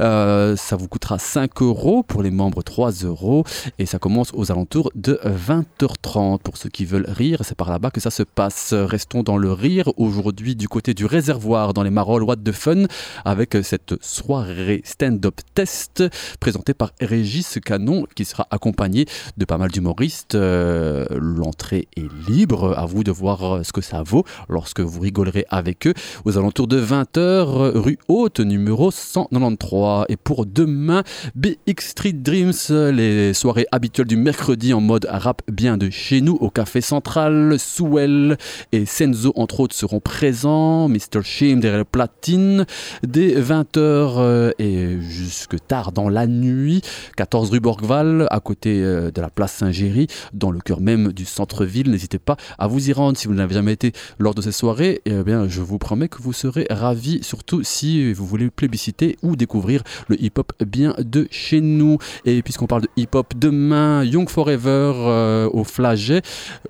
Euh, 0.00 0.56
ça 0.56 0.76
vous 0.76 0.88
coûtera 0.88 1.18
5 1.18 1.62
euros 1.62 2.02
pour 2.02 2.22
les 2.22 2.30
membres 2.30 2.62
3 2.62 2.90
euros 3.04 3.44
et 3.78 3.86
ça 3.86 3.98
commence 3.98 4.30
aux 4.34 4.50
alentours 4.50 4.90
de 4.94 5.20
20h30 5.24 6.38
pour 6.38 6.56
ceux 6.56 6.68
qui 6.68 6.84
veulent 6.84 7.08
rire. 7.08 7.40
C'est 7.44 7.56
par 7.56 7.70
là-bas 7.70 7.90
que 7.90 8.00
ça 8.00 8.10
se 8.10 8.22
passe. 8.22 8.72
Restons 8.72 9.22
dans 9.22 9.36
le 9.36 9.52
rire 9.52 9.90
aujourd'hui 9.96 10.56
du 10.56 10.68
côté 10.68 10.94
du 10.94 11.06
réservoir 11.06 11.74
dans 11.74 11.82
les 11.82 11.90
Marolles 11.90 12.22
What 12.22 12.36
the 12.36 12.52
Fun 12.52 12.84
avec 13.24 13.56
cette 13.62 13.94
soirée 14.02 14.82
stand-up 14.84 15.40
test 15.54 16.04
présentée 16.40 16.74
par 16.74 16.92
Régis 17.00 17.58
Canon 17.64 18.06
qui 18.14 18.24
sera 18.24 18.46
accompagné 18.50 19.06
de 19.36 19.44
pas 19.44 19.58
mal 19.58 19.70
d'humoristes. 19.70 20.34
Euh, 20.34 21.04
l'entrée 21.10 21.88
est 21.96 22.10
libre. 22.28 22.78
À 22.78 22.86
vous 22.86 23.04
de 23.04 23.12
voir 23.12 23.64
ce 23.64 23.72
que 23.72 23.80
ça 23.80 24.02
vaut 24.02 24.24
lorsque 24.48 24.80
vous 24.80 25.00
rigolerez 25.00 25.44
avec 25.50 25.86
eux 25.86 25.94
aux 26.24 26.38
alentours 26.38 26.68
de 26.68 26.80
20h 26.80 27.72
rue 27.76 27.98
Haute 28.08 28.31
numéro 28.40 28.90
193. 28.90 30.06
Et 30.08 30.16
pour 30.16 30.46
demain, 30.46 31.02
BX 31.34 31.80
Street 31.80 32.12
Dreams, 32.12 32.52
les 32.92 33.34
soirées 33.34 33.66
habituelles 33.72 34.06
du 34.06 34.16
mercredi 34.16 34.72
en 34.72 34.80
mode 34.80 35.06
rap 35.10 35.42
bien 35.50 35.76
de 35.76 35.90
chez 35.90 36.20
nous 36.20 36.36
au 36.40 36.50
Café 36.50 36.80
Central. 36.80 37.56
Souel 37.58 38.36
et 38.72 38.86
Senzo, 38.86 39.32
entre 39.36 39.60
autres, 39.60 39.74
seront 39.74 40.00
présents. 40.00 40.88
Mr. 40.88 41.22
Shim 41.22 41.60
derrière 41.60 41.78
le 41.78 41.84
platine. 41.84 42.66
Dès 43.06 43.40
20h 43.40 43.76
euh, 43.76 44.52
et 44.58 45.00
jusque 45.00 45.56
tard 45.66 45.92
dans 45.92 46.08
la 46.08 46.26
nuit. 46.26 46.82
14 47.16 47.50
rue 47.50 47.60
Borgval, 47.60 48.26
à 48.30 48.40
côté 48.40 48.82
euh, 48.82 49.10
de 49.10 49.20
la 49.20 49.30
place 49.30 49.52
Saint-Géry, 49.52 50.06
dans 50.32 50.50
le 50.50 50.60
cœur 50.60 50.80
même 50.80 51.12
du 51.12 51.24
centre-ville. 51.24 51.90
N'hésitez 51.90 52.18
pas 52.18 52.36
à 52.58 52.66
vous 52.66 52.88
y 52.88 52.92
rendre 52.92 53.18
si 53.18 53.28
vous 53.28 53.34
n'avez 53.34 53.54
jamais 53.54 53.72
été 53.72 53.92
lors 54.18 54.34
de 54.34 54.42
ces 54.42 54.52
soirées. 54.52 55.02
Eh 55.04 55.22
bien, 55.22 55.48
je 55.48 55.60
vous 55.60 55.78
promets 55.78 56.08
que 56.08 56.22
vous 56.22 56.32
serez 56.32 56.66
ravis, 56.70 57.22
surtout 57.22 57.62
si 57.62 58.12
vous 58.12 58.21
voulez 58.26 58.50
plébisciter 58.50 59.16
ou 59.22 59.36
découvrir 59.36 59.82
le 60.08 60.22
hip-hop 60.22 60.52
bien 60.64 60.94
de 60.98 61.26
chez 61.30 61.60
nous. 61.60 61.98
Et 62.24 62.42
puisqu'on 62.42 62.66
parle 62.66 62.82
de 62.82 62.88
hip-hop, 62.96 63.34
demain, 63.36 64.04
Young 64.04 64.28
Forever 64.28 64.92
euh, 64.96 65.48
au 65.52 65.64
Flaget, 65.64 66.22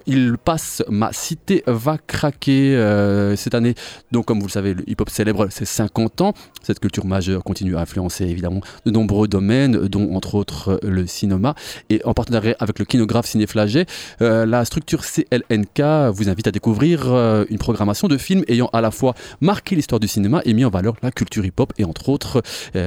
il 0.07 0.37
passe 0.43 0.83
Ma 0.89 1.13
cité 1.13 1.63
va 1.67 1.99
craquer 1.99 2.77
euh, 2.77 3.37
cette 3.37 3.55
année. 3.55 3.75
Donc, 4.11 4.27
comme 4.27 4.41
vous 4.41 4.47
le 4.47 4.53
savez, 4.53 4.75
le 4.75 4.89
hip-hop 4.89 5.11
célèbre 5.11 5.49
ses 5.51 5.65
50 5.65 6.21
ans. 6.21 6.35
Cette 6.63 6.81
culture 6.81 7.07
majeure 7.07 7.43
continue 7.43 7.77
à 7.77 7.81
influencer 7.81 8.25
évidemment 8.25 8.61
de 8.87 8.91
nombreux 8.91 9.29
domaines, 9.29 9.89
dont 9.89 10.15
entre 10.15 10.35
autres 10.35 10.81
le 10.83 11.07
cinéma. 11.07 11.55
Et 11.91 12.01
en 12.05 12.15
partenariat 12.15 12.57
avec 12.61 12.79
le 12.79 12.85
kinographe 12.85 13.27
Ciné 13.27 13.47
Flaget, 13.47 13.87
euh, 14.21 14.47
la 14.47 14.65
structure 14.65 15.03
CLNK 15.05 16.13
vous 16.13 16.29
invite 16.29 16.47
à 16.47 16.51
découvrir 16.51 17.07
une 17.49 17.59
programmation 17.59 18.09
de 18.09 18.17
films 18.17 18.45
ayant 18.49 18.71
à 18.73 18.81
la 18.81 18.91
fois 18.91 19.15
marqué 19.41 19.77
l'histoire 19.77 20.01
du 20.01 20.09
cinéma 20.09 20.43
et 20.45 20.55
mis 20.55 20.65
en 20.65 20.71
valeur 20.71 20.95
la 21.03 21.11
culture 21.11 21.32
hip-hop. 21.41 21.72
Et 21.78 21.85
entre 21.85 22.09
autres, 22.09 22.43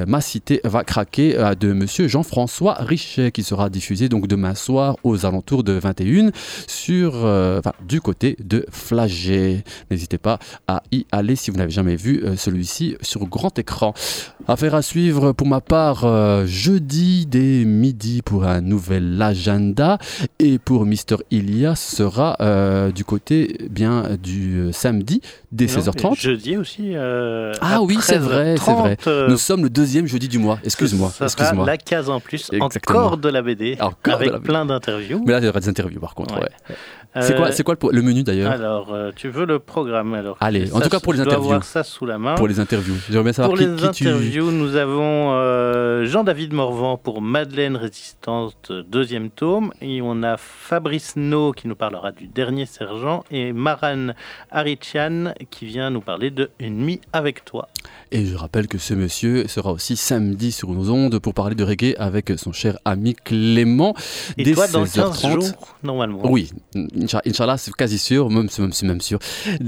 Ma 0.08 0.22
cité 0.22 0.62
va 0.64 0.84
craquer 0.84 1.36
de 1.60 1.74
monsieur 1.74 2.08
Jean-François 2.08 2.76
Richet 2.80 3.32
qui 3.32 3.44
sera 3.44 3.70
diffusé 3.70 4.10
donc 4.10 4.28
demain 4.28 4.56
soir 4.56 4.98
aux 5.04 5.26
alentours 5.26 5.64
de 5.64 5.74
21 5.74 6.32
sur, 6.68 7.26
euh, 7.26 7.62
du 7.88 8.02
côté 8.02 8.36
de 8.44 8.66
Flagey. 8.72 9.64
N'hésitez 9.90 10.18
pas 10.18 10.40
à 10.68 10.84
y 10.92 11.06
aller 11.12 11.36
si 11.36 11.52
vous 11.52 11.58
n'avez 11.58 11.72
jamais 11.72 11.96
vu 11.96 12.24
euh, 12.24 12.36
celui-ci 12.36 12.96
sur 13.02 13.26
grand 13.26 13.58
écran. 13.58 13.94
Affaire 14.48 14.76
à 14.76 14.82
suivre 14.82 15.32
pour 15.32 15.48
ma 15.48 15.62
part 15.62 16.06
euh, 16.06 16.46
jeudi 16.46 17.26
dès 17.26 17.66
midi 17.66 18.22
pour 18.24 18.46
un 18.46 18.62
nouvel 18.62 19.22
agenda 19.22 19.98
et 20.40 20.60
pour 20.60 20.86
Mister 20.86 21.18
Ilia 21.32 21.76
sera 21.76 22.38
du 22.94 23.04
côté 23.04 23.58
bien 23.70 24.18
du 24.22 24.70
samedi 24.72 25.22
dès 25.52 25.66
16h30. 25.66 26.20
Jeudi 26.20 26.58
aussi. 26.58 26.94
ah 26.96 27.82
oui, 27.82 27.98
c'est 28.02 28.18
vrai, 28.18 28.35
c'est 28.58 28.74
vrai. 28.74 28.98
Nous 29.28 29.38
sommes 29.38 29.64
le 29.64 29.70
deuxième 29.70 30.08
jeudi 30.08 30.28
du 30.28 30.40
mois. 30.40 30.60
Excuse-moi. 30.64 31.12
Excuse-moi. 31.22 31.66
La 31.66 31.78
case 31.78 32.10
en 32.10 32.20
plus, 32.20 32.50
encore 32.60 33.18
de 33.18 33.30
la 33.30 33.42
BD, 33.42 33.78
avec 34.04 34.38
plein 34.40 34.66
d'interviews. 34.66 35.24
Mais 35.26 35.34
là, 35.34 35.40
il 35.40 35.46
y 35.46 35.50
aura 35.50 35.60
des 35.60 35.70
interviews 35.70 36.00
par 36.00 36.16
contre. 36.16 36.40
Ouais. 36.40 36.50
C'est 37.22 37.36
quoi, 37.36 37.48
euh, 37.48 37.52
c'est 37.52 37.64
quoi 37.64 37.76
le, 37.92 38.02
menu 38.02 38.24
d'ailleurs? 38.24 38.52
Alors, 38.52 38.94
euh, 38.94 39.12
tu 39.16 39.30
veux 39.30 39.46
le 39.46 39.60
programme 39.60 40.14
alors 40.14 40.36
Allez, 40.42 40.74
en 40.74 40.82
tout 40.82 40.90
cas 40.90 41.00
pour 41.00 41.14
les 41.14 41.22
interviews. 41.22 41.46
avoir 41.46 41.64
ça 41.64 41.84
sous 41.84 42.06
la 42.06 42.18
main. 42.18 42.36
Pour 42.36 42.48
les 42.48 42.60
interviews. 42.60 42.96
J'aimerais 43.08 43.24
bien 43.24 43.34
savoir 43.34 43.52
pour 43.52 43.58
qui, 43.58 43.66
les 43.66 43.86
interviews, 43.86 44.52
nous 44.52 44.76
avons 44.76 45.32
euh, 45.32 46.06
Jean-David 46.06 46.52
Morvan 46.52 46.98
pour 46.98 47.22
Madeleine 47.22 47.78
Résistante, 47.78 48.74
deuxième 48.90 49.30
tome. 49.30 49.72
Et 49.82 50.02
on 50.02 50.24
a 50.24 50.36
Fabrice 50.36 51.14
No 51.16 51.54
qui 51.54 51.70
nous 51.70 51.76
parlera 51.76 52.12
du 52.12 52.28
dernier 52.28 52.66
sergent. 52.66 53.24
Et 53.32 53.54
Maran 53.54 54.08
Harichian 54.52 55.34
qui 55.50 55.66
vient 55.66 55.92
nous 55.92 56.02
parler 56.02 56.32
de 56.32 56.50
Une 56.60 56.80
nuit 56.80 57.00
avec 57.14 57.46
toi. 57.46 57.70
Et 58.12 58.26
je 58.26 58.36
rappelle 58.36 58.68
que 58.68 58.78
ce 58.78 58.94
monsieur 58.94 59.48
sera 59.48 59.72
aussi 59.72 59.96
samedi 59.96 60.52
sur 60.52 60.70
nos 60.70 60.90
ondes 60.92 61.20
pour 61.20 61.34
parler 61.34 61.56
de 61.56 61.64
reggae 61.64 61.96
avec 61.98 62.32
son 62.38 62.52
cher 62.52 62.78
ami 62.86 63.16
Clément. 63.16 63.96
Et 64.38 64.52
toi, 64.54 64.68
dans 64.68 64.86
15 64.86 65.22
jours, 65.22 65.44
normalement. 65.84 66.22
Oui, 66.26 66.52
Inch'Allah, 67.26 67.58
c'est 67.58 67.74
quasi 67.74 67.98
sûr, 67.98 68.30
même, 68.30 68.48
même, 68.60 68.72
même 68.84 69.02
sûr. 69.02 69.20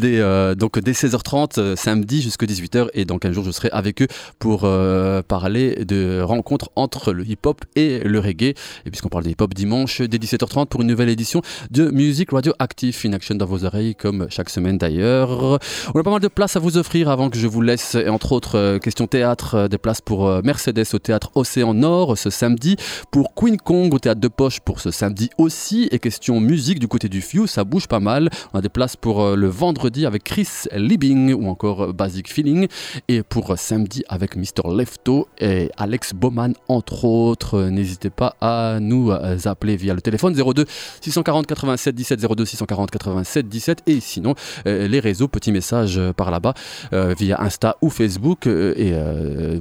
Euh, 0.04 0.56
donc 0.56 0.80
dès 0.80 0.92
16h30, 0.92 1.60
euh, 1.60 1.76
samedi 1.76 2.22
jusqu'à 2.22 2.46
18h, 2.46 2.88
et 2.94 3.06
dans 3.06 3.18
15 3.18 3.34
jours, 3.34 3.44
je 3.44 3.52
serai 3.52 3.70
avec 3.72 4.02
eux 4.02 4.08
pour 4.40 4.62
euh, 4.64 5.22
parler 5.24 5.84
de 5.86 6.22
rencontres 6.22 6.70
entre 6.76 7.14
le 7.14 7.26
hip-hop 7.26 7.62
et 7.76 8.00
le 8.00 8.20
reggae. 8.20 8.54
Et 8.86 8.92
puisqu'on 8.92 9.10
parle 9.10 9.24
de 9.24 9.30
hip-hop 9.30 9.54
dimanche, 9.54 10.02
dès 10.02 10.18
17h30 10.18 10.68
pour 10.68 10.82
une 10.82 10.88
nouvelle 10.88 11.10
édition 11.10 11.42
de 11.72 11.90
Music 11.90 12.32
Radio 12.32 12.54
Active 12.60 13.00
in 13.06 13.14
Action 13.14 13.36
dans 13.36 13.46
vos 13.46 13.66
oreilles, 13.66 13.96
comme 13.96 14.28
chaque 14.30 14.50
semaine 14.50 14.78
d'ailleurs. 14.78 15.60
On 15.94 16.00
a 16.00 16.04
pas 16.04 16.12
mal 16.12 16.22
de 16.22 16.28
places 16.28 16.56
à 16.56 16.60
vous 16.60 16.78
offrir 16.78 17.10
avant 17.10 17.30
que 17.30 17.38
je 17.38 17.48
vous 17.48 17.62
laisse, 17.62 17.96
et 17.96 18.10
entre 18.10 18.32
autres, 18.32 18.37
question 18.82 19.08
théâtre, 19.08 19.68
des 19.68 19.78
places 19.78 20.02
pour 20.02 20.42
Mercedes 20.44 20.86
au 20.94 21.00
théâtre 21.00 21.32
Océan 21.36 21.74
Nord 21.74 22.18
ce 22.18 22.30
samedi, 22.30 22.76
pour 23.12 23.34
Queen 23.34 23.58
Kong 23.58 23.94
au 23.94 24.00
théâtre 24.00 24.22
de 24.22 24.28
Poche 24.28 24.60
pour 24.60 24.80
ce 24.80 24.92
samedi 24.92 25.30
aussi, 25.38 25.88
et 25.92 26.00
question 26.00 26.40
musique 26.40 26.80
du 26.80 26.88
côté 26.88 27.10
du 27.10 27.22
Few, 27.22 27.48
ça 27.48 27.64
bouge 27.64 27.88
pas 27.88 28.00
mal. 28.00 28.30
On 28.54 28.60
a 28.60 28.62
des 28.62 28.70
places 28.70 28.96
pour 28.96 29.22
euh, 29.22 29.36
le 29.36 29.48
vendredi 29.48 30.06
avec 30.06 30.24
Chris 30.24 30.48
Liebing 30.72 31.34
ou 31.34 31.48
encore 31.48 31.84
euh, 31.84 31.94
Basic 31.94 32.32
Feeling. 32.32 32.68
Et 33.08 33.24
pour 33.24 33.52
euh, 33.52 33.56
samedi 33.56 34.04
avec 34.10 34.36
Mr. 34.36 34.74
Lefto 34.76 35.28
et 35.40 35.70
Alex 35.78 36.14
Bowman, 36.14 36.54
entre 36.68 37.06
autres. 37.06 37.64
N'hésitez 37.70 38.10
pas 38.10 38.36
à 38.42 38.80
nous 38.80 39.12
appeler 39.12 39.76
via 39.76 39.94
le 39.94 40.02
téléphone 40.02 40.34
02 40.34 40.66
640 41.02 41.48
87 41.48 41.96
17 41.96 42.20
02 42.36 42.46
640 42.46 42.92
87 42.92 43.48
17. 43.48 43.84
Et 43.88 44.00
sinon, 44.00 44.36
les 44.66 45.00
réseaux, 45.00 45.28
petit 45.28 45.52
message 45.52 46.00
par 46.16 46.32
là-bas 46.32 46.54
via 46.92 47.42
Insta 47.42 47.78
ou 47.82 47.90
Facebook. 47.90 48.17
Et 48.46 48.94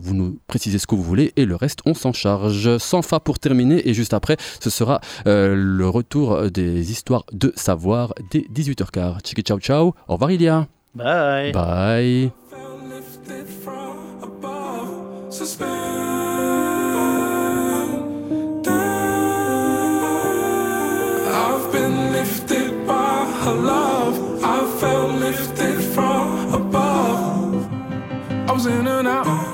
vous 0.00 0.14
nous 0.14 0.38
précisez 0.46 0.78
ce 0.78 0.86
que 0.86 0.94
vous 0.94 1.02
voulez 1.02 1.32
et 1.36 1.44
le 1.44 1.56
reste, 1.56 1.80
on 1.86 1.94
s'en 1.94 2.12
charge. 2.12 2.78
Sans 2.78 3.02
fa 3.02 3.20
pour 3.20 3.38
terminer. 3.38 3.88
Et 3.88 3.94
juste 3.94 4.14
après, 4.14 4.36
ce 4.60 4.70
sera 4.70 5.00
le 5.24 5.88
retour 5.88 6.50
des 6.50 6.90
histoires 6.90 7.24
de 7.32 7.52
savoir 7.56 8.14
dès 8.30 8.46
18h15. 8.54 9.18
Chiki 9.24 9.42
ciao 9.42 9.58
ciao. 9.58 9.94
Au 10.08 10.14
revoir 10.14 10.30
Ilia. 10.30 10.66
Bye. 10.94 11.52
Bye. 11.52 12.32
I've 21.28 21.72
been 21.72 22.12
lifted 22.12 22.86
by 22.86 23.24
her 23.44 23.54
love. 23.54 23.85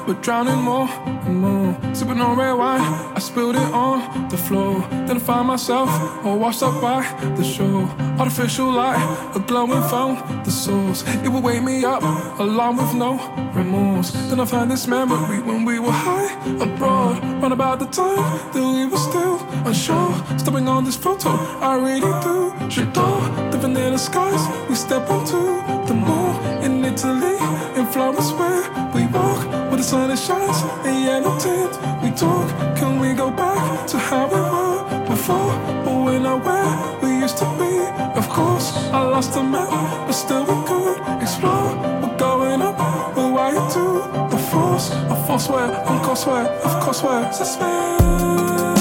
But 0.07 0.23
drowning 0.23 0.61
more 0.63 0.89
and 1.27 1.37
more. 1.37 1.77
Sipping 1.95 2.21
on 2.21 2.39
red 2.39 2.53
wine, 2.53 2.81
I 3.17 3.19
spilled 3.19 3.57
it 3.57 3.71
on 3.73 4.29
the 4.29 4.37
floor. 4.37 4.81
Then 5.07 5.17
I 5.17 5.19
find 5.19 5.47
myself 5.49 5.89
all 6.25 6.39
washed 6.39 6.63
up 6.63 6.81
by 6.81 7.01
the 7.37 7.45
shore. 7.45 7.89
Artificial 8.19 8.71
light, 8.71 9.01
a 9.35 9.41
glowing 9.41 9.83
found 9.89 10.19
the 10.45 10.51
source. 10.51 11.05
It 11.25 11.29
would 11.29 11.45
wake 11.45 11.63
me 11.63 11.85
up, 11.85 12.03
along 12.39 12.77
with 12.77 12.95
no 12.95 13.13
remorse. 13.55 14.11
Then 14.29 14.41
I 14.41 14.45
find 14.45 14.71
this 14.71 14.87
memory 14.87 15.41
when 15.41 15.65
we 15.65 15.79
were 15.79 15.99
high 16.07 16.31
abroad. 16.61 17.23
Run 17.43 17.53
about 17.53 17.79
the 17.79 17.87
time 17.87 18.23
that 18.53 18.63
we 18.77 18.87
were 18.87 19.03
still 19.11 19.37
unsure. 19.67 20.13
Stepping 20.39 20.69
on 20.69 20.85
this 20.85 20.97
photo, 20.97 21.31
I 21.61 21.77
really 21.77 22.13
do. 22.27 22.53
J'adore, 22.69 23.51
the 23.53 23.99
skies. 23.99 24.43
We 24.69 24.75
step 24.75 25.09
onto 25.11 25.41
the 25.87 25.95
moon 25.95 26.35
in 26.65 26.85
Italy, 26.85 27.37
in 27.79 27.87
Florence, 27.87 28.33
where 28.33 28.82
sun 29.93 30.17
shines 30.17 30.63
and 30.87 31.05
yellow 31.05 31.39
tint. 31.39 31.73
We 32.03 32.11
talk, 32.23 32.49
can 32.79 32.99
we 32.99 33.13
go 33.13 33.31
back 33.31 33.87
to 33.89 33.99
how 33.99 34.25
we 34.33 34.41
were 34.53 34.81
before? 35.13 35.53
But 35.85 35.97
when 36.07 36.25
I 36.25 36.35
where 36.47 36.73
we 37.03 37.11
used 37.25 37.37
to 37.43 37.49
be, 37.61 37.73
of 38.21 38.27
course, 38.31 38.69
I 38.99 39.01
lost 39.15 39.35
the 39.35 39.43
map, 39.43 39.69
but 40.07 40.17
still 40.25 40.45
we 40.51 40.57
could 40.69 40.97
explore. 41.23 41.69
We're 42.01 42.17
going 42.17 42.63
up, 42.63 42.79
why 43.37 43.49
you 43.57 43.65
do 43.77 43.87
the 44.33 44.41
force? 44.51 44.87
A 45.15 45.17
force 45.27 45.47
where, 45.51 45.71
of 45.93 46.03
course 46.07 46.25
where, 46.27 46.47
of 46.69 46.75
course 46.85 47.03
where. 47.03 48.72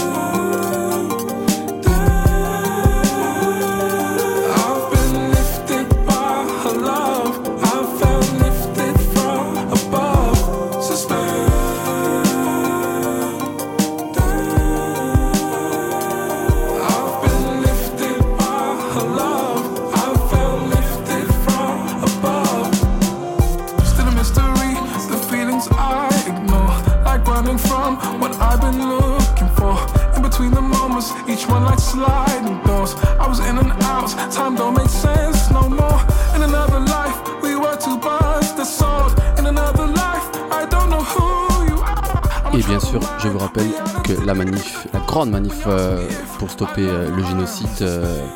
Grande 45.11 45.29
manif 45.29 45.65
euh, 45.67 46.07
pour 46.39 46.49
stopper 46.49 46.87
euh, 46.87 47.13
le 47.13 47.21
génocide 47.21 47.85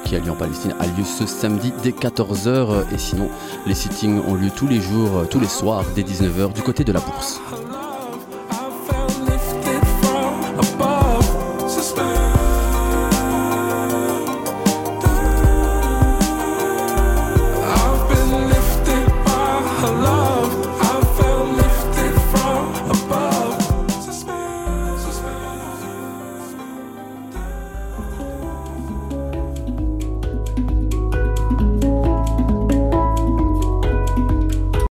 qui 0.04 0.14
a 0.14 0.20
lieu 0.20 0.30
en 0.30 0.36
Palestine 0.36 0.76
a 0.82 0.86
lieu 0.86 1.06
ce 1.06 1.26
samedi 1.26 1.72
dès 1.82 1.92
14h. 1.92 2.94
Et 2.94 2.98
sinon, 2.98 3.30
les 3.66 3.74
sittings 3.74 4.20
ont 4.28 4.36
lieu 4.36 4.50
tous 4.54 4.68
les 4.68 4.82
jours, 4.82 5.26
tous 5.30 5.40
les 5.40 5.48
soirs 5.48 5.86
dès 5.96 6.02
19h 6.02 6.52
du 6.52 6.62
côté 6.62 6.84
de 6.84 6.92
la 6.92 7.00
bourse. 7.00 7.40